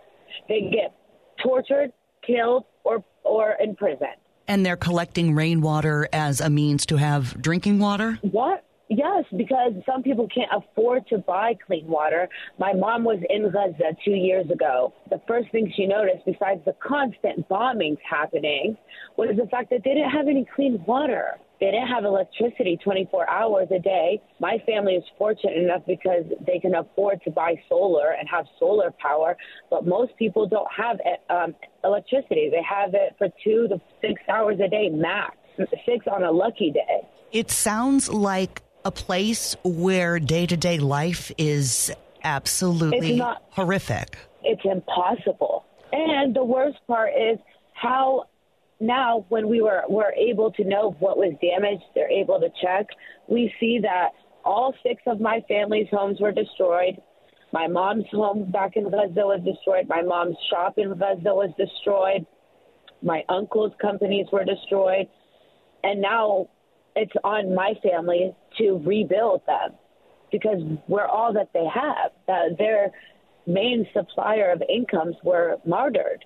they 0.47 0.69
get 0.71 0.93
tortured, 1.41 1.91
killed, 2.25 2.65
or 2.85 3.03
or 3.23 3.57
in 3.59 3.75
prison. 3.75 4.07
And 4.47 4.65
they're 4.65 4.77
collecting 4.77 5.35
rainwater 5.35 6.07
as 6.13 6.39
a 6.39 6.49
means 6.49 6.85
to 6.85 6.97
have 6.97 7.41
drinking 7.41 7.79
water? 7.79 8.19
What? 8.21 8.63
Yes, 8.87 9.25
because 9.35 9.73
some 9.83 10.03
people 10.03 10.27
can't 10.33 10.51
afford 10.55 11.07
to 11.07 11.17
buy 11.17 11.55
clean 11.65 11.87
water. 11.87 12.29
My 12.59 12.71
mom 12.71 13.03
was 13.03 13.17
in 13.31 13.51
Gaza 13.51 13.97
two 14.05 14.11
years 14.11 14.49
ago. 14.51 14.93
The 15.09 15.19
first 15.27 15.51
thing 15.51 15.73
she 15.75 15.87
noticed, 15.87 16.23
besides 16.23 16.61
the 16.65 16.75
constant 16.87 17.49
bombings 17.49 17.97
happening, 18.07 18.77
was 19.17 19.35
the 19.37 19.47
fact 19.47 19.71
that 19.71 19.81
they 19.83 19.95
didn't 19.95 20.11
have 20.11 20.27
any 20.27 20.45
clean 20.55 20.83
water. 20.85 21.39
They 21.59 21.67
didn't 21.67 21.87
have 21.87 22.03
electricity 22.03 22.77
24 22.83 23.29
hours 23.29 23.67
a 23.73 23.79
day. 23.79 24.21
My 24.39 24.57
family 24.65 24.93
is 24.93 25.03
fortunate 25.17 25.57
enough 25.57 25.83
because 25.87 26.25
they 26.45 26.59
can 26.59 26.75
afford 26.75 27.21
to 27.23 27.31
buy 27.31 27.55
solar 27.69 28.11
and 28.11 28.27
have 28.29 28.45
solar 28.59 28.91
power, 28.91 29.37
but 29.69 29.85
most 29.85 30.15
people 30.17 30.47
don't 30.47 30.67
have 30.75 30.99
um, 31.29 31.55
electricity. 31.83 32.49
They 32.49 32.63
have 32.63 32.93
it 32.93 33.15
for 33.17 33.27
two 33.43 33.67
to 33.69 33.79
six 34.01 34.21
hours 34.29 34.59
a 34.63 34.67
day 34.67 34.89
max, 34.89 35.37
six 35.85 36.05
on 36.07 36.23
a 36.23 36.31
lucky 36.31 36.71
day. 36.71 37.07
It 37.31 37.51
sounds 37.51 38.09
like 38.09 38.61
a 38.83 38.91
place 38.91 39.55
where 39.63 40.19
day 40.19 40.45
to 40.45 40.57
day 40.57 40.77
life 40.77 41.31
is 41.37 41.91
absolutely 42.23 43.15
not, 43.15 43.43
horrific. 43.49 44.17
It's 44.43 44.61
impossible. 44.63 45.65
And 45.91 46.35
the 46.35 46.43
worst 46.43 46.77
part 46.87 47.11
is 47.17 47.39
how 47.73 48.25
now 48.79 49.25
when 49.29 49.47
we 49.47 49.61
were 49.61 49.83
were 49.87 50.13
able 50.13 50.51
to 50.51 50.63
know 50.63 50.95
what 50.99 51.17
was 51.17 51.33
damaged, 51.41 51.83
they're 51.93 52.09
able 52.09 52.39
to 52.39 52.49
check. 52.61 52.87
We 53.27 53.53
see 53.59 53.79
that 53.81 54.09
all 54.43 54.73
six 54.83 55.01
of 55.07 55.19
my 55.19 55.41
family's 55.47 55.87
homes 55.91 56.19
were 56.19 56.31
destroyed. 56.31 57.01
My 57.51 57.67
mom's 57.67 58.05
home 58.11 58.51
back 58.51 58.75
in 58.75 58.83
Gaza 58.83 59.21
was 59.21 59.41
destroyed. 59.45 59.87
My 59.87 60.01
mom's 60.01 60.35
shop 60.49 60.77
in 60.77 60.89
Gaza 60.89 61.33
was 61.33 61.51
destroyed. 61.57 62.25
My 63.01 63.23
uncle's 63.29 63.71
companies 63.81 64.27
were 64.31 64.43
destroyed. 64.43 65.07
And 65.83 66.01
now 66.01 66.49
it's 66.95 67.13
on 67.23 67.55
my 67.55 67.73
family 67.81 68.35
to 68.57 68.81
rebuild 68.85 69.41
them 69.47 69.71
because 70.31 70.61
we're 70.87 71.05
all 71.05 71.33
that 71.33 71.49
they 71.53 71.65
have. 71.73 72.11
Their 72.57 72.91
main 73.47 73.87
supplier 73.93 74.51
of 74.51 74.61
incomes 74.67 75.15
were 75.23 75.57
martyred. 75.65 76.25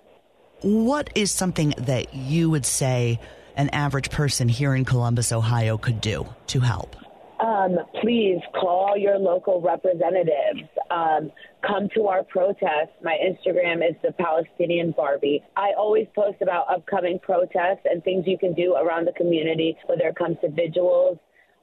What 0.62 1.08
is 1.14 1.30
something 1.30 1.72
that 1.78 2.12
you 2.12 2.50
would 2.50 2.66
say 2.66 3.18
an 3.56 3.70
average 3.70 4.10
person 4.10 4.48
here 4.48 4.74
in 4.74 4.84
Columbus, 4.84 5.32
Ohio 5.32 5.78
could 5.78 6.02
do 6.02 6.26
to 6.48 6.60
help? 6.60 6.96
Um, 7.40 7.78
please 8.02 8.40
call 8.52 8.94
your 8.98 9.18
local 9.18 9.62
representatives. 9.62 10.68
Um, 10.90 11.32
come 11.66 11.88
to 11.94 12.08
our 12.08 12.22
protests. 12.24 12.92
My 13.02 13.16
Instagram 13.16 13.76
is 13.76 13.96
the 14.02 14.12
Palestinian 14.12 14.90
Barbie. 14.90 15.42
I 15.56 15.72
always 15.78 16.06
post 16.14 16.42
about 16.42 16.68
upcoming 16.68 17.18
protests 17.20 17.86
and 17.86 18.04
things 18.04 18.24
you 18.26 18.36
can 18.36 18.52
do 18.52 18.74
around 18.74 19.06
the 19.06 19.12
community, 19.12 19.78
whether 19.86 20.08
it 20.08 20.16
comes 20.16 20.36
to 20.42 20.50
vigils, 20.50 21.18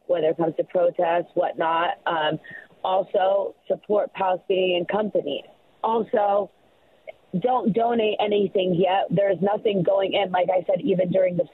whether 0.08 0.30
it 0.30 0.38
comes 0.38 0.56
to 0.56 0.64
protests, 0.64 1.30
whatnot. 1.36 2.00
Um, 2.08 2.40
also, 2.84 3.54
support 3.68 4.12
Palestinian 4.14 4.86
companies. 4.86 5.46
Also, 5.84 6.50
don't 7.42 7.74
donate 7.74 8.16
anything 8.20 8.76
yet. 8.76 9.08
There's 9.10 9.38
nothing 9.42 9.84
going 9.84 10.14
in. 10.14 10.32
Like 10.32 10.48
I 10.50 10.66
said, 10.66 10.82
even 10.82 11.12
during 11.12 11.38
the 11.38 11.46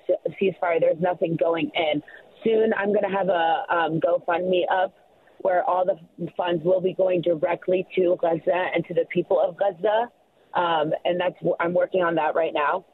ceasefire, 0.42 0.80
there's 0.80 1.00
nothing 1.00 1.36
going 1.36 1.72
in. 1.76 2.02
Soon, 2.44 2.74
I'm 2.74 2.90
going 2.90 3.10
to 3.10 3.16
have 3.16 3.30
a 3.30 3.64
um, 3.70 4.00
GoFundMe 4.00 4.64
up 4.72 4.94
where 5.40 5.64
all 5.64 5.86
the 5.86 6.28
funds 6.38 6.64
will 6.64 6.82
be 6.82 6.94
going 6.94 7.22
directly 7.22 7.86
to 7.96 8.18
Gaza 8.22 8.68
and 8.74 8.86
to 8.86 8.94
the 8.94 9.06
people 9.10 9.40
of 9.42 9.58
Gaza. 9.58 10.10
Um, 10.54 10.94
and 11.06 11.20
that's 11.20 11.36
I'm 11.60 11.74
working 11.74 12.02
on 12.02 12.16
that 12.16 12.36
right 12.36 12.54
now. 12.54 12.86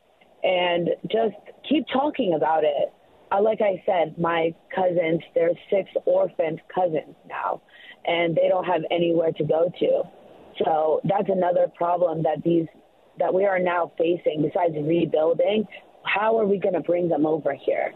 And 0.41 0.89
just 1.11 1.35
keep 1.67 1.85
talking 1.91 2.33
about 2.35 2.63
it. 2.63 2.93
Uh, 3.31 3.41
like 3.41 3.59
I 3.61 3.83
said, 3.85 4.17
my 4.17 4.55
cousins, 4.73 5.21
there's 5.35 5.57
six 5.69 5.89
orphaned 6.05 6.61
cousins 6.73 7.15
now, 7.27 7.61
and 8.05 8.35
they 8.35 8.47
don't 8.47 8.63
have 8.63 8.81
anywhere 8.89 9.31
to 9.33 9.43
go 9.43 9.71
to. 9.79 10.03
So 10.63 11.01
that's 11.03 11.29
another 11.29 11.67
problem 11.75 12.23
that 12.23 12.43
these 12.43 12.67
that 13.19 13.33
we 13.33 13.45
are 13.45 13.59
now 13.59 13.91
facing. 13.97 14.41
Besides 14.41 14.73
rebuilding, 14.75 15.67
how 16.03 16.37
are 16.39 16.45
we 16.45 16.57
going 16.57 16.73
to 16.73 16.81
bring 16.81 17.09
them 17.09 17.25
over 17.25 17.53
here? 17.53 17.93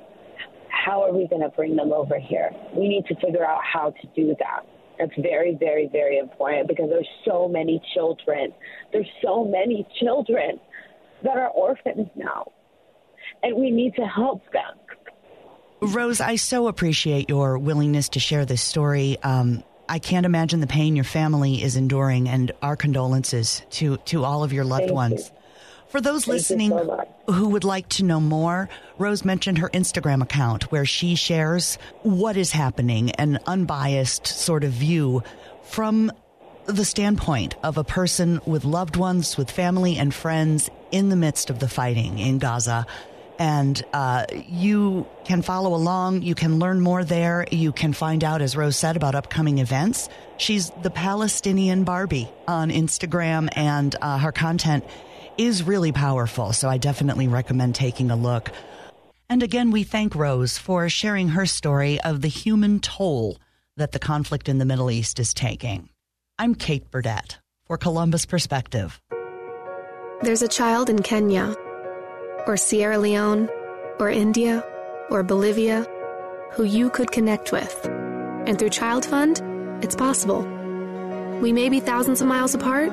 How 0.69 1.03
are 1.03 1.13
we 1.13 1.27
going 1.27 1.41
to 1.41 1.49
bring 1.49 1.75
them 1.75 1.93
over 1.93 2.19
here? 2.19 2.51
We 2.75 2.87
need 2.87 3.05
to 3.07 3.15
figure 3.15 3.45
out 3.45 3.61
how 3.63 3.91
to 3.91 4.07
do 4.15 4.35
that. 4.39 4.65
That's 4.99 5.11
very, 5.21 5.55
very, 5.59 5.89
very 5.91 6.17
important 6.17 6.67
because 6.67 6.89
there's 6.89 7.07
so 7.25 7.47
many 7.47 7.81
children. 7.93 8.53
There's 8.91 9.09
so 9.23 9.45
many 9.45 9.87
children 9.99 10.59
that 11.23 11.37
are 11.37 11.49
orphans 11.49 12.07
now, 12.15 12.51
and 13.41 13.55
we 13.55 13.71
need 13.71 13.95
to 13.95 14.05
help 14.05 14.43
them. 14.51 14.77
Rose, 15.81 16.21
I 16.21 16.35
so 16.35 16.67
appreciate 16.67 17.29
your 17.29 17.57
willingness 17.57 18.09
to 18.09 18.19
share 18.19 18.45
this 18.45 18.61
story. 18.61 19.17
Um, 19.23 19.63
I 19.93 19.99
can't 19.99 20.25
imagine 20.25 20.59
the 20.59 20.65
pain 20.65 20.95
your 20.95 21.05
family 21.05 21.61
is 21.61 21.75
enduring, 21.75 22.27
and 22.27 22.51
our 22.63 22.75
condolences 22.75 23.61
to, 23.73 23.97
to 23.97 24.23
all 24.23 24.43
of 24.43 24.51
your 24.51 24.65
loved 24.65 24.85
Thank 24.85 24.95
ones. 24.95 25.29
You. 25.31 25.39
For 25.89 26.01
those 26.01 26.25
Thank 26.25 26.33
listening 26.33 26.71
so 26.71 27.07
who 27.27 27.49
would 27.49 27.63
like 27.63 27.89
to 27.89 28.03
know 28.03 28.19
more, 28.19 28.69
Rose 28.97 29.23
mentioned 29.23 29.59
her 29.59 29.69
Instagram 29.69 30.23
account 30.23 30.71
where 30.71 30.83
she 30.83 31.13
shares 31.13 31.77
what 32.01 32.37
is 32.37 32.51
happening, 32.51 33.11
an 33.11 33.37
unbiased 33.45 34.25
sort 34.25 34.63
of 34.63 34.71
view 34.71 35.21
from 35.61 36.11
the 36.65 36.85
standpoint 36.85 37.55
of 37.61 37.77
a 37.77 37.83
person 37.83 38.41
with 38.47 38.65
loved 38.65 38.95
ones, 38.95 39.37
with 39.37 39.51
family 39.51 39.97
and 39.97 40.11
friends 40.11 40.71
in 40.91 41.09
the 41.09 41.15
midst 41.15 41.51
of 41.51 41.59
the 41.59 41.67
fighting 41.67 42.17
in 42.17 42.39
Gaza 42.39 42.87
and 43.39 43.83
uh, 43.93 44.25
you 44.31 45.07
can 45.25 45.41
follow 45.41 45.73
along. 45.73 46.21
You 46.21 46.35
can 46.35 46.59
learn 46.59 46.79
more 46.79 47.03
there. 47.03 47.45
You 47.51 47.71
can 47.71 47.93
find 47.93 48.23
out, 48.23 48.41
as 48.41 48.55
Rose 48.55 48.77
said, 48.77 48.95
about 48.95 49.15
upcoming 49.15 49.57
events. 49.57 50.09
She's 50.37 50.69
the 50.81 50.89
Palestinian 50.89 51.83
Barbie 51.83 52.29
on 52.47 52.69
Instagram, 52.69 53.49
and 53.55 53.95
uh, 54.01 54.17
her 54.19 54.31
content 54.31 54.83
is 55.37 55.63
really 55.63 55.91
powerful. 55.91 56.53
So 56.53 56.69
I 56.69 56.77
definitely 56.77 57.27
recommend 57.27 57.75
taking 57.75 58.11
a 58.11 58.15
look. 58.15 58.51
And 59.29 59.41
again, 59.41 59.71
we 59.71 59.83
thank 59.83 60.15
Rose 60.15 60.57
for 60.57 60.87
sharing 60.89 61.29
her 61.29 61.45
story 61.45 61.99
of 62.01 62.21
the 62.21 62.27
human 62.27 62.79
toll 62.79 63.37
that 63.77 63.91
the 63.91 63.99
conflict 63.99 64.47
in 64.47 64.59
the 64.59 64.65
Middle 64.65 64.91
East 64.91 65.19
is 65.19 65.33
taking. 65.33 65.89
I'm 66.37 66.53
Kate 66.53 66.91
Burdett 66.91 67.39
for 67.65 67.77
Columbus 67.77 68.25
Perspective. 68.25 69.01
There's 70.21 70.41
a 70.41 70.47
child 70.47 70.89
in 70.89 71.01
Kenya 71.01 71.55
or 72.45 72.57
Sierra 72.57 72.97
Leone, 72.97 73.49
or 73.99 74.09
India, 74.09 74.63
or 75.09 75.23
Bolivia, 75.23 75.87
who 76.51 76.63
you 76.63 76.89
could 76.89 77.11
connect 77.11 77.51
with. 77.51 77.85
And 77.85 78.59
through 78.59 78.69
Child 78.69 79.05
Fund, 79.05 79.41
it's 79.83 79.95
possible. 79.95 80.43
We 81.41 81.51
may 81.51 81.69
be 81.69 81.79
thousands 81.79 82.21
of 82.21 82.27
miles 82.27 82.53
apart, 82.53 82.91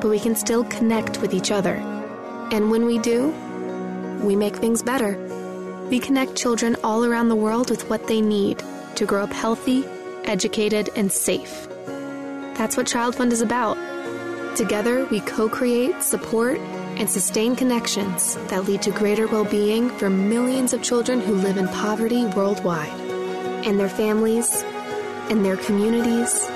but 0.00 0.08
we 0.08 0.20
can 0.20 0.34
still 0.34 0.64
connect 0.64 1.20
with 1.20 1.34
each 1.34 1.50
other. 1.50 1.74
And 2.52 2.70
when 2.70 2.86
we 2.86 2.98
do, 2.98 3.28
we 4.22 4.36
make 4.36 4.56
things 4.56 4.82
better. 4.82 5.16
We 5.90 5.98
connect 5.98 6.36
children 6.36 6.76
all 6.84 7.04
around 7.04 7.28
the 7.28 7.36
world 7.36 7.70
with 7.70 7.88
what 7.88 8.06
they 8.06 8.20
need 8.20 8.62
to 8.96 9.06
grow 9.06 9.22
up 9.22 9.32
healthy, 9.32 9.84
educated, 10.24 10.90
and 10.96 11.10
safe. 11.10 11.68
That's 12.56 12.76
what 12.76 12.86
Child 12.86 13.14
Fund 13.14 13.32
is 13.32 13.40
about. 13.40 13.76
Together, 14.56 15.06
we 15.06 15.20
co 15.20 15.48
create, 15.48 16.02
support, 16.02 16.58
and 16.98 17.08
sustain 17.08 17.54
connections 17.54 18.34
that 18.48 18.64
lead 18.64 18.82
to 18.82 18.90
greater 18.90 19.26
well 19.28 19.44
being 19.44 19.88
for 19.88 20.10
millions 20.10 20.72
of 20.72 20.82
children 20.82 21.20
who 21.20 21.34
live 21.34 21.56
in 21.56 21.68
poverty 21.68 22.26
worldwide, 22.26 23.00
and 23.64 23.78
their 23.78 23.88
families, 23.88 24.62
and 25.30 25.44
their 25.44 25.56
communities, 25.56 26.46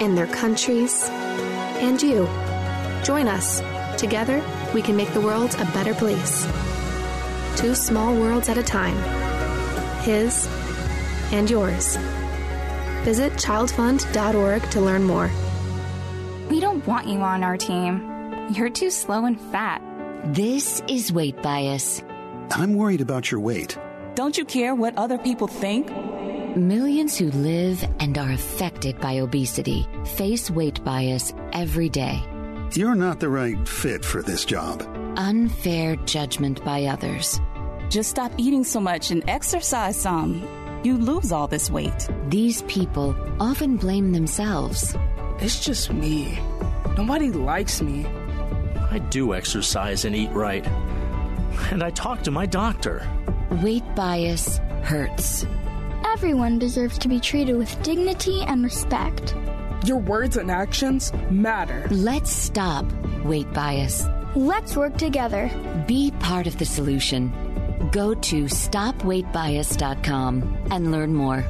and 0.00 0.16
their 0.16 0.28
countries, 0.28 1.08
and 1.82 2.00
you. 2.00 2.26
Join 3.04 3.26
us. 3.26 3.60
Together, 3.98 4.42
we 4.72 4.82
can 4.82 4.96
make 4.96 5.12
the 5.12 5.20
world 5.20 5.54
a 5.56 5.64
better 5.72 5.94
place. 5.94 6.46
Two 7.56 7.74
small 7.74 8.14
worlds 8.14 8.48
at 8.48 8.58
a 8.58 8.62
time. 8.62 8.96
His 10.02 10.48
and 11.32 11.50
yours. 11.50 11.96
Visit 13.02 13.32
childfund.org 13.32 14.70
to 14.70 14.80
learn 14.80 15.02
more. 15.02 15.30
We 16.48 16.60
don't 16.60 16.86
want 16.86 17.08
you 17.08 17.18
on 17.18 17.42
our 17.42 17.56
team. 17.56 18.11
You're 18.50 18.70
too 18.70 18.90
slow 18.90 19.24
and 19.24 19.40
fat. 19.52 19.80
This 20.34 20.82
is 20.88 21.12
weight 21.12 21.40
bias. 21.42 22.02
I'm 22.50 22.74
worried 22.74 23.00
about 23.00 23.30
your 23.30 23.40
weight. 23.40 23.78
Don't 24.14 24.36
you 24.36 24.44
care 24.44 24.74
what 24.74 24.96
other 24.98 25.16
people 25.16 25.46
think? 25.46 25.90
Millions 26.56 27.16
who 27.16 27.30
live 27.30 27.82
and 27.98 28.18
are 28.18 28.30
affected 28.30 29.00
by 29.00 29.20
obesity 29.20 29.88
face 30.04 30.50
weight 30.50 30.84
bias 30.84 31.32
every 31.52 31.88
day. 31.88 32.22
You're 32.74 32.94
not 32.94 33.20
the 33.20 33.28
right 33.28 33.66
fit 33.66 34.04
for 34.04 34.22
this 34.22 34.44
job. 34.44 34.82
Unfair 35.16 35.96
judgment 35.96 36.62
by 36.64 36.84
others. 36.84 37.40
Just 37.88 38.10
stop 38.10 38.32
eating 38.36 38.64
so 38.64 38.80
much 38.80 39.10
and 39.10 39.22
exercise 39.28 39.96
some. 39.96 40.46
You 40.82 40.98
lose 40.98 41.32
all 41.32 41.46
this 41.46 41.70
weight. 41.70 42.08
These 42.28 42.62
people 42.62 43.16
often 43.40 43.76
blame 43.76 44.12
themselves. 44.12 44.94
It's 45.38 45.64
just 45.64 45.92
me. 45.92 46.38
Nobody 46.96 47.30
likes 47.30 47.80
me. 47.80 48.06
I 48.92 48.98
do 48.98 49.32
exercise 49.32 50.04
and 50.04 50.14
eat 50.14 50.30
right. 50.32 50.66
And 51.70 51.82
I 51.82 51.88
talk 51.88 52.20
to 52.24 52.30
my 52.30 52.44
doctor. 52.44 53.08
Weight 53.62 53.84
bias 53.94 54.58
hurts. 54.82 55.46
Everyone 56.04 56.58
deserves 56.58 56.98
to 56.98 57.08
be 57.08 57.18
treated 57.18 57.56
with 57.56 57.82
dignity 57.82 58.42
and 58.42 58.62
respect. 58.62 59.34
Your 59.86 59.96
words 59.96 60.36
and 60.36 60.50
actions 60.50 61.10
matter. 61.30 61.88
Let's 61.90 62.30
stop 62.30 62.84
weight 63.24 63.50
bias. 63.54 64.04
Let's 64.34 64.76
work 64.76 64.98
together. 64.98 65.50
Be 65.86 66.10
part 66.20 66.46
of 66.46 66.58
the 66.58 66.66
solution. 66.66 67.32
Go 67.92 68.12
to 68.12 68.44
stopweightbias.com 68.44 70.66
and 70.70 70.92
learn 70.92 71.14
more. 71.14 71.46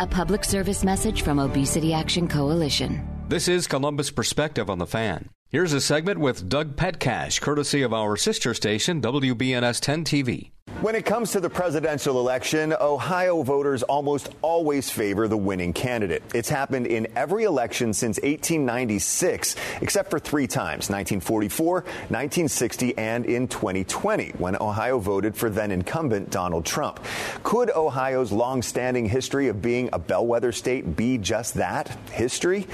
A 0.00 0.06
public 0.06 0.44
service 0.44 0.84
message 0.84 1.22
from 1.22 1.38
Obesity 1.38 1.94
Action 1.94 2.28
Coalition. 2.28 3.08
This 3.28 3.48
is 3.48 3.66
Columbus 3.66 4.10
Perspective 4.10 4.68
on 4.68 4.76
the 4.76 4.86
Fan. 4.86 5.30
Here's 5.54 5.72
a 5.72 5.80
segment 5.80 6.18
with 6.18 6.48
Doug 6.48 6.74
Petcash, 6.74 7.40
courtesy 7.40 7.82
of 7.82 7.94
our 7.94 8.16
sister 8.16 8.54
station, 8.54 9.00
WBNS 9.00 9.78
10 9.78 10.04
TV. 10.04 10.50
When 10.84 10.94
it 10.94 11.06
comes 11.06 11.32
to 11.32 11.40
the 11.40 11.48
presidential 11.48 12.20
election, 12.20 12.74
Ohio 12.78 13.42
voters 13.42 13.82
almost 13.82 14.28
always 14.42 14.90
favor 14.90 15.26
the 15.26 15.34
winning 15.34 15.72
candidate. 15.72 16.22
It's 16.34 16.50
happened 16.50 16.88
in 16.88 17.08
every 17.16 17.44
election 17.44 17.94
since 17.94 18.18
1896, 18.18 19.56
except 19.80 20.10
for 20.10 20.18
three 20.18 20.46
times 20.46 20.90
1944, 20.90 21.72
1960, 21.80 22.98
and 22.98 23.24
in 23.24 23.48
2020, 23.48 24.32
when 24.32 24.56
Ohio 24.56 24.98
voted 24.98 25.34
for 25.34 25.48
then 25.48 25.70
incumbent 25.70 26.28
Donald 26.28 26.66
Trump. 26.66 27.02
Could 27.42 27.70
Ohio's 27.70 28.30
long-standing 28.30 29.06
history 29.06 29.48
of 29.48 29.62
being 29.62 29.88
a 29.94 29.98
bellwether 29.98 30.52
state 30.52 30.94
be 30.94 31.16
just 31.16 31.54
that 31.54 31.88
history? 32.12 32.66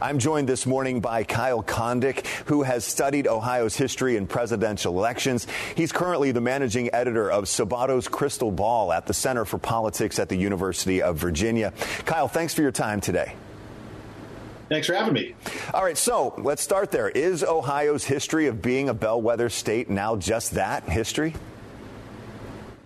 I'm 0.00 0.18
joined 0.18 0.48
this 0.48 0.66
morning 0.66 0.98
by 0.98 1.22
Kyle 1.22 1.62
Kondik, 1.62 2.26
who 2.46 2.64
has 2.64 2.84
studied 2.84 3.28
Ohio's 3.28 3.76
history 3.76 4.16
in 4.16 4.26
presidential 4.26 4.98
elections. 4.98 5.46
He's 5.76 5.92
currently 5.92 6.32
the 6.32 6.40
managing 6.40 6.92
editor 6.92 7.30
of 7.30 7.50
Sabato's 7.52 8.08
Crystal 8.08 8.50
Ball 8.50 8.92
at 8.92 9.06
the 9.06 9.14
Center 9.14 9.44
for 9.44 9.58
Politics 9.58 10.18
at 10.18 10.28
the 10.28 10.36
University 10.36 11.02
of 11.02 11.16
Virginia. 11.16 11.72
Kyle, 12.04 12.28
thanks 12.28 12.54
for 12.54 12.62
your 12.62 12.72
time 12.72 13.00
today. 13.00 13.34
Thanks 14.68 14.86
for 14.86 14.94
having 14.94 15.12
me. 15.12 15.34
All 15.74 15.84
right, 15.84 15.98
so 15.98 16.34
let's 16.38 16.62
start 16.62 16.90
there. 16.90 17.10
Is 17.10 17.44
Ohio's 17.44 18.04
history 18.04 18.46
of 18.46 18.62
being 18.62 18.88
a 18.88 18.94
bellwether 18.94 19.50
state 19.50 19.90
now 19.90 20.16
just 20.16 20.52
that 20.52 20.84
history? 20.84 21.34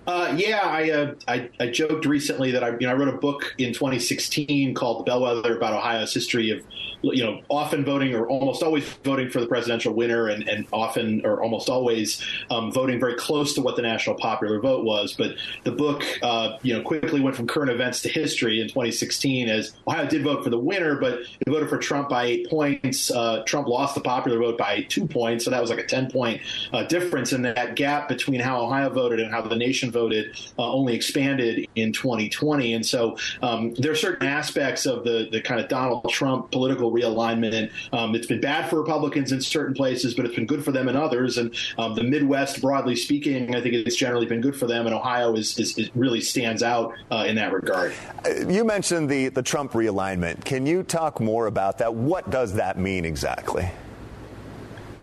Uh, 0.07 0.33
yeah, 0.37 0.61
I, 0.63 0.91
uh, 0.91 1.15
I, 1.27 1.51
I 1.59 1.67
joked 1.69 2.07
recently 2.07 2.53
that 2.53 2.63
I 2.63 2.71
you 2.71 2.87
know 2.87 2.91
I 2.91 2.95
wrote 2.95 3.09
a 3.09 3.19
book 3.19 3.55
in 3.59 3.73
2016 3.73 4.73
called 4.75 5.01
The 5.01 5.05
Bellwether 5.05 5.57
about 5.57 5.73
Ohio's 5.73 6.15
history 6.15 6.51
of 6.51 6.63
you 7.03 7.25
know 7.25 7.43
often 7.51 7.85
voting 7.85 8.15
or 8.15 8.27
almost 8.29 8.63
always 8.63 8.85
voting 9.05 9.31
for 9.31 9.41
the 9.41 9.47
presidential 9.47 9.93
winner 9.93 10.29
and, 10.29 10.49
and 10.49 10.67
often 10.73 11.25
or 11.27 11.43
almost 11.43 11.69
always 11.69 12.25
um, 12.51 12.71
voting 12.73 13.01
very 13.01 13.17
close 13.17 13.55
to 13.55 13.61
what 13.61 13.75
the 13.75 13.83
national 13.83 14.15
popular 14.17 14.61
vote 14.61 14.85
was. 14.85 15.13
But 15.13 15.37
the 15.65 15.73
book 15.73 16.05
uh, 16.23 16.59
you 16.63 16.75
know 16.75 16.83
quickly 16.83 17.21
went 17.21 17.35
from 17.35 17.49
current 17.49 17.71
events 17.71 18.03
to 18.03 18.09
history 18.09 18.61
in 18.61 18.69
2016 18.69 19.49
as 19.49 19.73
Ohio 19.89 20.07
did 20.07 20.23
vote 20.23 20.45
for 20.45 20.51
the 20.51 20.59
winner, 20.59 20.95
but 21.01 21.21
it 21.21 21.49
voted 21.49 21.69
for 21.69 21.79
Trump 21.79 22.09
by 22.09 22.27
eight 22.27 22.49
points. 22.49 23.11
Uh, 23.11 23.43
Trump 23.45 23.67
lost 23.67 23.97
the 23.97 24.01
popular 24.01 24.39
vote 24.39 24.57
by 24.57 24.83
two 24.83 25.09
points, 25.09 25.45
so 25.45 25.51
that 25.51 25.61
was 25.61 25.71
like 25.71 25.81
a 25.81 25.87
10 25.87 26.13
point 26.13 26.41
uh, 26.73 26.85
difference. 26.85 27.33
And 27.33 27.45
that 27.45 27.75
gap 27.75 28.09
between 28.09 28.39
how 28.39 28.63
Ohio 28.63 28.89
voted 28.89 29.19
and 29.19 29.33
how 29.33 29.43
the 29.43 29.57
nation 29.57 29.91
voted 29.91 29.96
uh, 29.97 30.73
only 30.73 30.95
expanded 30.95 31.67
in 31.75 31.93
2020. 31.93 32.75
And 32.75 32.85
so 32.85 33.17
um, 33.43 33.75
there 33.75 33.93
are 33.93 33.97
certain 33.97 34.27
aspects 34.27 34.87
of 34.87 35.05
the, 35.05 35.29
the 35.31 35.41
kind 35.41 35.61
of 35.61 35.69
Donald 35.69 36.09
Trump 36.11 36.51
political 36.51 36.93
realignment. 36.93 37.71
Um, 37.93 38.15
it's 38.15 38.27
been 38.27 38.41
bad 38.41 38.69
for 38.69 38.81
Republicans 38.81 39.33
in 39.33 39.41
certain 39.41 39.75
places, 39.75 40.15
but 40.15 40.25
it's 40.25 40.35
been 40.35 40.47
good 40.47 40.65
for 40.65 40.73
them 40.73 40.89
in 40.89 40.97
others. 40.97 41.39
And 41.39 41.55
um, 41.79 41.95
the 41.95 42.03
Midwest, 42.05 42.61
broadly 42.61 42.97
speaking, 42.97 43.55
I 43.55 43.61
think 43.61 43.75
it's 43.75 43.97
generally 43.97 44.27
been 44.27 44.41
good 44.41 44.57
for 44.57 44.67
them. 44.67 44.87
And 44.87 44.95
Ohio 44.95 45.35
is, 45.35 45.59
is, 45.59 45.77
is 45.79 45.91
really 45.95 46.21
stands 46.21 46.63
out 46.63 46.95
uh, 47.11 47.25
in 47.27 47.37
that 47.37 47.53
regard. 47.53 47.95
Uh, 48.25 48.49
you 48.49 48.65
mentioned 48.65 49.09
the, 49.09 49.29
the 49.29 49.43
Trump 49.43 49.73
realignment. 49.73 50.45
Can 50.45 50.67
you 50.67 50.83
talk 50.83 51.21
more 51.21 51.47
about 51.47 51.79
that? 51.79 51.95
What 51.95 52.31
does 52.31 52.55
that 52.55 52.79
mean 52.79 53.05
exactly? 53.05 53.69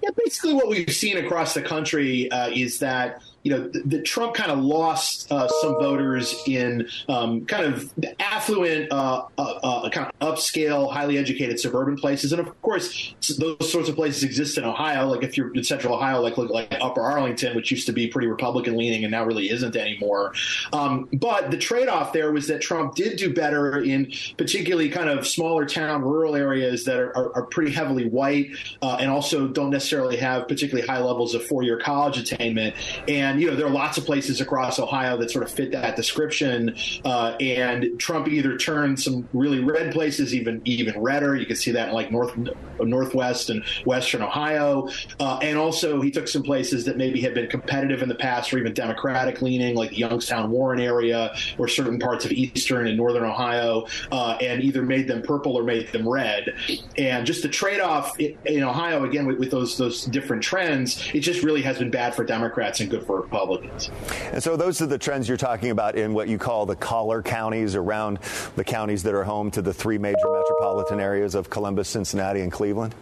Yeah, 0.03 0.09
basically, 0.17 0.53
what 0.53 0.67
we've 0.67 0.93
seen 0.93 1.17
across 1.17 1.53
the 1.53 1.61
country 1.61 2.29
uh, 2.29 2.49
is 2.49 2.79
that 2.79 3.21
you 3.43 3.51
know, 3.51 3.67
the, 3.67 4.01
Trump 4.03 4.33
kind 4.33 4.51
of 4.51 4.59
lost 4.59 5.31
uh, 5.31 5.47
some 5.61 5.73
voters 5.73 6.43
in 6.45 6.87
um, 7.07 7.45
kind 7.45 7.65
of 7.65 7.91
affluent, 8.19 8.91
uh, 8.91 9.25
uh, 9.37 9.41
uh, 9.41 9.89
kind 9.89 10.09
of 10.19 10.35
upscale, 10.35 10.91
highly 10.91 11.17
educated 11.17 11.59
suburban 11.59 11.95
places, 11.95 12.31
and 12.31 12.39
of 12.45 12.61
course, 12.61 13.13
those 13.39 13.71
sorts 13.71 13.89
of 13.89 13.95
places 13.95 14.23
exist 14.23 14.57
in 14.57 14.63
Ohio. 14.63 15.07
Like 15.07 15.23
if 15.23 15.37
you're 15.37 15.53
in 15.53 15.63
Central 15.63 15.95
Ohio, 15.95 16.21
like 16.21 16.37
like 16.37 16.73
Upper 16.81 17.01
Arlington, 17.01 17.55
which 17.55 17.71
used 17.71 17.85
to 17.87 17.93
be 17.93 18.07
pretty 18.07 18.27
Republican 18.27 18.77
leaning 18.77 19.03
and 19.03 19.11
now 19.11 19.25
really 19.25 19.49
isn't 19.49 19.75
anymore. 19.75 20.33
Um, 20.71 21.09
but 21.13 21.51
the 21.51 21.57
trade-off 21.57 22.13
there 22.13 22.31
was 22.31 22.47
that 22.47 22.61
Trump 22.61 22.95
did 22.95 23.17
do 23.17 23.33
better 23.33 23.81
in 23.81 24.11
particularly 24.37 24.89
kind 24.89 25.09
of 25.09 25.27
smaller 25.27 25.65
town, 25.65 26.01
rural 26.01 26.35
areas 26.35 26.85
that 26.85 26.99
are, 26.99 27.15
are, 27.15 27.35
are 27.35 27.45
pretty 27.47 27.71
heavily 27.71 28.07
white 28.07 28.51
uh, 28.81 28.97
and 28.99 29.09
also 29.09 29.47
don't 29.47 29.69
necessarily 29.69 30.17
have 30.17 30.47
particularly 30.47 30.87
high 30.87 30.99
levels 30.99 31.33
of 31.33 31.45
four-year 31.45 31.79
college 31.79 32.17
attainment 32.17 32.75
and 33.07 33.32
and 33.33 33.41
you 33.41 33.49
know 33.49 33.55
there 33.55 33.65
are 33.65 33.71
lots 33.71 33.97
of 33.97 34.05
places 34.05 34.39
across 34.39 34.79
Ohio 34.79 35.17
that 35.17 35.31
sort 35.31 35.43
of 35.43 35.51
fit 35.51 35.71
that 35.71 35.95
description. 35.95 36.75
Uh, 37.03 37.35
and 37.39 37.99
Trump 37.99 38.27
either 38.27 38.57
turned 38.57 38.99
some 38.99 39.27
really 39.33 39.59
red 39.59 39.91
places 39.91 40.33
even 40.33 40.61
even 40.65 40.99
redder. 41.01 41.35
You 41.35 41.45
can 41.45 41.55
see 41.55 41.71
that 41.71 41.89
in 41.89 41.93
like 41.93 42.11
north 42.11 42.37
northwest 42.79 43.49
and 43.49 43.63
western 43.85 44.21
Ohio, 44.21 44.87
uh, 45.19 45.39
and 45.41 45.57
also 45.57 45.99
he 46.01 46.11
took 46.11 46.27
some 46.27 46.43
places 46.43 46.85
that 46.85 46.95
maybe 46.97 47.21
had 47.21 47.33
been 47.33 47.47
competitive 47.47 48.01
in 48.01 48.09
the 48.09 48.15
past 48.15 48.53
or 48.53 48.59
even 48.59 48.73
Democratic 48.73 49.41
leaning, 49.41 49.75
like 49.75 49.89
the 49.89 49.97
Youngstown 49.97 50.51
Warren 50.51 50.79
area 50.79 51.35
or 51.57 51.67
certain 51.67 51.99
parts 51.99 52.25
of 52.25 52.31
eastern 52.31 52.87
and 52.87 52.95
northern 52.95 53.23
Ohio, 53.23 53.87
uh, 54.11 54.37
and 54.41 54.63
either 54.63 54.83
made 54.83 55.07
them 55.07 55.21
purple 55.21 55.55
or 55.55 55.63
made 55.63 55.91
them 55.91 56.07
red. 56.07 56.55
And 56.97 57.25
just 57.25 57.41
the 57.41 57.49
trade 57.49 57.81
off 57.81 58.19
in 58.19 58.63
Ohio 58.63 59.03
again 59.03 59.25
with, 59.25 59.39
with 59.39 59.51
those 59.51 59.77
those 59.77 60.05
different 60.05 60.43
trends, 60.43 61.09
it 61.13 61.21
just 61.21 61.43
really 61.43 61.63
has 61.63 61.79
been 61.79 61.89
bad 61.89 62.13
for 62.13 62.23
Democrats 62.23 62.79
and 62.79 62.89
good 62.89 63.05
for 63.05 63.22
Republicans. 63.23 63.89
And 64.31 64.43
so 64.43 64.55
those 64.55 64.81
are 64.81 64.85
the 64.85 64.97
trends 64.97 65.27
you're 65.27 65.37
talking 65.37 65.71
about 65.71 65.95
in 65.95 66.13
what 66.13 66.27
you 66.27 66.37
call 66.37 66.65
the 66.65 66.75
collar 66.75 67.21
counties 67.21 67.75
around 67.75 68.19
the 68.55 68.63
counties 68.63 69.03
that 69.03 69.13
are 69.13 69.23
home 69.23 69.49
to 69.51 69.61
the 69.61 69.73
three 69.73 69.97
major 69.97 70.31
metropolitan 70.31 70.99
areas 70.99 71.33
of 71.35 71.49
Columbus, 71.49 71.89
Cincinnati, 71.89 72.41
and 72.41 72.51
Cleveland? 72.51 72.93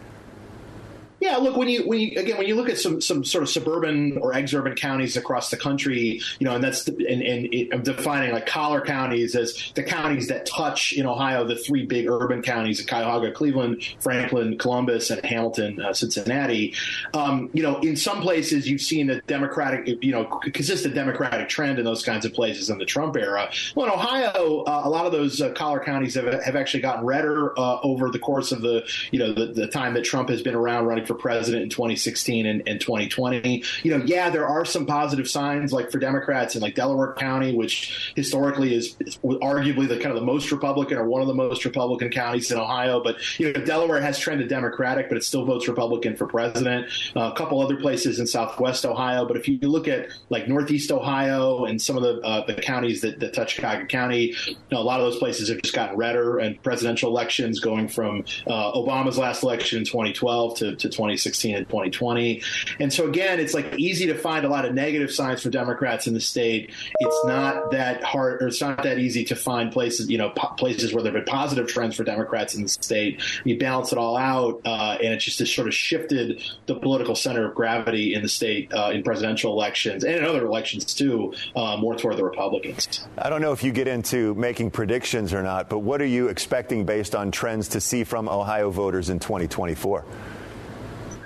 Yeah, 1.22 1.36
look 1.36 1.56
when 1.56 1.68
you 1.68 1.86
when 1.88 2.00
you, 2.00 2.18
again 2.18 2.36
when 2.36 2.48
you 2.48 2.56
look 2.56 2.68
at 2.68 2.78
some 2.78 3.00
some 3.00 3.22
sort 3.22 3.44
of 3.44 3.48
suburban 3.48 4.18
or 4.18 4.32
exurban 4.32 4.74
counties 4.74 5.16
across 5.16 5.50
the 5.50 5.56
country, 5.56 6.20
you 6.40 6.44
know, 6.44 6.56
and 6.56 6.64
that's 6.64 6.82
the, 6.82 6.90
and, 7.08 7.22
and 7.22 7.54
it, 7.54 7.68
I'm 7.72 7.84
defining 7.84 8.32
like 8.32 8.44
collar 8.44 8.80
counties 8.80 9.36
as 9.36 9.70
the 9.76 9.84
counties 9.84 10.26
that 10.26 10.46
touch 10.46 10.92
in 10.92 11.06
Ohio 11.06 11.44
the 11.46 11.54
three 11.54 11.86
big 11.86 12.08
urban 12.08 12.42
counties 12.42 12.80
of 12.80 12.88
Cuyahoga, 12.88 13.30
Cleveland, 13.30 13.84
Franklin, 14.00 14.58
Columbus, 14.58 15.10
and 15.10 15.24
Hamilton, 15.24 15.80
uh, 15.80 15.92
Cincinnati. 15.92 16.74
Um, 17.14 17.50
you 17.52 17.62
know, 17.62 17.78
in 17.78 17.94
some 17.94 18.20
places 18.20 18.68
you've 18.68 18.80
seen 18.80 19.08
a 19.08 19.20
Democratic, 19.20 20.02
you 20.02 20.10
know, 20.10 20.24
consistent 20.24 20.92
Democratic 20.92 21.48
trend 21.48 21.78
in 21.78 21.84
those 21.84 22.02
kinds 22.02 22.24
of 22.24 22.34
places 22.34 22.68
in 22.68 22.78
the 22.78 22.84
Trump 22.84 23.16
era. 23.16 23.48
Well, 23.76 23.86
in 23.86 23.92
Ohio, 23.92 24.64
uh, 24.64 24.82
a 24.84 24.90
lot 24.90 25.06
of 25.06 25.12
those 25.12 25.40
uh, 25.40 25.52
collar 25.52 25.78
counties 25.78 26.16
have, 26.16 26.42
have 26.42 26.56
actually 26.56 26.80
gotten 26.80 27.04
redder 27.04 27.56
uh, 27.56 27.78
over 27.84 28.10
the 28.10 28.18
course 28.18 28.50
of 28.50 28.60
the 28.60 28.84
you 29.12 29.20
know 29.20 29.32
the, 29.32 29.46
the 29.46 29.68
time 29.68 29.94
that 29.94 30.02
Trump 30.02 30.28
has 30.28 30.42
been 30.42 30.56
around 30.56 30.86
running 30.86 31.06
for 31.06 31.11
for 31.12 31.18
president 31.18 31.62
in 31.62 31.68
2016 31.68 32.46
and, 32.46 32.62
and 32.66 32.80
2020. 32.80 33.62
You 33.82 33.98
know, 33.98 34.04
yeah, 34.04 34.30
there 34.30 34.46
are 34.46 34.64
some 34.64 34.86
positive 34.86 35.28
signs, 35.28 35.72
like 35.72 35.90
for 35.90 35.98
Democrats 35.98 36.54
in 36.54 36.62
like 36.62 36.74
Delaware 36.74 37.14
County, 37.14 37.54
which 37.54 38.12
historically 38.16 38.74
is, 38.74 38.96
is 39.00 39.18
arguably 39.18 39.88
the 39.88 39.98
kind 39.98 40.08
of 40.08 40.16
the 40.16 40.26
most 40.26 40.50
Republican 40.50 40.98
or 40.98 41.04
one 41.04 41.20
of 41.20 41.28
the 41.28 41.34
most 41.34 41.64
Republican 41.64 42.10
counties 42.10 42.50
in 42.50 42.58
Ohio. 42.58 43.02
But 43.02 43.16
you 43.38 43.52
know, 43.52 43.64
Delaware 43.64 44.00
has 44.00 44.18
trended 44.18 44.48
Democratic, 44.48 45.08
but 45.08 45.18
it 45.18 45.24
still 45.24 45.44
votes 45.44 45.68
Republican 45.68 46.16
for 46.16 46.26
president. 46.26 46.86
Uh, 47.16 47.30
a 47.32 47.36
couple 47.36 47.60
other 47.60 47.76
places 47.76 48.18
in 48.18 48.26
Southwest 48.26 48.84
Ohio, 48.86 49.26
but 49.26 49.36
if 49.36 49.48
you 49.48 49.58
look 49.62 49.88
at 49.88 50.08
like 50.30 50.48
Northeast 50.48 50.90
Ohio 50.90 51.64
and 51.64 51.80
some 51.80 51.96
of 51.96 52.02
the 52.02 52.20
uh, 52.22 52.46
the 52.46 52.54
counties 52.54 53.00
that, 53.02 53.20
that 53.20 53.34
touch 53.34 53.56
Cuyahoga 53.58 53.86
County, 53.86 54.34
you 54.46 54.56
know, 54.70 54.80
a 54.80 54.82
lot 54.82 55.00
of 55.00 55.06
those 55.06 55.18
places 55.18 55.48
have 55.48 55.60
just 55.62 55.74
gotten 55.74 55.96
redder. 55.96 56.38
And 56.38 56.60
presidential 56.62 57.10
elections 57.10 57.60
going 57.60 57.88
from 57.88 58.24
uh, 58.46 58.72
Obama's 58.72 59.18
last 59.18 59.42
election 59.42 59.78
in 59.78 59.84
2012 59.84 60.58
to, 60.58 60.76
to 60.76 60.88
2016 61.02 61.56
and 61.56 61.68
2020. 61.68 62.42
And 62.78 62.92
so 62.92 63.08
again, 63.08 63.40
it's 63.40 63.54
like 63.54 63.74
easy 63.76 64.06
to 64.06 64.14
find 64.14 64.44
a 64.44 64.48
lot 64.48 64.64
of 64.64 64.72
negative 64.72 65.10
signs 65.10 65.42
for 65.42 65.50
Democrats 65.50 66.06
in 66.06 66.14
the 66.14 66.20
state. 66.20 66.70
It's 67.00 67.24
not 67.24 67.72
that 67.72 68.04
hard, 68.04 68.42
or 68.42 68.48
it's 68.48 68.60
not 68.60 68.82
that 68.84 68.98
easy 68.98 69.24
to 69.24 69.36
find 69.36 69.72
places, 69.72 70.08
you 70.08 70.18
know, 70.18 70.30
po- 70.30 70.54
places 70.54 70.94
where 70.94 71.02
there 71.02 71.12
have 71.12 71.24
been 71.24 71.32
positive 71.32 71.66
trends 71.66 71.96
for 71.96 72.04
Democrats 72.04 72.54
in 72.54 72.62
the 72.62 72.68
state. 72.68 73.20
You 73.44 73.58
balance 73.58 73.90
it 73.90 73.98
all 73.98 74.16
out, 74.16 74.60
uh, 74.64 74.98
and 75.02 75.12
it 75.12 75.18
just 75.18 75.40
has 75.40 75.52
sort 75.52 75.66
of 75.66 75.74
shifted 75.74 76.42
the 76.66 76.76
political 76.76 77.16
center 77.16 77.46
of 77.46 77.54
gravity 77.54 78.14
in 78.14 78.22
the 78.22 78.28
state 78.28 78.72
uh, 78.72 78.90
in 78.92 79.02
presidential 79.02 79.52
elections 79.52 80.04
and 80.04 80.14
in 80.14 80.24
other 80.24 80.46
elections 80.46 80.94
too, 80.94 81.34
uh, 81.56 81.76
more 81.76 81.96
toward 81.96 82.16
the 82.16 82.24
Republicans. 82.24 83.06
I 83.18 83.28
don't 83.28 83.40
know 83.40 83.52
if 83.52 83.64
you 83.64 83.72
get 83.72 83.88
into 83.88 84.34
making 84.34 84.70
predictions 84.70 85.32
or 85.32 85.42
not, 85.42 85.68
but 85.68 85.80
what 85.80 86.00
are 86.00 86.06
you 86.06 86.28
expecting 86.28 86.84
based 86.84 87.14
on 87.14 87.30
trends 87.30 87.68
to 87.68 87.80
see 87.80 88.04
from 88.04 88.28
Ohio 88.28 88.70
voters 88.70 89.10
in 89.10 89.18
2024? 89.18 90.04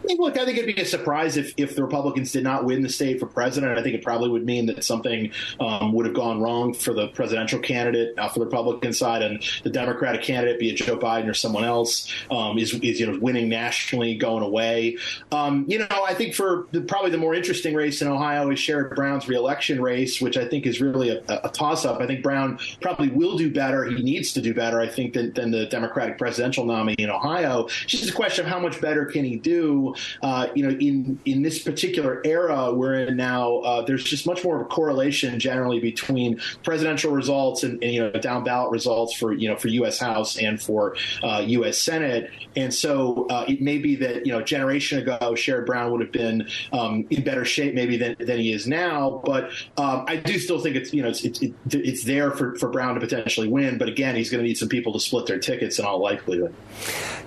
Mean, 0.07 0.19
look, 0.19 0.39
I 0.39 0.45
think 0.45 0.59
it'd 0.59 0.75
be 0.75 0.81
a 0.81 0.87
surprise 0.87 1.37
if, 1.37 1.53
if 1.57 1.77
the 1.77 1.83
Republicans 1.83 2.33
did 2.33 2.45
not 2.45 2.65
win 2.65 2.83
the 2.83 2.89
state 2.89 3.21
for 3.21 3.27
president. 3.27 3.79
I 3.79 3.83
think 3.83 3.95
it 3.95 4.03
probably 4.03 4.29
would 4.29 4.45
mean 4.45 4.67
that 4.67 4.85
something 4.85 5.31
um, 5.61 5.93
would 5.93 6.07
have 6.07 6.15
gone 6.15 6.41
wrong 6.41 6.73
for 6.75 6.93
the 6.93 7.09
presidential 7.09 7.59
candidate 7.59 8.15
uh, 8.19 8.29
for 8.29 8.41
the 8.41 8.45
Republican 8.47 8.93
side, 8.93 9.23
and 9.23 9.43
the 9.65 9.71
Democratic 9.71 10.23
candidate, 10.23 10.59
be 10.59 10.71
it 10.71 10.77
Joe 10.77 10.97
Biden 10.97 11.29
or 11.29 11.35
someone 11.35 11.65
else, 11.65 12.13
um, 12.31 12.59
is, 12.59 12.75
is 12.75 13.01
you 13.01 13.07
know 13.07 13.19
winning 13.19 13.49
nationally, 13.49 14.15
going 14.17 14.43
away. 14.43 14.97
Um, 15.33 15.65
you 15.69 15.79
know, 15.79 15.87
I 15.91 16.15
think 16.15 16.35
for 16.35 16.67
the, 16.73 16.81
probably 16.83 17.11
the 17.11 17.19
more 17.19 17.35
interesting 17.35 17.75
race 17.75 18.03
in 18.03 18.09
Ohio 18.09 18.51
is 18.51 18.59
Sherrod 18.59 18.95
Brown's 18.95 19.29
reelection 19.29 19.81
race, 19.81 20.21
which 20.21 20.37
I 20.37 20.47
think 20.47 20.67
is 20.67 20.81
really 20.81 21.11
a, 21.11 21.23
a 21.29 21.49
toss-up. 21.49 22.01
I 22.01 22.07
think 22.07 22.23
Brown 22.23 22.59
probably 22.81 23.09
will 23.09 23.37
do 23.37 23.53
better. 23.53 23.85
He 23.85 24.03
needs 24.03 24.33
to 24.35 24.41
do 24.41 24.55
better, 24.55 24.81
I 24.81 24.89
think, 24.89 25.15
than, 25.15 25.33
than 25.33 25.51
the 25.51 25.67
Democratic 25.67 26.19
presidential 26.19 26.65
nominee 26.65 26.97
in 26.99 27.11
Ohio. 27.11 27.65
It's 27.65 27.87
just 27.87 28.11
a 28.11 28.13
question 28.13 28.45
of 28.45 28.51
how 28.51 28.61
much 28.61 28.81
better 28.81 29.05
can 29.05 29.25
he 29.25 29.37
do 29.37 29.95
uh, 30.23 30.49
you 30.55 30.67
know, 30.67 30.77
in 30.79 31.19
in 31.25 31.43
this 31.43 31.63
particular 31.63 32.21
era 32.25 32.73
we're 32.73 32.95
in 32.95 33.17
now, 33.17 33.59
uh, 33.59 33.83
there's 33.83 34.05
just 34.05 34.27
much 34.27 34.45
more 34.45 34.57
of 34.57 34.63
a 34.63 34.69
correlation 34.69 35.39
generally 35.39 35.81
between 35.81 36.41
presidential 36.63 37.13
results 37.13 37.63
and, 37.63 37.83
and 37.83 37.93
you 37.93 38.01
know 38.01 38.11
down 38.13 38.45
ballot 38.45 38.71
results 38.71 39.15
for 39.17 39.33
you 39.33 39.49
know 39.49 39.57
for 39.57 39.69
U.S. 39.69 39.99
House 39.99 40.39
and 40.39 40.61
for 40.61 40.97
U.S. 41.23 41.69
Uh, 41.69 41.73
Senate, 41.73 42.31
and 42.57 42.73
so 42.73 43.27
uh, 43.31 43.45
it 43.47 43.61
may 43.61 43.79
be 43.79 43.97
that 43.97 44.27
you 44.27 44.33
know 44.33 44.39
a 44.39 44.45
generation 44.45 44.99
ago, 44.99 45.19
Sherrod 45.21 45.67
Brown 45.67 45.93
would 45.93 46.01
have 46.01 46.13
been 46.13 46.49
um, 46.73 47.07
in 47.11 47.23
better 47.23 47.45
shape 47.45 47.75
maybe 47.75 47.97
than, 47.97 48.17
than 48.19 48.39
he 48.39 48.53
is 48.53 48.67
now, 48.67 49.23
but 49.25 49.51
um, 49.77 50.05
I 50.09 50.17
do 50.17 50.39
still 50.39 50.61
think 50.61 50.77
it's 50.77 50.93
you 50.93 51.03
know 51.03 51.09
it's 51.09 51.25
it's, 51.25 51.41
it's 51.71 52.05
there 52.05 52.31
for, 52.31 52.55
for 52.57 52.69
Brown 52.69 52.95
to 52.95 53.01
potentially 53.01 53.49
win, 53.49 53.79
but 53.79 53.89
again, 53.89 54.17
he's 54.17 54.31
going 54.31 54.43
to 54.43 54.47
need 54.47 54.59
some 54.59 54.69
people 54.69 54.93
to 54.93 55.01
split 55.01 55.27
their 55.27 55.39
tickets 55.39 55.79
in 55.79 55.85
all 55.85 56.01
likelihood. 56.01 56.55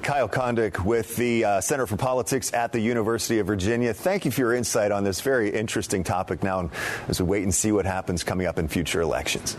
Kyle 0.01 0.29
Kondik 0.29 0.83
with 0.85 1.15
the 1.15 1.43
uh, 1.43 1.61
Center 1.61 1.85
for 1.85 1.97
Politics 1.97 2.51
at 2.59 2.73
the 2.73 2.79
University 2.81 3.39
of 3.39 3.47
Virginia. 3.47 3.93
Thank 3.93 4.25
you 4.25 4.31
for 4.31 4.41
your 4.41 4.53
insight 4.53 4.91
on 4.91 5.05
this 5.05 5.21
very 5.21 5.49
interesting 5.49 6.03
topic 6.03 6.43
now 6.43 6.69
as 7.07 7.21
we 7.21 7.25
wait 7.25 7.43
and 7.43 7.55
see 7.55 7.71
what 7.71 7.85
happens 7.85 8.21
coming 8.25 8.47
up 8.47 8.59
in 8.59 8.67
future 8.67 8.99
elections. 8.99 9.55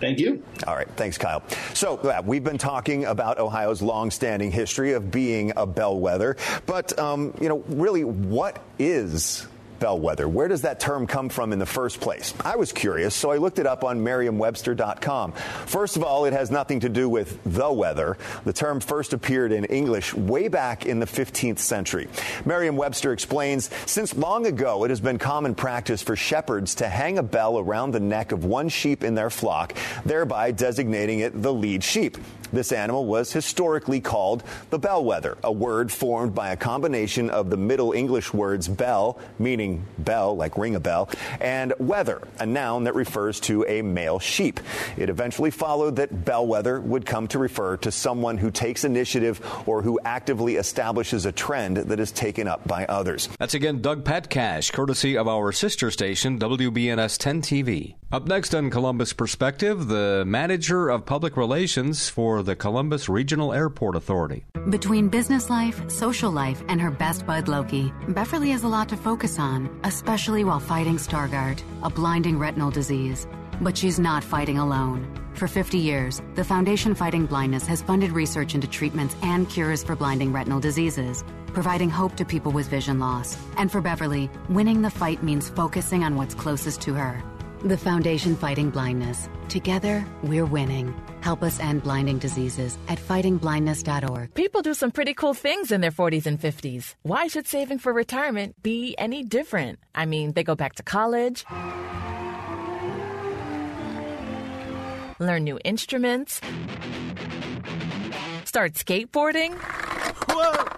Thank 0.00 0.18
you. 0.18 0.42
All 0.66 0.74
right. 0.74 0.88
Thanks, 0.96 1.18
Kyle. 1.18 1.42
So, 1.74 1.96
uh, 1.98 2.20
we've 2.24 2.42
been 2.42 2.58
talking 2.58 3.04
about 3.04 3.38
Ohio's 3.38 3.80
longstanding 3.80 4.50
history 4.50 4.92
of 4.92 5.12
being 5.12 5.52
a 5.56 5.66
bellwether. 5.66 6.36
But, 6.66 6.98
um, 6.98 7.32
you 7.40 7.48
know, 7.48 7.58
really, 7.68 8.02
what 8.02 8.60
is 8.80 9.46
bellwether. 9.78 10.28
Where 10.28 10.48
does 10.48 10.62
that 10.62 10.80
term 10.80 11.06
come 11.06 11.28
from 11.28 11.52
in 11.52 11.58
the 11.58 11.66
first 11.66 12.00
place? 12.00 12.34
I 12.44 12.56
was 12.56 12.72
curious, 12.72 13.14
so 13.14 13.30
I 13.30 13.36
looked 13.36 13.58
it 13.58 13.66
up 13.66 13.84
on 13.84 14.02
merriam-webster.com. 14.02 15.32
First 15.32 15.96
of 15.96 16.04
all, 16.04 16.24
it 16.24 16.32
has 16.32 16.50
nothing 16.50 16.80
to 16.80 16.88
do 16.88 17.08
with 17.08 17.38
the 17.44 17.72
weather. 17.72 18.16
The 18.44 18.52
term 18.52 18.80
first 18.80 19.12
appeared 19.12 19.52
in 19.52 19.64
English 19.66 20.14
way 20.14 20.48
back 20.48 20.86
in 20.86 21.00
the 21.00 21.06
15th 21.06 21.58
century. 21.58 22.08
Merriam-Webster 22.44 23.12
explains, 23.12 23.70
since 23.86 24.14
long 24.16 24.46
ago 24.46 24.84
it 24.84 24.90
has 24.90 25.00
been 25.00 25.18
common 25.18 25.54
practice 25.54 26.02
for 26.02 26.16
shepherds 26.16 26.74
to 26.76 26.88
hang 26.88 27.18
a 27.18 27.22
bell 27.22 27.58
around 27.58 27.92
the 27.92 28.00
neck 28.00 28.32
of 28.32 28.44
one 28.44 28.68
sheep 28.68 29.04
in 29.04 29.14
their 29.14 29.30
flock, 29.30 29.74
thereby 30.04 30.50
designating 30.50 31.20
it 31.20 31.42
the 31.42 31.52
lead 31.52 31.84
sheep. 31.84 32.18
This 32.50 32.72
animal 32.72 33.04
was 33.04 33.30
historically 33.30 34.00
called 34.00 34.42
the 34.70 34.78
bellwether, 34.78 35.36
a 35.44 35.52
word 35.52 35.92
formed 35.92 36.34
by 36.34 36.50
a 36.50 36.56
combination 36.56 37.28
of 37.28 37.50
the 37.50 37.58
Middle 37.58 37.92
English 37.92 38.32
words 38.32 38.68
bell, 38.68 39.18
meaning 39.38 39.67
bell, 39.98 40.36
like 40.36 40.56
ring 40.56 40.74
a 40.74 40.80
bell, 40.80 41.10
and 41.40 41.72
weather, 41.78 42.22
a 42.38 42.46
noun 42.46 42.84
that 42.84 42.94
refers 42.94 43.40
to 43.40 43.64
a 43.68 43.82
male 43.82 44.18
sheep. 44.18 44.60
It 44.96 45.10
eventually 45.10 45.50
followed 45.50 45.96
that 45.96 46.24
bellwether 46.24 46.80
would 46.80 47.06
come 47.06 47.28
to 47.28 47.38
refer 47.38 47.76
to 47.78 47.92
someone 47.92 48.38
who 48.38 48.50
takes 48.50 48.84
initiative 48.84 49.40
or 49.66 49.82
who 49.82 50.00
actively 50.04 50.56
establishes 50.56 51.26
a 51.26 51.32
trend 51.32 51.76
that 51.76 52.00
is 52.00 52.12
taken 52.12 52.48
up 52.48 52.66
by 52.66 52.84
others. 52.86 53.28
That's 53.38 53.54
again 53.54 53.80
Doug 53.80 54.04
Petcash, 54.04 54.72
courtesy 54.72 55.16
of 55.16 55.28
our 55.28 55.52
sister 55.52 55.90
station, 55.90 56.38
WBNS 56.38 57.18
10 57.18 57.42
TV. 57.42 57.94
Up 58.10 58.26
next 58.26 58.54
on 58.54 58.70
Columbus 58.70 59.12
Perspective, 59.12 59.88
the 59.88 60.24
manager 60.26 60.88
of 60.88 61.04
public 61.04 61.36
relations 61.36 62.08
for 62.08 62.42
the 62.42 62.56
Columbus 62.56 63.06
Regional 63.06 63.52
Airport 63.52 63.96
Authority. 63.96 64.46
Between 64.70 65.08
business 65.08 65.50
life, 65.50 65.78
social 65.90 66.30
life, 66.30 66.62
and 66.68 66.80
her 66.80 66.90
best 66.90 67.26
bud 67.26 67.48
Loki, 67.48 67.92
Beverly 68.08 68.50
has 68.50 68.62
a 68.62 68.68
lot 68.68 68.88
to 68.88 68.96
focus 68.96 69.38
on, 69.38 69.57
especially 69.84 70.44
while 70.44 70.60
fighting 70.60 70.96
Stargardt, 70.96 71.62
a 71.82 71.90
blinding 71.90 72.38
retinal 72.38 72.70
disease. 72.70 73.26
But 73.60 73.76
she's 73.76 73.98
not 73.98 74.22
fighting 74.22 74.58
alone. 74.58 75.00
For 75.34 75.48
50 75.48 75.78
years, 75.78 76.20
the 76.34 76.44
Foundation 76.44 76.94
Fighting 76.94 77.26
Blindness 77.26 77.66
has 77.66 77.82
funded 77.82 78.12
research 78.12 78.54
into 78.54 78.68
treatments 78.68 79.16
and 79.22 79.48
cures 79.48 79.82
for 79.82 79.96
blinding 79.96 80.32
retinal 80.32 80.60
diseases, 80.60 81.24
providing 81.54 81.90
hope 81.90 82.14
to 82.16 82.24
people 82.24 82.52
with 82.52 82.68
vision 82.68 82.98
loss. 82.98 83.38
And 83.56 83.72
for 83.72 83.80
Beverly, 83.80 84.30
winning 84.48 84.82
the 84.82 84.90
fight 84.90 85.22
means 85.22 85.48
focusing 85.48 86.04
on 86.04 86.16
what's 86.16 86.34
closest 86.34 86.80
to 86.82 86.94
her 86.94 87.22
the 87.64 87.76
Foundation 87.76 88.36
Fighting 88.36 88.70
Blindness. 88.70 89.28
Together, 89.48 90.06
we're 90.22 90.46
winning. 90.46 90.94
Help 91.20 91.42
us 91.42 91.58
end 91.58 91.82
blinding 91.82 92.18
diseases 92.18 92.78
at 92.88 92.98
fightingblindness.org. 92.98 94.34
People 94.34 94.62
do 94.62 94.74
some 94.74 94.90
pretty 94.90 95.14
cool 95.14 95.34
things 95.34 95.72
in 95.72 95.80
their 95.80 95.90
40s 95.90 96.26
and 96.26 96.40
50s. 96.40 96.94
Why 97.02 97.26
should 97.26 97.46
saving 97.46 97.78
for 97.78 97.92
retirement 97.92 98.62
be 98.62 98.94
any 98.98 99.24
different? 99.24 99.80
I 99.94 100.06
mean, 100.06 100.32
they 100.32 100.44
go 100.44 100.54
back 100.54 100.76
to 100.76 100.82
college, 100.82 101.44
learn 105.18 105.44
new 105.44 105.58
instruments, 105.64 106.40
start 108.44 108.74
skateboarding. 108.74 109.54
Whoa! 110.28 110.77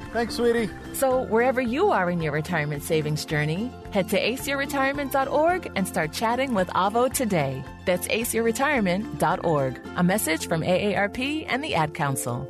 Thanks, 0.13 0.35
sweetie. 0.35 0.69
So, 0.93 1.21
wherever 1.21 1.61
you 1.61 1.91
are 1.91 2.09
in 2.09 2.21
your 2.21 2.33
retirement 2.33 2.83
savings 2.83 3.25
journey, 3.25 3.71
head 3.91 4.09
to 4.09 4.19
aceyourretirement.org 4.19 5.71
and 5.75 5.87
start 5.87 6.11
chatting 6.11 6.53
with 6.53 6.67
Avo 6.69 7.11
today. 7.13 7.63
That's 7.85 8.07
aceyourretirement.org. 8.07 9.79
A 9.95 10.03
message 10.03 10.47
from 10.47 10.61
AARP 10.61 11.45
and 11.47 11.63
the 11.63 11.75
Ad 11.75 11.93
Council. 11.93 12.47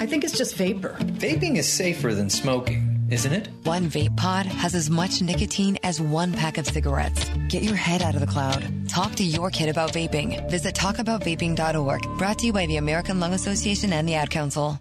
I 0.00 0.06
think 0.06 0.24
it's 0.24 0.36
just 0.36 0.56
vapor. 0.56 0.96
Vaping 0.98 1.56
is 1.56 1.72
safer 1.72 2.12
than 2.14 2.28
smoking 2.28 2.94
isn't 3.10 3.32
it? 3.32 3.48
One 3.64 3.84
vape 3.84 4.16
pod 4.16 4.46
has 4.46 4.74
as 4.74 4.90
much 4.90 5.22
nicotine 5.22 5.78
as 5.82 6.00
one 6.00 6.32
pack 6.32 6.58
of 6.58 6.66
cigarettes. 6.66 7.28
Get 7.48 7.62
your 7.62 7.76
head 7.76 8.02
out 8.02 8.14
of 8.14 8.20
the 8.20 8.26
cloud. 8.26 8.64
Talk 8.88 9.14
to 9.16 9.24
your 9.24 9.50
kid 9.50 9.68
about 9.68 9.92
vaping. 9.92 10.50
Visit 10.50 10.74
talkaboutvaping.org. 10.74 12.18
Brought 12.18 12.38
to 12.38 12.46
you 12.46 12.52
by 12.52 12.66
the 12.66 12.76
American 12.76 13.20
Lung 13.20 13.32
Association 13.32 13.92
and 13.92 14.08
the 14.08 14.14
Ad 14.14 14.30
Council. 14.30 14.80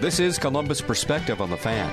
This 0.00 0.20
is 0.20 0.38
Columbus 0.38 0.80
Perspective 0.80 1.42
on 1.42 1.50
the 1.50 1.56
Fan. 1.56 1.88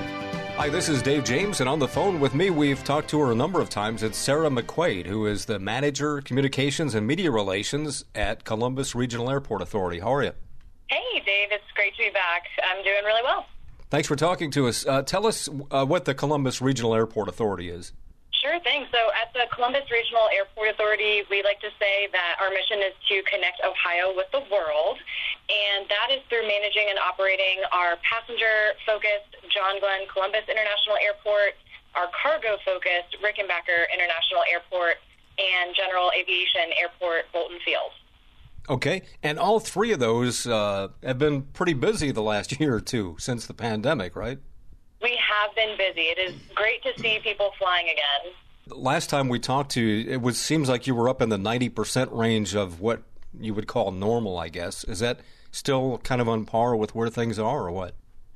Hi, 0.56 0.70
this 0.70 0.88
is 0.88 1.02
Dave 1.02 1.22
James, 1.22 1.60
and 1.60 1.68
on 1.68 1.78
the 1.78 1.86
phone 1.86 2.18
with 2.18 2.34
me, 2.34 2.48
we've 2.48 2.82
talked 2.82 3.10
to 3.10 3.20
her 3.20 3.32
a 3.32 3.34
number 3.34 3.60
of 3.60 3.68
times. 3.68 4.02
It's 4.02 4.16
Sarah 4.16 4.48
McQuaide, 4.48 5.06
who 5.06 5.26
is 5.26 5.44
the 5.44 5.58
Manager, 5.58 6.22
Communications 6.22 6.94
and 6.94 7.06
Media 7.06 7.30
Relations 7.30 8.06
at 8.14 8.44
Columbus 8.44 8.94
Regional 8.94 9.28
Airport 9.30 9.60
Authority. 9.60 10.00
How 10.00 10.14
are 10.14 10.22
you? 10.22 10.32
Hey, 10.88 11.20
Dave. 11.24 11.48
It's 11.50 11.70
great 11.74 11.94
to 11.96 12.02
be 12.04 12.10
back. 12.10 12.44
I'm 12.70 12.82
doing 12.84 13.04
really 13.04 13.22
well. 13.24 13.46
Thanks 13.90 14.08
for 14.08 14.16
talking 14.16 14.50
to 14.52 14.66
us. 14.66 14.86
Uh, 14.86 15.02
tell 15.02 15.26
us 15.26 15.48
uh, 15.70 15.84
what 15.84 16.04
the 16.04 16.14
Columbus 16.14 16.60
Regional 16.60 16.94
Airport 16.94 17.28
Authority 17.28 17.70
is. 17.70 17.92
Sure 18.30 18.60
thing. 18.60 18.86
So 18.94 18.98
at 19.14 19.32
the 19.34 19.50
Columbus 19.54 19.90
Regional 19.90 20.30
Airport 20.30 20.70
Authority, 20.70 21.22
we 21.30 21.42
like 21.42 21.58
to 21.62 21.70
say 21.82 22.06
that 22.12 22.38
our 22.38 22.50
mission 22.50 22.78
is 22.78 22.94
to 23.10 23.22
connect 23.26 23.58
Ohio 23.66 24.14
with 24.14 24.30
the 24.30 24.42
world, 24.52 24.98
and 25.50 25.88
that 25.90 26.14
is 26.14 26.22
through 26.30 26.46
managing 26.46 26.86
and 26.86 26.98
operating 26.98 27.62
our 27.74 27.98
passenger-focused 28.06 29.50
John 29.50 29.82
Glenn 29.82 30.06
Columbus 30.06 30.46
International 30.46 30.94
Airport, 31.02 31.58
our 31.98 32.06
cargo-focused 32.14 33.18
Rickenbacker 33.18 33.90
International 33.90 34.46
Airport, 34.46 35.02
and 35.42 35.74
General 35.74 36.14
Aviation 36.14 36.70
Airport 36.78 37.26
Bolton 37.34 37.58
Field. 37.66 37.90
Okay, 38.68 39.02
and 39.22 39.38
all 39.38 39.60
three 39.60 39.92
of 39.92 40.00
those 40.00 40.46
uh, 40.46 40.88
have 41.02 41.18
been 41.18 41.42
pretty 41.42 41.72
busy 41.72 42.10
the 42.10 42.22
last 42.22 42.58
year 42.60 42.74
or 42.74 42.80
two 42.80 43.16
since 43.18 43.46
the 43.46 43.54
pandemic, 43.54 44.16
right? 44.16 44.38
We 45.02 45.16
have 45.16 45.54
been 45.54 45.76
busy. 45.76 46.08
It 46.08 46.18
is 46.18 46.34
great 46.54 46.82
to 46.82 46.98
see 47.00 47.20
people 47.22 47.52
flying 47.58 47.86
again. 47.86 48.32
Last 48.68 49.08
time 49.08 49.28
we 49.28 49.38
talked 49.38 49.70
to 49.72 49.80
you, 49.80 50.10
it 50.10 50.20
was 50.20 50.38
seems 50.38 50.68
like 50.68 50.86
you 50.86 50.94
were 50.94 51.08
up 51.08 51.22
in 51.22 51.28
the 51.28 51.38
ninety 51.38 51.68
percent 51.68 52.10
range 52.12 52.56
of 52.56 52.80
what 52.80 53.02
you 53.38 53.54
would 53.54 53.68
call 53.68 53.92
normal. 53.92 54.38
I 54.38 54.48
guess 54.48 54.82
is 54.84 54.98
that 54.98 55.20
still 55.52 55.98
kind 55.98 56.20
of 56.20 56.28
on 56.28 56.44
par 56.44 56.74
with 56.74 56.94
where 56.94 57.08
things 57.08 57.38
are, 57.38 57.66
or 57.68 57.70
what? 57.70 57.94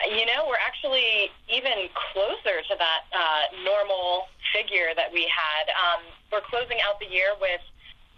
You 0.08 0.26
know, 0.26 0.46
we're 0.46 0.62
actually 0.64 1.30
even 1.48 1.88
closer 2.12 2.62
to 2.68 2.74
that 2.78 3.02
uh, 3.12 3.62
normal 3.64 4.28
figure 4.54 4.94
that 4.94 5.12
we 5.12 5.28
had. 5.28 5.68
Um, 5.74 6.04
we're 6.32 6.40
closing 6.42 6.78
out 6.86 7.00
the 7.00 7.06
year 7.06 7.34
with 7.40 7.60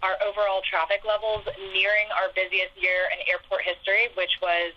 our 0.03 0.19
overall 0.19 0.59
traffic 0.67 1.07
levels 1.07 1.47
nearing 1.71 2.11
our 2.11 2.27
busiest 2.35 2.75
year 2.75 3.07
in 3.15 3.23
airport 3.31 3.63
history, 3.63 4.11
which 4.19 4.35
was 4.43 4.75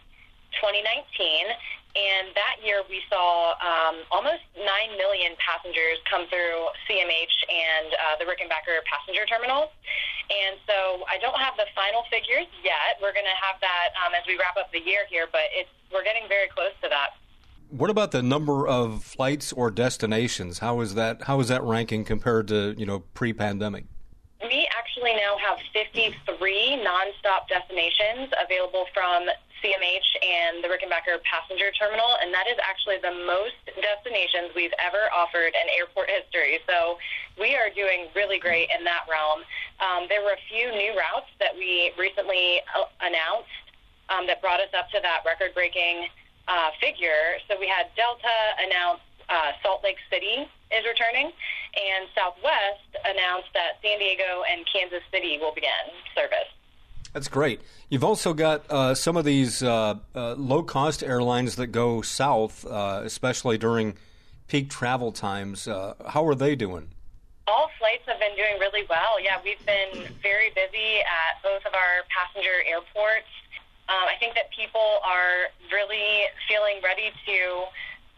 2019. 0.62 1.50
And 1.96 2.28
that 2.36 2.60
year 2.60 2.84
we 2.86 3.00
saw 3.08 3.56
um, 3.58 4.04
almost 4.12 4.44
9 4.54 4.62
million 5.00 5.32
passengers 5.40 5.98
come 6.06 6.28
through 6.28 6.70
CMH 6.86 7.36
and 7.48 7.88
uh, 7.90 8.14
the 8.20 8.28
Rickenbacker 8.28 8.84
passenger 8.84 9.24
terminal. 9.26 9.72
And 10.28 10.60
so 10.68 11.08
I 11.08 11.16
don't 11.18 11.40
have 11.40 11.56
the 11.56 11.66
final 11.74 12.04
figures 12.12 12.46
yet. 12.62 13.00
We're 13.00 13.16
going 13.16 13.26
to 13.26 13.40
have 13.40 13.58
that 13.64 13.96
um, 14.04 14.12
as 14.12 14.22
we 14.28 14.36
wrap 14.36 14.60
up 14.60 14.70
the 14.72 14.84
year 14.84 15.08
here, 15.08 15.26
but 15.32 15.48
it's, 15.56 15.70
we're 15.90 16.04
getting 16.04 16.28
very 16.28 16.48
close 16.48 16.76
to 16.82 16.88
that. 16.92 17.16
What 17.70 17.90
about 17.90 18.12
the 18.12 18.22
number 18.22 18.68
of 18.68 19.02
flights 19.02 19.52
or 19.52 19.70
destinations? 19.70 20.60
How 20.60 20.80
is 20.80 20.94
that? 20.94 21.22
How 21.22 21.40
is 21.40 21.48
that 21.48 21.64
ranking 21.64 22.04
compared 22.04 22.46
to 22.48 22.76
you 22.78 22.86
know 22.86 23.00
pre-pandemic? 23.14 23.86
We 24.42 24.68
actually 24.76 25.14
now 25.16 25.38
have 25.40 25.58
53 25.72 26.12
nonstop 26.84 27.48
destinations 27.48 28.28
available 28.36 28.84
from 28.92 29.24
CMH 29.64 30.08
and 30.20 30.62
the 30.62 30.68
Rickenbacker 30.68 31.16
passenger 31.24 31.72
terminal, 31.72 32.20
and 32.20 32.32
that 32.34 32.44
is 32.44 32.60
actually 32.60 33.00
the 33.00 33.16
most 33.24 33.56
destinations 33.80 34.52
we've 34.54 34.76
ever 34.76 35.08
offered 35.08 35.56
in 35.56 35.64
airport 35.72 36.12
history. 36.12 36.60
So 36.68 36.98
we 37.40 37.56
are 37.56 37.72
doing 37.72 38.12
really 38.14 38.38
great 38.38 38.68
in 38.76 38.84
that 38.84 39.08
realm. 39.08 39.40
Um, 39.80 40.04
there 40.12 40.20
were 40.20 40.36
a 40.36 40.44
few 40.52 40.68
new 40.68 40.92
routes 40.92 41.32
that 41.40 41.56
we 41.56 41.92
recently 41.96 42.60
uh, 42.76 42.92
announced 43.00 43.56
um, 44.12 44.28
that 44.28 44.44
brought 44.44 44.60
us 44.60 44.70
up 44.76 44.92
to 44.92 45.00
that 45.00 45.24
record 45.24 45.56
breaking 45.56 46.12
uh, 46.46 46.76
figure. 46.78 47.40
So 47.48 47.56
we 47.58 47.66
had 47.66 47.88
Delta 47.96 48.36
announce 48.60 49.00
uh, 49.32 49.56
Salt 49.64 49.82
Lake 49.82 49.98
City 50.12 50.46
is 50.70 50.84
returning, 50.86 51.30
and 51.76 52.08
Southwest 52.14 52.90
announced 53.04 53.48
that 53.54 53.78
San 53.82 53.98
Diego 53.98 54.42
and 54.50 54.66
Kansas 54.72 55.02
City 55.12 55.38
will 55.40 55.54
begin 55.54 55.70
service. 56.14 56.50
That's 57.12 57.28
great. 57.28 57.62
You've 57.88 58.04
also 58.04 58.34
got 58.34 58.70
uh, 58.70 58.94
some 58.94 59.16
of 59.16 59.24
these 59.24 59.62
uh, 59.62 59.94
uh, 60.14 60.34
low 60.34 60.62
cost 60.62 61.02
airlines 61.02 61.56
that 61.56 61.68
go 61.68 62.02
south, 62.02 62.66
uh, 62.66 63.00
especially 63.04 63.56
during 63.56 63.94
peak 64.48 64.68
travel 64.68 65.12
times. 65.12 65.66
Uh, 65.66 65.94
how 66.08 66.26
are 66.26 66.34
they 66.34 66.54
doing? 66.54 66.90
All 67.46 67.70
flights 67.78 68.02
have 68.06 68.18
been 68.18 68.36
doing 68.36 68.58
really 68.58 68.84
well. 68.90 69.22
Yeah, 69.22 69.38
we've 69.42 69.64
been 69.64 70.12
very 70.20 70.50
busy 70.50 71.00
at 71.00 71.40
both 71.42 71.64
of 71.64 71.72
our 71.74 72.04
passenger 72.10 72.62
airports. 72.66 73.30
Um, 73.88 74.04
I 74.10 74.18
think 74.18 74.34
that 74.34 74.50
people 74.50 74.98
are 75.04 75.48
really 75.72 76.26
feeling 76.48 76.82
ready 76.82 77.12
to 77.26 77.64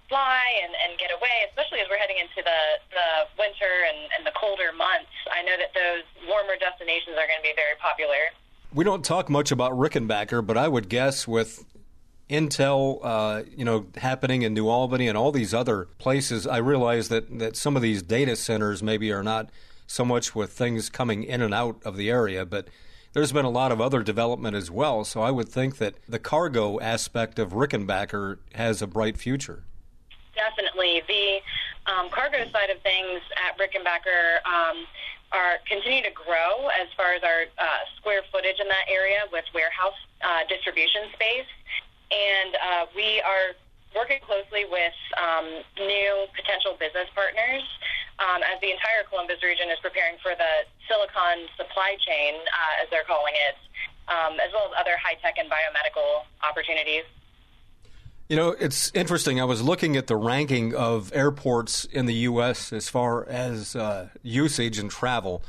fly 0.08 0.42
and, 0.64 0.72
and 0.84 0.98
get 0.98 1.10
away, 1.12 1.46
especially 1.48 1.80
as 1.80 1.86
we're 1.88 2.00
heading 2.00 2.16
into 2.16 2.40
the, 2.42 2.60
the 2.90 3.08
winter 3.38 3.72
and, 3.88 4.08
and 4.16 4.26
the 4.26 4.32
colder 4.32 4.72
months. 4.72 5.12
I 5.30 5.42
know 5.42 5.56
that 5.56 5.72
those 5.76 6.04
warmer 6.26 6.56
destinations 6.58 7.14
are 7.16 7.28
going 7.28 7.40
to 7.40 7.46
be 7.46 7.54
very 7.54 7.76
popular. 7.80 8.32
We 8.72 8.84
don't 8.84 9.04
talk 9.04 9.28
much 9.28 9.52
about 9.52 9.72
Rickenbacker, 9.72 10.44
but 10.44 10.56
I 10.56 10.68
would 10.68 10.88
guess 10.88 11.28
with 11.28 11.64
Intel, 12.28 13.00
uh, 13.02 13.42
you 13.54 13.64
know, 13.64 13.86
happening 13.96 14.42
in 14.42 14.52
New 14.52 14.68
Albany 14.68 15.08
and 15.08 15.16
all 15.16 15.32
these 15.32 15.54
other 15.54 15.88
places, 15.98 16.46
I 16.46 16.58
realize 16.58 17.08
that, 17.08 17.38
that 17.38 17.56
some 17.56 17.76
of 17.76 17.82
these 17.82 18.02
data 18.02 18.36
centers 18.36 18.82
maybe 18.82 19.12
are 19.12 19.22
not 19.22 19.50
so 19.86 20.04
much 20.04 20.34
with 20.34 20.52
things 20.52 20.90
coming 20.90 21.24
in 21.24 21.40
and 21.40 21.54
out 21.54 21.80
of 21.84 21.96
the 21.96 22.10
area, 22.10 22.44
but 22.44 22.68
there's 23.14 23.32
been 23.32 23.46
a 23.46 23.50
lot 23.50 23.72
of 23.72 23.80
other 23.80 24.02
development 24.02 24.54
as 24.54 24.70
well. 24.70 25.04
So 25.04 25.22
I 25.22 25.30
would 25.30 25.48
think 25.48 25.78
that 25.78 25.94
the 26.06 26.18
cargo 26.18 26.78
aspect 26.80 27.38
of 27.38 27.52
Rickenbacker 27.52 28.38
has 28.54 28.82
a 28.82 28.86
bright 28.86 29.16
future 29.16 29.64
definitely. 30.38 31.02
The 31.10 31.42
um, 31.90 32.06
cargo 32.14 32.46
side 32.54 32.70
of 32.70 32.78
things 32.86 33.18
at 33.42 33.58
Rickenbacker 33.58 34.38
um, 34.46 34.86
are 35.34 35.58
continue 35.66 36.00
to 36.06 36.14
grow 36.14 36.70
as 36.78 36.86
far 36.96 37.12
as 37.18 37.22
our 37.26 37.50
uh, 37.58 37.82
square 37.98 38.22
footage 38.30 38.62
in 38.62 38.68
that 38.70 38.86
area 38.86 39.26
with 39.34 39.44
warehouse 39.52 39.98
uh, 40.22 40.46
distribution 40.48 41.10
space, 41.12 41.50
and 42.14 42.54
uh, 42.56 42.84
we 42.94 43.20
are 43.26 43.58
working 43.96 44.20
closely 44.22 44.64
with 44.70 44.94
um, 45.18 45.64
new 45.80 46.28
potential 46.36 46.76
business 46.78 47.08
partners 47.16 47.64
um, 48.20 48.44
as 48.44 48.60
the 48.60 48.70
entire 48.70 49.02
Columbus 49.08 49.40
region 49.42 49.70
is 49.72 49.80
preparing 49.80 50.20
for 50.20 50.36
the 50.36 50.68
silicon 50.86 51.48
supply 51.56 51.96
chain, 52.04 52.36
uh, 52.52 52.82
as 52.84 52.86
they're 52.92 53.06
calling 53.08 53.34
it, 53.48 53.56
um, 54.08 54.36
as 54.40 54.52
well 54.52 54.68
as 54.68 54.74
other 54.76 54.96
high 55.00 55.16
tech 55.20 55.40
and 55.40 55.48
biomedical 55.48 56.24
opportunities. 56.44 57.04
You 58.28 58.36
know, 58.36 58.50
it's 58.50 58.92
interesting. 58.92 59.40
I 59.40 59.44
was 59.44 59.62
looking 59.62 59.96
at 59.96 60.06
the 60.06 60.16
ranking 60.16 60.74
of 60.74 61.10
airports 61.14 61.86
in 61.86 62.04
the 62.04 62.14
U.S. 62.14 62.74
as 62.74 62.90
far 62.90 63.26
as 63.26 63.74
uh, 63.74 64.10
usage 64.22 64.78
and 64.78 64.90
travel, 64.90 65.42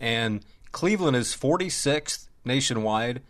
and 0.00 0.44
Cleveland 0.72 1.16
is 1.16 1.28
46th 1.28 2.26
nationwide, 2.44 3.22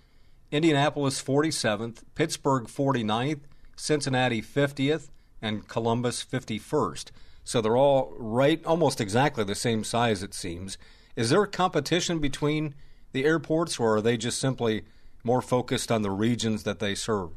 Indianapolis 0.51 1.23
47th, 1.23 1.99
Pittsburgh 2.15 2.65
49th, 2.65 3.41
Cincinnati 3.77 4.41
50th, 4.41 5.11
and 5.43 5.69
Columbus 5.69 6.25
51st. 6.25 7.11
So 7.45 7.61
they're 7.61 7.77
all 7.77 8.15
right, 8.19 8.65
almost 8.65 9.03
exactly 9.03 9.45
the 9.45 9.55
same 9.55 9.85
size, 9.85 10.23
it 10.23 10.33
seems. 10.33 10.79
Is 11.15 11.29
there 11.29 11.45
competition 11.45 12.21
between 12.21 12.75
the 13.13 13.27
airports, 13.27 13.79
or 13.79 13.97
are 13.97 14.01
they 14.01 14.17
just 14.17 14.39
simply 14.39 14.85
more 15.23 15.43
focused 15.43 15.93
on 15.93 16.01
the 16.01 16.11
regions 16.11 16.63
that 16.63 16.79
they 16.79 16.95
serve? 16.95 17.33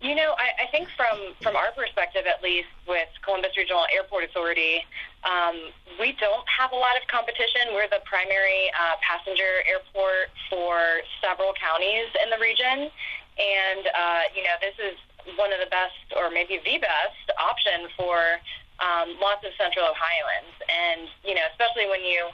You 0.00 0.14
know, 0.14 0.38
I, 0.38 0.62
I 0.62 0.66
think 0.70 0.86
from 0.94 1.34
from 1.42 1.58
our 1.58 1.74
perspective, 1.74 2.22
at 2.22 2.38
least 2.38 2.70
with 2.86 3.10
Columbus 3.26 3.58
Regional 3.58 3.82
Airport 3.90 4.22
Authority, 4.30 4.86
um, 5.26 5.74
we 5.98 6.14
don't 6.22 6.46
have 6.46 6.70
a 6.70 6.78
lot 6.78 6.94
of 6.94 7.02
competition. 7.10 7.74
We're 7.74 7.90
the 7.90 7.98
primary 8.06 8.70
uh, 8.78 8.94
passenger 9.02 9.66
airport 9.66 10.30
for 10.46 11.02
several 11.18 11.50
counties 11.58 12.06
in 12.22 12.30
the 12.30 12.38
region, 12.38 12.94
and 13.42 13.82
uh, 13.90 14.22
you 14.38 14.46
know, 14.46 14.54
this 14.62 14.78
is 14.78 14.94
one 15.34 15.50
of 15.50 15.58
the 15.58 15.66
best, 15.66 15.98
or 16.14 16.30
maybe 16.30 16.62
the 16.62 16.78
best, 16.78 17.26
option 17.34 17.90
for 17.98 18.38
um, 18.78 19.18
lots 19.18 19.42
of 19.42 19.50
Central 19.58 19.82
Ohioans. 19.82 20.54
And 20.70 21.10
you 21.26 21.34
know, 21.34 21.42
especially 21.50 21.90
when 21.90 22.06
you 22.06 22.30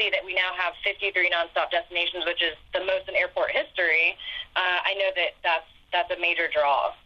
see 0.00 0.08
that 0.08 0.24
we 0.24 0.32
now 0.32 0.56
have 0.56 0.72
53 0.80 1.12
nonstop 1.28 1.68
destinations, 1.68 2.24
which 2.24 2.40
is 2.40 2.56
the 2.72 2.80
most 2.88 3.04
in 3.04 3.20
airport 3.20 3.52
history. 3.52 4.16
Uh, 4.56 4.80
I 4.80 4.96
know 4.96 5.12
that 5.12 5.36
that's 5.44 5.68
that's 5.92 6.08
a 6.08 6.16
major 6.16 6.48
draw. 6.48 6.96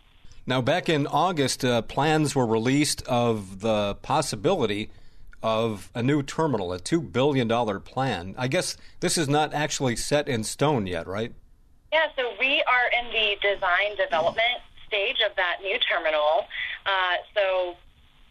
Now, 0.48 0.60
back 0.60 0.88
in 0.88 1.08
August, 1.08 1.64
uh, 1.64 1.82
plans 1.82 2.36
were 2.36 2.46
released 2.46 3.02
of 3.08 3.60
the 3.60 3.96
possibility 4.02 4.90
of 5.42 5.90
a 5.92 6.04
new 6.04 6.22
terminal, 6.22 6.72
a 6.72 6.78
$2 6.78 7.12
billion 7.12 7.48
plan. 7.80 8.34
I 8.38 8.46
guess 8.46 8.76
this 9.00 9.18
is 9.18 9.28
not 9.28 9.52
actually 9.52 9.96
set 9.96 10.28
in 10.28 10.44
stone 10.44 10.86
yet, 10.86 11.08
right? 11.08 11.32
Yeah, 11.92 12.06
so 12.14 12.30
we 12.38 12.62
are 12.62 12.86
in 12.94 13.10
the 13.10 13.34
design 13.42 13.96
development 13.98 14.62
stage 14.86 15.18
of 15.28 15.34
that 15.34 15.58
new 15.62 15.78
terminal. 15.90 16.46
Uh, 16.86 17.16
so 17.34 17.74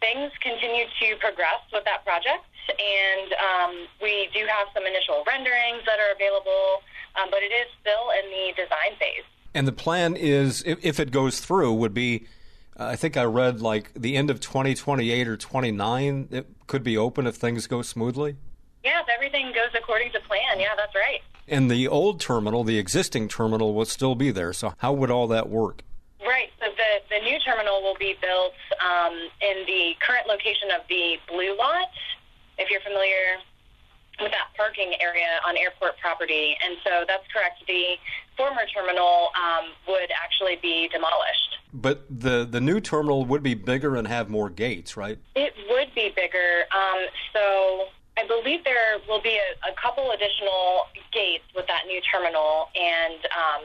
things 0.00 0.32
continue 0.40 0.86
to 1.00 1.16
progress 1.20 1.60
with 1.70 1.84
that 1.84 2.02
project, 2.04 2.48
and 2.72 3.28
um, 3.36 3.72
we 4.00 4.30
do 4.32 4.40
have 4.48 4.68
some 4.72 4.86
initial 4.86 5.22
renderings 5.26 5.84
that 5.84 6.00
are 6.00 6.16
available, 6.16 6.80
um, 7.20 7.28
but 7.30 7.42
it 7.42 7.52
is 7.52 7.68
still 7.80 8.08
in 8.16 8.24
the 8.32 8.56
design 8.56 8.96
phase. 8.98 9.28
And 9.56 9.66
the 9.66 9.72
plan 9.72 10.16
is, 10.16 10.62
if, 10.66 10.84
if 10.84 11.00
it 11.00 11.10
goes 11.10 11.40
through, 11.40 11.72
would 11.72 11.94
be, 11.94 12.26
uh, 12.78 12.88
I 12.88 12.96
think 12.96 13.16
I 13.16 13.24
read 13.24 13.62
like 13.62 13.90
the 13.94 14.14
end 14.14 14.28
of 14.28 14.38
2028 14.38 15.26
or 15.26 15.38
29. 15.38 16.28
It 16.30 16.46
could 16.66 16.82
be 16.82 16.98
open 16.98 17.26
if 17.26 17.36
things 17.36 17.66
go 17.66 17.80
smoothly. 17.80 18.36
Yeah, 18.84 19.00
if 19.00 19.06
everything 19.08 19.46
goes 19.54 19.70
according 19.74 20.12
to 20.12 20.20
plan. 20.20 20.60
Yeah, 20.60 20.76
that's 20.76 20.94
right. 20.94 21.22
And 21.48 21.70
the 21.70 21.88
old 21.88 22.20
terminal, 22.20 22.64
the 22.64 22.78
existing 22.78 23.28
terminal, 23.28 23.72
will 23.72 23.86
still 23.86 24.14
be 24.14 24.30
there. 24.30 24.52
So 24.52 24.74
how 24.76 24.92
would 24.92 25.10
all 25.10 25.26
that 25.28 25.48
work? 25.48 25.80
Right. 26.20 26.50
So 26.60 26.66
the, 26.76 27.16
the 27.16 27.24
new 27.24 27.38
terminal 27.40 27.80
will 27.80 27.96
be 27.98 28.14
built 28.20 28.52
um, 28.84 29.14
in 29.40 29.64
the 29.64 29.94
current 30.06 30.26
location 30.28 30.68
of 30.78 30.86
the 30.90 31.16
Blue 31.28 31.56
Lot. 31.56 31.88
If 32.58 32.68
you're 32.68 32.82
familiar 32.82 33.40
with 34.20 34.32
that 34.32 34.48
parking 34.56 34.94
area 35.00 35.40
on 35.46 35.56
airport 35.56 35.98
property. 35.98 36.56
And 36.64 36.76
so 36.84 37.04
that's 37.06 37.24
correct. 37.32 37.62
The 37.66 37.96
former 38.36 38.62
terminal 38.74 39.30
um, 39.36 39.72
would 39.88 40.10
actually 40.10 40.56
be 40.62 40.88
demolished. 40.88 41.58
But 41.72 42.04
the, 42.08 42.46
the 42.48 42.60
new 42.60 42.80
terminal 42.80 43.24
would 43.24 43.42
be 43.42 43.54
bigger 43.54 43.96
and 43.96 44.06
have 44.08 44.28
more 44.28 44.48
gates, 44.48 44.96
right? 44.96 45.18
It 45.34 45.52
would 45.68 45.94
be 45.94 46.12
bigger. 46.14 46.64
Um, 46.72 47.06
so 47.32 47.88
I 48.16 48.26
believe 48.26 48.64
there 48.64 48.98
will 49.08 49.20
be 49.20 49.36
a, 49.36 49.68
a, 49.68 49.74
couple 49.76 50.10
additional 50.12 50.88
gates 51.12 51.44
with 51.54 51.66
that 51.66 51.84
new 51.86 52.00
terminal 52.00 52.68
and 52.74 53.20
um, 53.36 53.62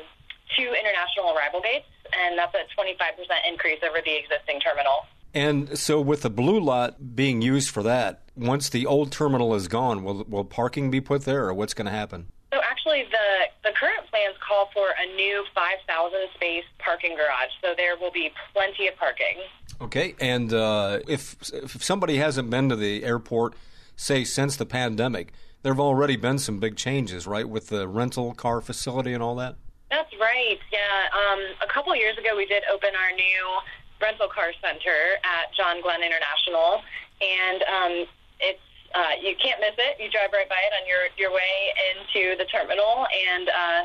two 0.58 0.76
international 0.76 1.32
arrival 1.32 1.62
gates. 1.62 1.88
And 2.12 2.38
that's 2.38 2.54
a 2.54 2.68
25% 2.76 2.99
increase 3.47 3.80
over 3.88 3.99
the 4.04 4.16
existing 4.20 4.60
terminal. 4.60 5.08
And 5.34 5.77
so, 5.77 6.01
with 6.01 6.23
the 6.23 6.29
blue 6.29 6.59
lot 6.59 7.15
being 7.15 7.41
used 7.41 7.69
for 7.69 7.84
that, 7.84 8.23
once 8.36 8.69
the 8.69 8.86
old 8.86 9.11
terminal 9.11 9.55
is 9.55 9.67
gone, 9.67 10.03
will 10.03 10.25
will 10.27 10.45
parking 10.45 10.91
be 10.91 10.99
put 10.99 11.23
there, 11.23 11.45
or 11.47 11.53
what's 11.53 11.73
going 11.73 11.86
to 11.86 11.91
happen? 11.91 12.27
So, 12.53 12.59
actually, 12.69 13.03
the 13.03 13.69
the 13.69 13.73
current 13.77 14.09
plans 14.09 14.36
call 14.45 14.69
for 14.73 14.88
a 14.99 15.15
new 15.15 15.45
5,000 15.53 16.19
space 16.36 16.63
parking 16.79 17.15
garage. 17.15 17.51
So 17.61 17.73
there 17.77 17.97
will 17.97 18.11
be 18.11 18.32
plenty 18.53 18.88
of 18.88 18.95
parking. 18.97 19.38
Okay, 19.79 20.15
and 20.19 20.53
uh, 20.53 20.99
if 21.07 21.36
if 21.53 21.84
somebody 21.84 22.17
hasn't 22.17 22.49
been 22.49 22.69
to 22.69 22.75
the 22.75 23.03
airport, 23.03 23.55
say 23.95 24.23
since 24.23 24.55
the 24.55 24.65
pandemic, 24.65 25.34
there 25.63 25.73
have 25.73 25.79
already 25.79 26.15
been 26.15 26.39
some 26.39 26.59
big 26.59 26.75
changes, 26.75 27.25
right, 27.25 27.47
with 27.47 27.67
the 27.67 27.88
rental 27.88 28.34
car 28.34 28.61
facility 28.61 29.13
and 29.13 29.23
all 29.23 29.36
that. 29.36 29.55
That's 29.89 30.11
right. 30.19 30.59
Yeah. 30.71 30.79
Um, 31.13 31.39
a 31.61 31.73
couple 31.73 31.95
years 31.95 32.17
ago, 32.17 32.36
we 32.36 32.45
did 32.45 32.63
open 32.73 32.89
our 32.95 33.15
new 33.15 33.59
rental 34.02 34.28
car 34.28 34.52
center 34.60 35.22
at 35.24 35.54
John 35.56 35.82
Glenn 35.82 36.02
International, 36.04 36.82
and 37.22 37.60
um, 37.64 37.93
it's 38.41 38.66
uh, 38.93 39.16
you 39.22 39.36
can't 39.39 39.62
miss 39.62 39.78
it. 39.78 40.02
You 40.02 40.12
drive 40.12 40.34
right 40.34 40.49
by 40.49 40.60
it 40.68 40.74
on 40.76 40.84
your 40.89 41.08
your 41.18 41.32
way 41.32 41.72
into 41.93 42.36
the 42.36 42.45
terminal, 42.45 43.06
and 43.08 43.47
uh, 43.47 43.82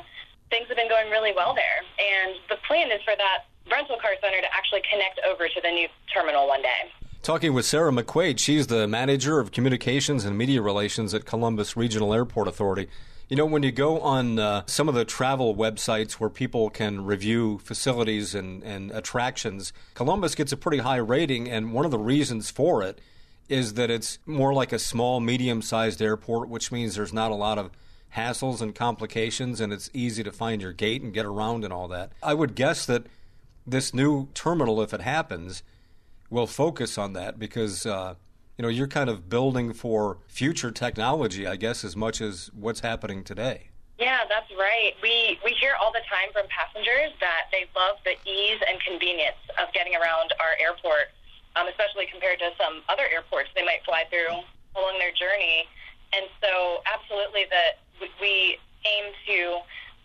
things 0.51 0.69
have 0.69 0.77
been 0.77 0.89
going 0.89 1.11
really 1.11 1.33
well 1.37 1.55
there. 1.55 1.85
And 2.01 2.37
the 2.49 2.57
plan 2.67 2.91
is 2.91 3.03
for 3.05 3.15
that 3.17 3.47
rental 3.71 3.97
car 4.01 4.15
center 4.21 4.41
to 4.41 4.51
actually 4.55 4.83
connect 4.91 5.21
over 5.27 5.49
to 5.49 5.61
the 5.63 5.71
new 5.71 5.89
terminal 6.13 6.49
one 6.49 6.63
day. 6.63 6.91
Talking 7.23 7.55
with 7.55 7.67
Sarah 7.67 7.91
McQuaide, 7.91 8.39
she's 8.39 8.69
the 8.69 8.87
manager 8.87 9.41
of 9.41 9.51
communications 9.51 10.25
and 10.25 10.39
media 10.39 10.63
relations 10.63 11.13
at 11.13 11.25
Columbus 11.25 11.77
Regional 11.77 12.15
Airport 12.15 12.47
Authority. 12.47 12.89
You 13.29 13.37
know, 13.37 13.45
when 13.45 13.65
you 13.65 13.73
go 13.73 13.99
on 14.03 14.39
uh, 14.39 14.63
some 14.67 14.89
of 14.89 14.95
the 14.95 15.05
travel 15.05 15.57
websites 15.57 16.13
where 16.13 16.31
people 16.31 16.71
can 16.71 17.05
review 17.05 17.59
facilities 17.59 18.37
and, 18.37 18.63
and 18.63 18.93
attractions, 18.93 19.73
Columbus 19.95 20.37
gets 20.37 20.53
a 20.53 20.57
pretty 20.57 20.79
high 20.79 20.99
rating, 20.99 21.51
and 21.51 21.73
one 21.73 21.85
of 21.85 21.91
the 21.91 21.99
reasons 21.99 22.51
for 22.53 22.85
it 22.85 23.01
is 23.49 23.75
that 23.75 23.91
it's 23.91 24.21
more 24.27 24.55
like 24.55 24.73
a 24.73 24.79
small, 24.79 25.19
medium 25.19 25.61
sized 25.61 26.01
airport, 26.01 26.49
which 26.49 26.71
means 26.71 26.95
there's 26.95 27.13
not 27.13 27.33
a 27.33 27.35
lot 27.35 27.59
of 27.59 27.73
hassles 28.15 28.61
and 28.61 28.77
complications, 28.77 29.61
and 29.61 29.73
it's 29.73 29.91
easy 29.93 30.23
to 30.23 30.31
find 30.31 30.63
your 30.63 30.73
gate 30.73 31.03
and 31.03 31.13
get 31.13 31.27
around 31.27 31.65
and 31.65 31.73
all 31.73 31.89
that. 31.89 32.13
I 32.23 32.33
would 32.33 32.55
guess 32.55 32.87
that 32.87 33.07
this 33.67 33.93
new 33.93 34.29
terminal, 34.35 34.81
if 34.81 34.95
it 34.95 35.01
happens, 35.01 35.65
will 36.31 36.47
focus 36.47 36.97
on 36.97 37.13
that 37.15 37.41
because 37.41 37.87
uh, 37.87 38.15
you 38.57 38.63
know 38.63 38.69
you're 38.69 38.89
kind 38.89 39.11
of 39.11 39.29
building 39.29 39.73
for 39.73 40.19
future 40.27 40.71
technology, 40.71 41.47
I 41.47 41.57
guess, 41.57 41.85
as 41.85 41.95
much 41.95 42.21
as 42.21 42.51
what's 42.55 42.81
happening 42.81 43.23
today. 43.23 43.69
Yeah, 43.99 44.25
that's 44.29 44.51
right. 44.57 44.93
We 45.03 45.39
we 45.45 45.53
hear 45.61 45.73
all 45.81 45.93
the 45.93 46.05
time 46.09 46.33
from 46.33 46.49
passengers 46.49 47.13
that 47.21 47.49
they 47.53 47.69
love 47.77 47.97
the 48.05 48.17
ease 48.29 48.61
and 48.69 48.81
convenience 48.81 49.41
of 49.61 49.73
getting 49.73 49.95
around 49.95 50.33
our 50.41 50.57
airport, 50.61 51.13
um, 51.57 51.69
especially 51.69 52.09
compared 52.09 52.41
to 52.41 52.53
some 52.57 52.81
other 52.89 53.05
airports 53.13 53.49
they 53.55 53.65
might 53.65 53.85
fly 53.85 54.05
through 54.09 54.41
along 54.77 54.97
their 55.01 55.13
journey. 55.13 55.69
And 56.13 56.29
so, 56.41 56.81
absolutely, 56.89 57.45
that 57.51 57.81
we 58.21 58.57
aim 58.85 59.13
to 59.29 59.39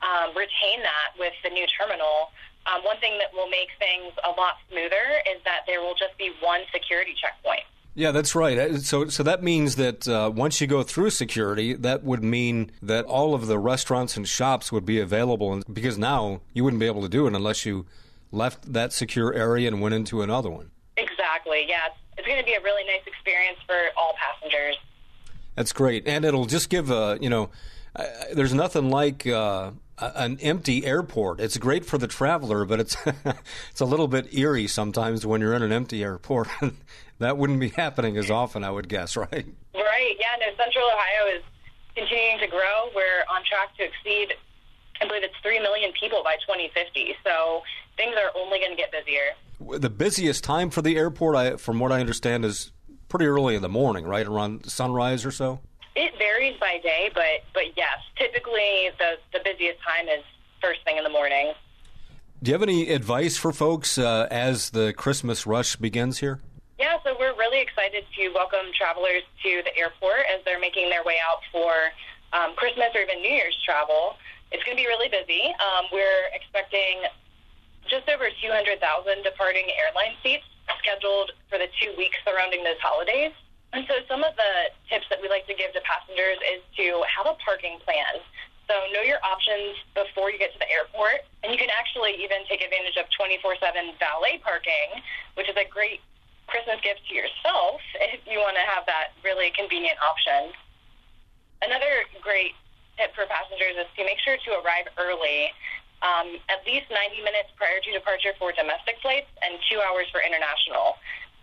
um, 0.04 0.36
retain 0.36 0.84
that 0.84 1.16
with 1.20 1.34
the 1.44 1.52
new 1.52 1.68
terminal. 1.72 2.32
Um, 2.68 2.84
one 2.84 3.00
thing 3.00 3.18
that 3.18 3.34
will 3.34 3.50
make 3.50 3.74
things 3.80 4.14
a 4.24 4.32
lot 4.38 4.62
smoother 4.70 5.24
is 5.26 5.42
that 5.46 5.66
there 5.66 5.82
will 5.82 5.96
just 5.96 6.18
be 6.18 6.32
one 6.42 6.62
security 6.72 7.16
checkpoint. 7.18 7.66
Yeah, 7.94 8.12
that's 8.12 8.36
right. 8.36 8.58
Uh, 8.58 8.78
so, 8.78 9.08
so 9.10 9.22
that 9.24 9.44
means 9.44 9.76
that 9.76 10.08
uh, 10.08 10.32
once 10.34 10.62
you 10.62 10.68
go 10.68 10.82
through 10.82 11.10
security, 11.10 11.74
that 11.74 12.04
would 12.04 12.24
mean 12.24 12.72
that 12.82 13.04
all 13.06 13.34
of 13.34 13.48
the 13.48 13.60
restaurants 13.60 14.16
and 14.16 14.28
shops 14.28 14.72
would 14.72 14.86
be 14.86 15.00
available, 15.00 15.52
and 15.52 15.64
because 15.74 15.98
now 15.98 16.42
you 16.54 16.64
wouldn't 16.64 16.80
be 16.80 16.86
able 16.86 17.02
to 17.02 17.10
do 17.10 17.28
it 17.28 17.36
unless 17.36 17.66
you 17.66 17.86
left 18.32 18.72
that 18.72 18.94
secure 18.94 19.34
area 19.34 19.68
and 19.68 19.82
went 19.82 19.94
into 19.94 20.22
another 20.22 20.50
one. 20.50 20.72
Exactly. 20.96 21.66
Yeah, 21.68 21.88
it's, 21.88 21.98
it's 22.18 22.28
going 22.28 22.40
to 22.40 22.46
be 22.46 22.54
a 22.54 22.62
really 22.62 22.86
nice 22.86 23.06
experience 23.06 23.58
for 23.66 23.76
all 23.98 24.14
passengers. 24.18 24.78
That's 25.56 25.74
great, 25.74 26.08
and 26.08 26.24
it'll 26.24 26.46
just 26.46 26.70
give 26.70 26.90
a 26.92 27.18
you 27.20 27.30
know, 27.30 27.50
uh, 27.96 28.06
there's 28.34 28.54
nothing 28.54 28.90
like. 28.90 29.28
Uh, 29.28 29.72
an 30.02 30.40
empty 30.42 30.86
airport. 30.86 31.40
It's 31.40 31.58
great 31.58 31.86
for 31.86 31.98
the 31.98 32.08
traveler, 32.08 32.66
but 32.66 32.80
it's 32.80 32.98
it's 33.72 33.82
a 33.82 33.86
little 33.86 34.08
bit 34.08 34.34
eerie 34.34 34.68
sometimes 34.68 35.26
when 35.26 35.42
you're 35.42 35.54
in 35.54 35.62
an 35.62 35.72
empty 35.72 36.04
airport. 36.04 36.48
that 37.20 37.38
wouldn't 37.38 37.60
be 37.60 37.70
happening 37.70 38.18
as 38.18 38.30
often, 38.32 38.64
I 38.64 38.72
would 38.72 38.90
guess, 38.90 39.16
right? 39.18 39.46
Right. 39.74 40.16
Yeah. 40.20 40.36
No. 40.40 40.48
Central 40.58 40.86
Ohio 40.86 41.38
is 41.38 41.44
continuing 41.96 42.40
to 42.40 42.48
grow. 42.48 42.90
We're 42.96 43.24
on 43.30 43.44
track 43.44 43.76
to 43.78 43.84
exceed, 43.84 44.34
I 45.02 45.08
believe 45.08 45.24
it's 45.24 45.36
three 45.42 45.60
million 45.60 45.92
people 46.00 46.22
by 46.24 46.36
2050. 46.48 47.16
So 47.24 47.62
things 47.98 48.16
are 48.16 48.32
only 48.36 48.60
going 48.60 48.72
to 48.72 48.78
get 48.78 48.92
busier. 48.92 49.80
The 49.80 49.90
busiest 49.90 50.44
time 50.44 50.70
for 50.72 50.82
the 50.82 50.98
airport, 50.98 51.36
I, 51.36 51.56
from 51.58 51.80
what 51.80 51.92
I 51.92 52.00
understand, 52.00 52.46
is 52.46 52.72
pretty 53.10 53.26
early 53.26 53.56
in 53.56 53.62
the 53.62 53.70
morning, 53.70 54.06
right 54.06 54.26
around 54.26 54.66
sunrise 54.66 55.26
or 55.26 55.32
so. 55.32 55.60
It 55.96 56.18
varies 56.18 56.58
by 56.60 56.80
day, 56.82 57.12
but 57.14 57.44
but 57.54 57.76
yes, 57.76 58.00
typically 58.18 58.90
the 58.98 59.18
the 59.34 59.40
busiest 59.44 59.80
time 59.84 60.08
is 60.08 60.24
first 60.62 60.84
thing 60.86 60.98
in 60.98 61.04
the 61.04 61.10
morning. 61.10 61.54
Do 62.42 62.50
you 62.50 62.56
have 62.56 62.64
any 62.64 62.90
advice 62.90 63.38
for 63.38 63.52
folks 63.52 63.98
uh, 63.98 64.28
as 64.32 64.72
the 64.72 64.94
Christmas 64.94 65.46
rush 65.46 65.76
begins 65.76 66.20
here? 66.20 66.40
Yeah, 66.80 66.98
so 67.04 67.16
we're 67.20 67.38
really 67.38 67.62
excited 67.62 68.06
to 68.18 68.30
welcome 68.34 68.74
travelers 68.74 69.22
to 69.44 69.62
the 69.62 69.78
airport 69.78 70.26
as 70.34 70.42
they're 70.46 70.60
making 70.60 70.90
their 70.90 71.04
way 71.04 71.18
out 71.22 71.46
for 71.52 71.70
um, 72.34 72.56
Christmas 72.56 72.90
or 72.96 73.02
even 73.02 73.22
New 73.22 73.30
Year's 73.30 73.58
travel. 73.64 74.18
It's 74.52 74.64
going 74.64 74.76
to 74.76 74.82
be 74.82 74.88
really 74.88 75.08
busy. 75.08 75.54
Um, 75.62 75.86
we're 75.94 76.34
expecting 76.34 77.06
just 77.86 78.10
over 78.10 78.26
200,000 78.42 78.82
departing 79.22 79.70
airline 79.78 80.18
seats 80.24 80.50
scheduled 80.82 81.32
for 81.50 81.60
the 81.60 81.68
two 81.78 81.94
weeks 81.98 82.18
surrounding 82.26 82.64
those 82.64 82.82
holidays. 82.82 83.34
And 83.74 83.88
so 83.88 84.04
some 84.08 84.24
of 84.24 84.36
the 84.36 84.52
tips 84.92 85.08
that 85.08 85.24
we 85.24 85.32
like 85.32 85.48
to 85.48 85.56
give 85.56 85.72
to 85.72 85.82
passengers 85.88 86.40
is 86.44 86.60
to 86.76 87.04
have 87.08 87.24
a 87.24 87.36
parking 87.40 87.80
plan. 87.88 88.20
So 88.68 88.76
know 88.92 89.04
your 89.04 89.20
options 89.24 89.80
before 89.96 90.32
you 90.32 90.40
get 90.40 90.52
to 90.56 90.60
the 90.60 90.68
airport. 90.68 91.24
And 91.44 91.52
you 91.52 91.60
can 91.60 91.72
actually 91.72 92.20
even 92.20 92.44
take 92.52 92.60
advantage 92.60 93.00
of 93.00 93.08
24-7 93.16 93.96
valet 93.96 94.44
parking, 94.44 95.00
which 95.40 95.48
is 95.48 95.56
a 95.56 95.68
great 95.68 96.04
Christmas 96.52 96.84
gift 96.84 97.08
to 97.08 97.16
yourself 97.16 97.80
if 98.12 98.20
you 98.28 98.44
want 98.44 98.60
to 98.60 98.66
have 98.68 98.84
that 98.92 99.16
really 99.24 99.56
convenient 99.56 99.96
option. 100.04 100.52
Another 101.64 102.04
great 102.20 102.52
tip 103.00 103.16
for 103.16 103.24
passengers 103.32 103.80
is 103.80 103.88
to 103.96 104.04
make 104.04 104.20
sure 104.20 104.36
to 104.36 104.50
arrive 104.60 104.92
early, 105.00 105.56
um, 106.04 106.36
at 106.52 106.60
least 106.68 106.92
90 106.92 107.24
minutes 107.24 107.56
prior 107.56 107.80
to 107.80 107.90
departure 107.96 108.36
for 108.36 108.52
domestic 108.52 109.00
flights 109.00 109.32
and 109.48 109.56
two 109.72 109.80
hours 109.80 110.12
for 110.12 110.20
international 110.20 111.00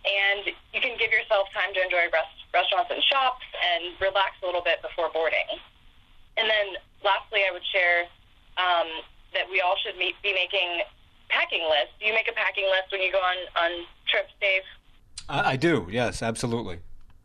and 0.07 0.55
you 0.73 0.79
can 0.79 0.95
give 0.95 1.11
yourself 1.11 1.51
time 1.51 1.73
to 1.75 1.81
enjoy 1.83 2.07
rest, 2.11 2.31
restaurants 2.53 2.91
and 2.91 3.03
shops 3.03 3.45
and 3.59 3.93
relax 3.99 4.39
a 4.43 4.45
little 4.45 4.63
bit 4.63 4.81
before 4.81 5.11
boarding. 5.11 5.47
And 6.39 6.47
then 6.47 6.79
lastly, 7.03 7.43
I 7.43 7.51
would 7.51 7.65
share 7.67 8.07
um, 8.55 8.87
that 9.35 9.45
we 9.51 9.59
all 9.59 9.75
should 9.83 9.99
meet, 9.99 10.15
be 10.23 10.31
making 10.31 10.87
packing 11.27 11.67
lists. 11.67 11.93
Do 11.99 12.07
you 12.07 12.15
make 12.15 12.27
a 12.27 12.35
packing 12.35 12.65
list 12.71 12.91
when 12.91 13.03
you 13.03 13.11
go 13.11 13.19
on, 13.19 13.37
on 13.59 13.71
trips, 14.07 14.31
Dave? 14.39 14.63
I, 15.27 15.53
I 15.53 15.55
do, 15.55 15.87
yes, 15.91 16.23
absolutely. 16.23 16.79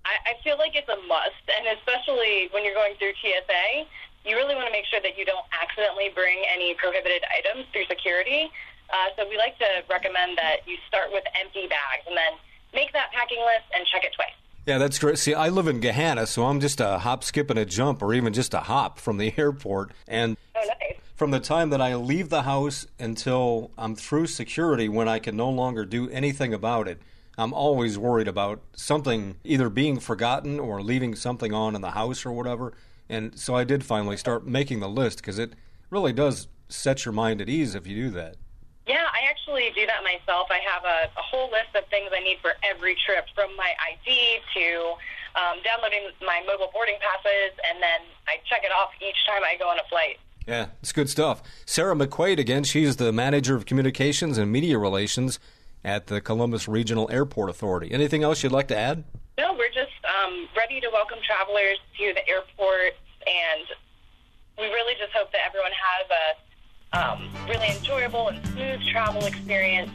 I, 0.04 0.36
I 0.36 0.42
feel 0.44 0.58
like 0.58 0.76
it's 0.76 0.90
a 0.90 1.00
must, 1.08 1.44
and 1.48 1.64
especially 1.80 2.52
when 2.52 2.60
you're 2.60 2.76
going 2.76 2.92
through 3.00 3.16
TSA, 3.24 3.88
you 4.28 4.36
really 4.36 4.54
want 4.54 4.68
to 4.68 4.72
make 4.72 4.84
sure 4.88 5.00
that 5.00 5.16
you 5.16 5.24
don't 5.24 5.44
accidentally 5.52 6.12
bring 6.12 6.44
any 6.52 6.74
prohibited 6.76 7.24
items 7.32 7.64
through 7.72 7.88
security. 7.88 8.52
Uh, 8.92 9.08
so 9.16 9.28
we 9.28 9.36
like 9.36 9.56
to 9.58 9.84
recommend 9.88 10.36
that 10.36 10.64
you 10.68 10.76
start 10.88 11.08
with 11.12 11.24
empty 11.40 11.64
bags 11.68 12.04
and 12.04 12.16
then 12.16 12.36
make 12.74 12.92
that 12.92 13.12
packing 13.12 13.40
list 13.40 13.64
and 13.74 13.86
check 13.86 14.04
it 14.04 14.12
twice. 14.14 14.34
Yeah, 14.66 14.78
that's 14.78 14.98
great. 14.98 15.18
See, 15.18 15.34
I 15.34 15.50
live 15.50 15.68
in 15.68 15.80
Gahanna, 15.80 16.26
so 16.26 16.46
I'm 16.46 16.58
just 16.58 16.80
a 16.80 16.98
hop, 16.98 17.22
skip, 17.22 17.50
and 17.50 17.58
a 17.58 17.66
jump, 17.66 18.02
or 18.02 18.14
even 18.14 18.32
just 18.32 18.54
a 18.54 18.60
hop 18.60 18.98
from 18.98 19.18
the 19.18 19.32
airport. 19.38 19.92
And 20.08 20.36
oh, 20.56 20.64
nice. 20.66 20.98
from 21.14 21.32
the 21.32 21.40
time 21.40 21.70
that 21.70 21.82
I 21.82 21.94
leave 21.94 22.30
the 22.30 22.42
house 22.42 22.86
until 22.98 23.70
I'm 23.76 23.94
through 23.94 24.28
security, 24.28 24.88
when 24.88 25.06
I 25.06 25.18
can 25.18 25.36
no 25.36 25.50
longer 25.50 25.84
do 25.84 26.08
anything 26.08 26.54
about 26.54 26.88
it, 26.88 27.00
I'm 27.36 27.52
always 27.52 27.98
worried 27.98 28.28
about 28.28 28.62
something 28.74 29.36
either 29.44 29.68
being 29.68 29.98
forgotten 30.00 30.58
or 30.58 30.82
leaving 30.82 31.14
something 31.14 31.52
on 31.52 31.74
in 31.74 31.82
the 31.82 31.90
house 31.90 32.24
or 32.24 32.32
whatever. 32.32 32.72
And 33.08 33.38
so 33.38 33.54
I 33.54 33.64
did 33.64 33.84
finally 33.84 34.16
start 34.16 34.46
making 34.46 34.80
the 34.80 34.88
list 34.88 35.18
because 35.18 35.38
it 35.38 35.52
really 35.90 36.12
does 36.12 36.48
set 36.68 37.04
your 37.04 37.12
mind 37.12 37.40
at 37.40 37.48
ease 37.48 37.74
if 37.74 37.86
you 37.86 37.96
do 37.96 38.10
that. 38.10 38.36
Actually 39.34 39.70
do 39.74 39.84
that 39.86 40.02
myself. 40.04 40.46
I 40.50 40.60
have 40.62 40.84
a, 40.84 41.10
a 41.18 41.22
whole 41.22 41.50
list 41.50 41.74
of 41.74 41.82
things 41.90 42.10
I 42.14 42.22
need 42.22 42.38
for 42.40 42.52
every 42.62 42.96
trip, 43.04 43.26
from 43.34 43.54
my 43.56 43.74
ID 43.82 44.38
to 44.54 44.94
um, 45.34 45.58
downloading 45.64 46.06
my 46.22 46.40
mobile 46.46 46.70
boarding 46.72 46.94
passes, 47.02 47.58
and 47.68 47.82
then 47.82 48.00
I 48.28 48.38
check 48.48 48.62
it 48.62 48.70
off 48.70 48.90
each 49.02 49.18
time 49.26 49.42
I 49.42 49.58
go 49.58 49.68
on 49.68 49.78
a 49.78 49.86
flight. 49.90 50.18
Yeah, 50.46 50.66
it's 50.80 50.92
good 50.92 51.10
stuff. 51.10 51.42
Sarah 51.66 51.96
McQuaide, 51.96 52.38
again, 52.38 52.62
she's 52.62 52.96
the 52.96 53.12
manager 53.12 53.56
of 53.56 53.66
communications 53.66 54.38
and 54.38 54.52
media 54.52 54.78
relations 54.78 55.40
at 55.84 56.06
the 56.06 56.20
Columbus 56.20 56.68
Regional 56.68 57.10
Airport 57.10 57.50
Authority. 57.50 57.90
Anything 57.90 58.22
else 58.22 58.42
you'd 58.42 58.52
like 58.52 58.68
to 58.68 58.76
add? 58.76 59.02
No, 59.36 59.52
we're 59.54 59.74
just 59.74 59.98
um, 60.06 60.46
ready 60.56 60.80
to 60.80 60.88
welcome 60.92 61.18
travelers 61.26 61.78
to 61.98 62.14
the 62.14 62.22
airport, 62.28 62.94
and 63.26 63.66
we 64.58 64.66
really 64.66 64.94
just 64.94 65.12
hope 65.12 65.32
that 65.32 65.40
everyone 65.44 65.72
has 65.74 66.06
a 66.06 66.53
um, 66.94 67.28
really 67.48 67.68
enjoyable 67.68 68.28
and 68.28 68.46
smooth 68.48 68.80
travel 68.90 69.24
experience. 69.26 69.90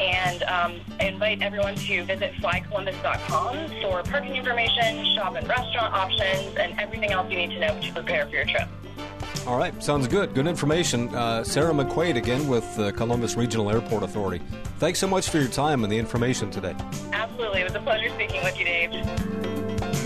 And 0.00 0.42
um, 0.44 0.80
I 1.00 1.04
invite 1.04 1.42
everyone 1.42 1.74
to 1.74 2.04
visit 2.04 2.32
flycolumbus.com 2.34 3.70
for 3.82 4.02
parking 4.02 4.36
information, 4.36 5.04
shop 5.14 5.36
and 5.36 5.46
restaurant 5.48 5.94
options, 5.94 6.56
and 6.56 6.78
everything 6.80 7.12
else 7.12 7.30
you 7.30 7.38
need 7.38 7.50
to 7.50 7.60
know 7.60 7.80
to 7.80 7.92
prepare 7.92 8.26
for 8.26 8.36
your 8.36 8.44
trip. 8.44 8.68
All 9.46 9.56
right, 9.56 9.80
sounds 9.82 10.08
good. 10.08 10.34
Good 10.34 10.48
information. 10.48 11.14
Uh, 11.14 11.44
Sarah 11.44 11.72
McQuaide 11.72 12.16
again 12.16 12.48
with 12.48 12.74
the 12.76 12.92
Columbus 12.92 13.36
Regional 13.36 13.70
Airport 13.70 14.02
Authority. 14.02 14.44
Thanks 14.78 14.98
so 14.98 15.06
much 15.06 15.30
for 15.30 15.38
your 15.38 15.48
time 15.48 15.84
and 15.84 15.92
the 15.92 15.98
information 15.98 16.50
today. 16.50 16.74
Absolutely. 17.12 17.60
It 17.60 17.64
was 17.64 17.74
a 17.74 17.80
pleasure 17.80 18.08
speaking 18.10 18.42
with 18.42 18.58
you, 18.58 18.64
Dave. 18.64 20.05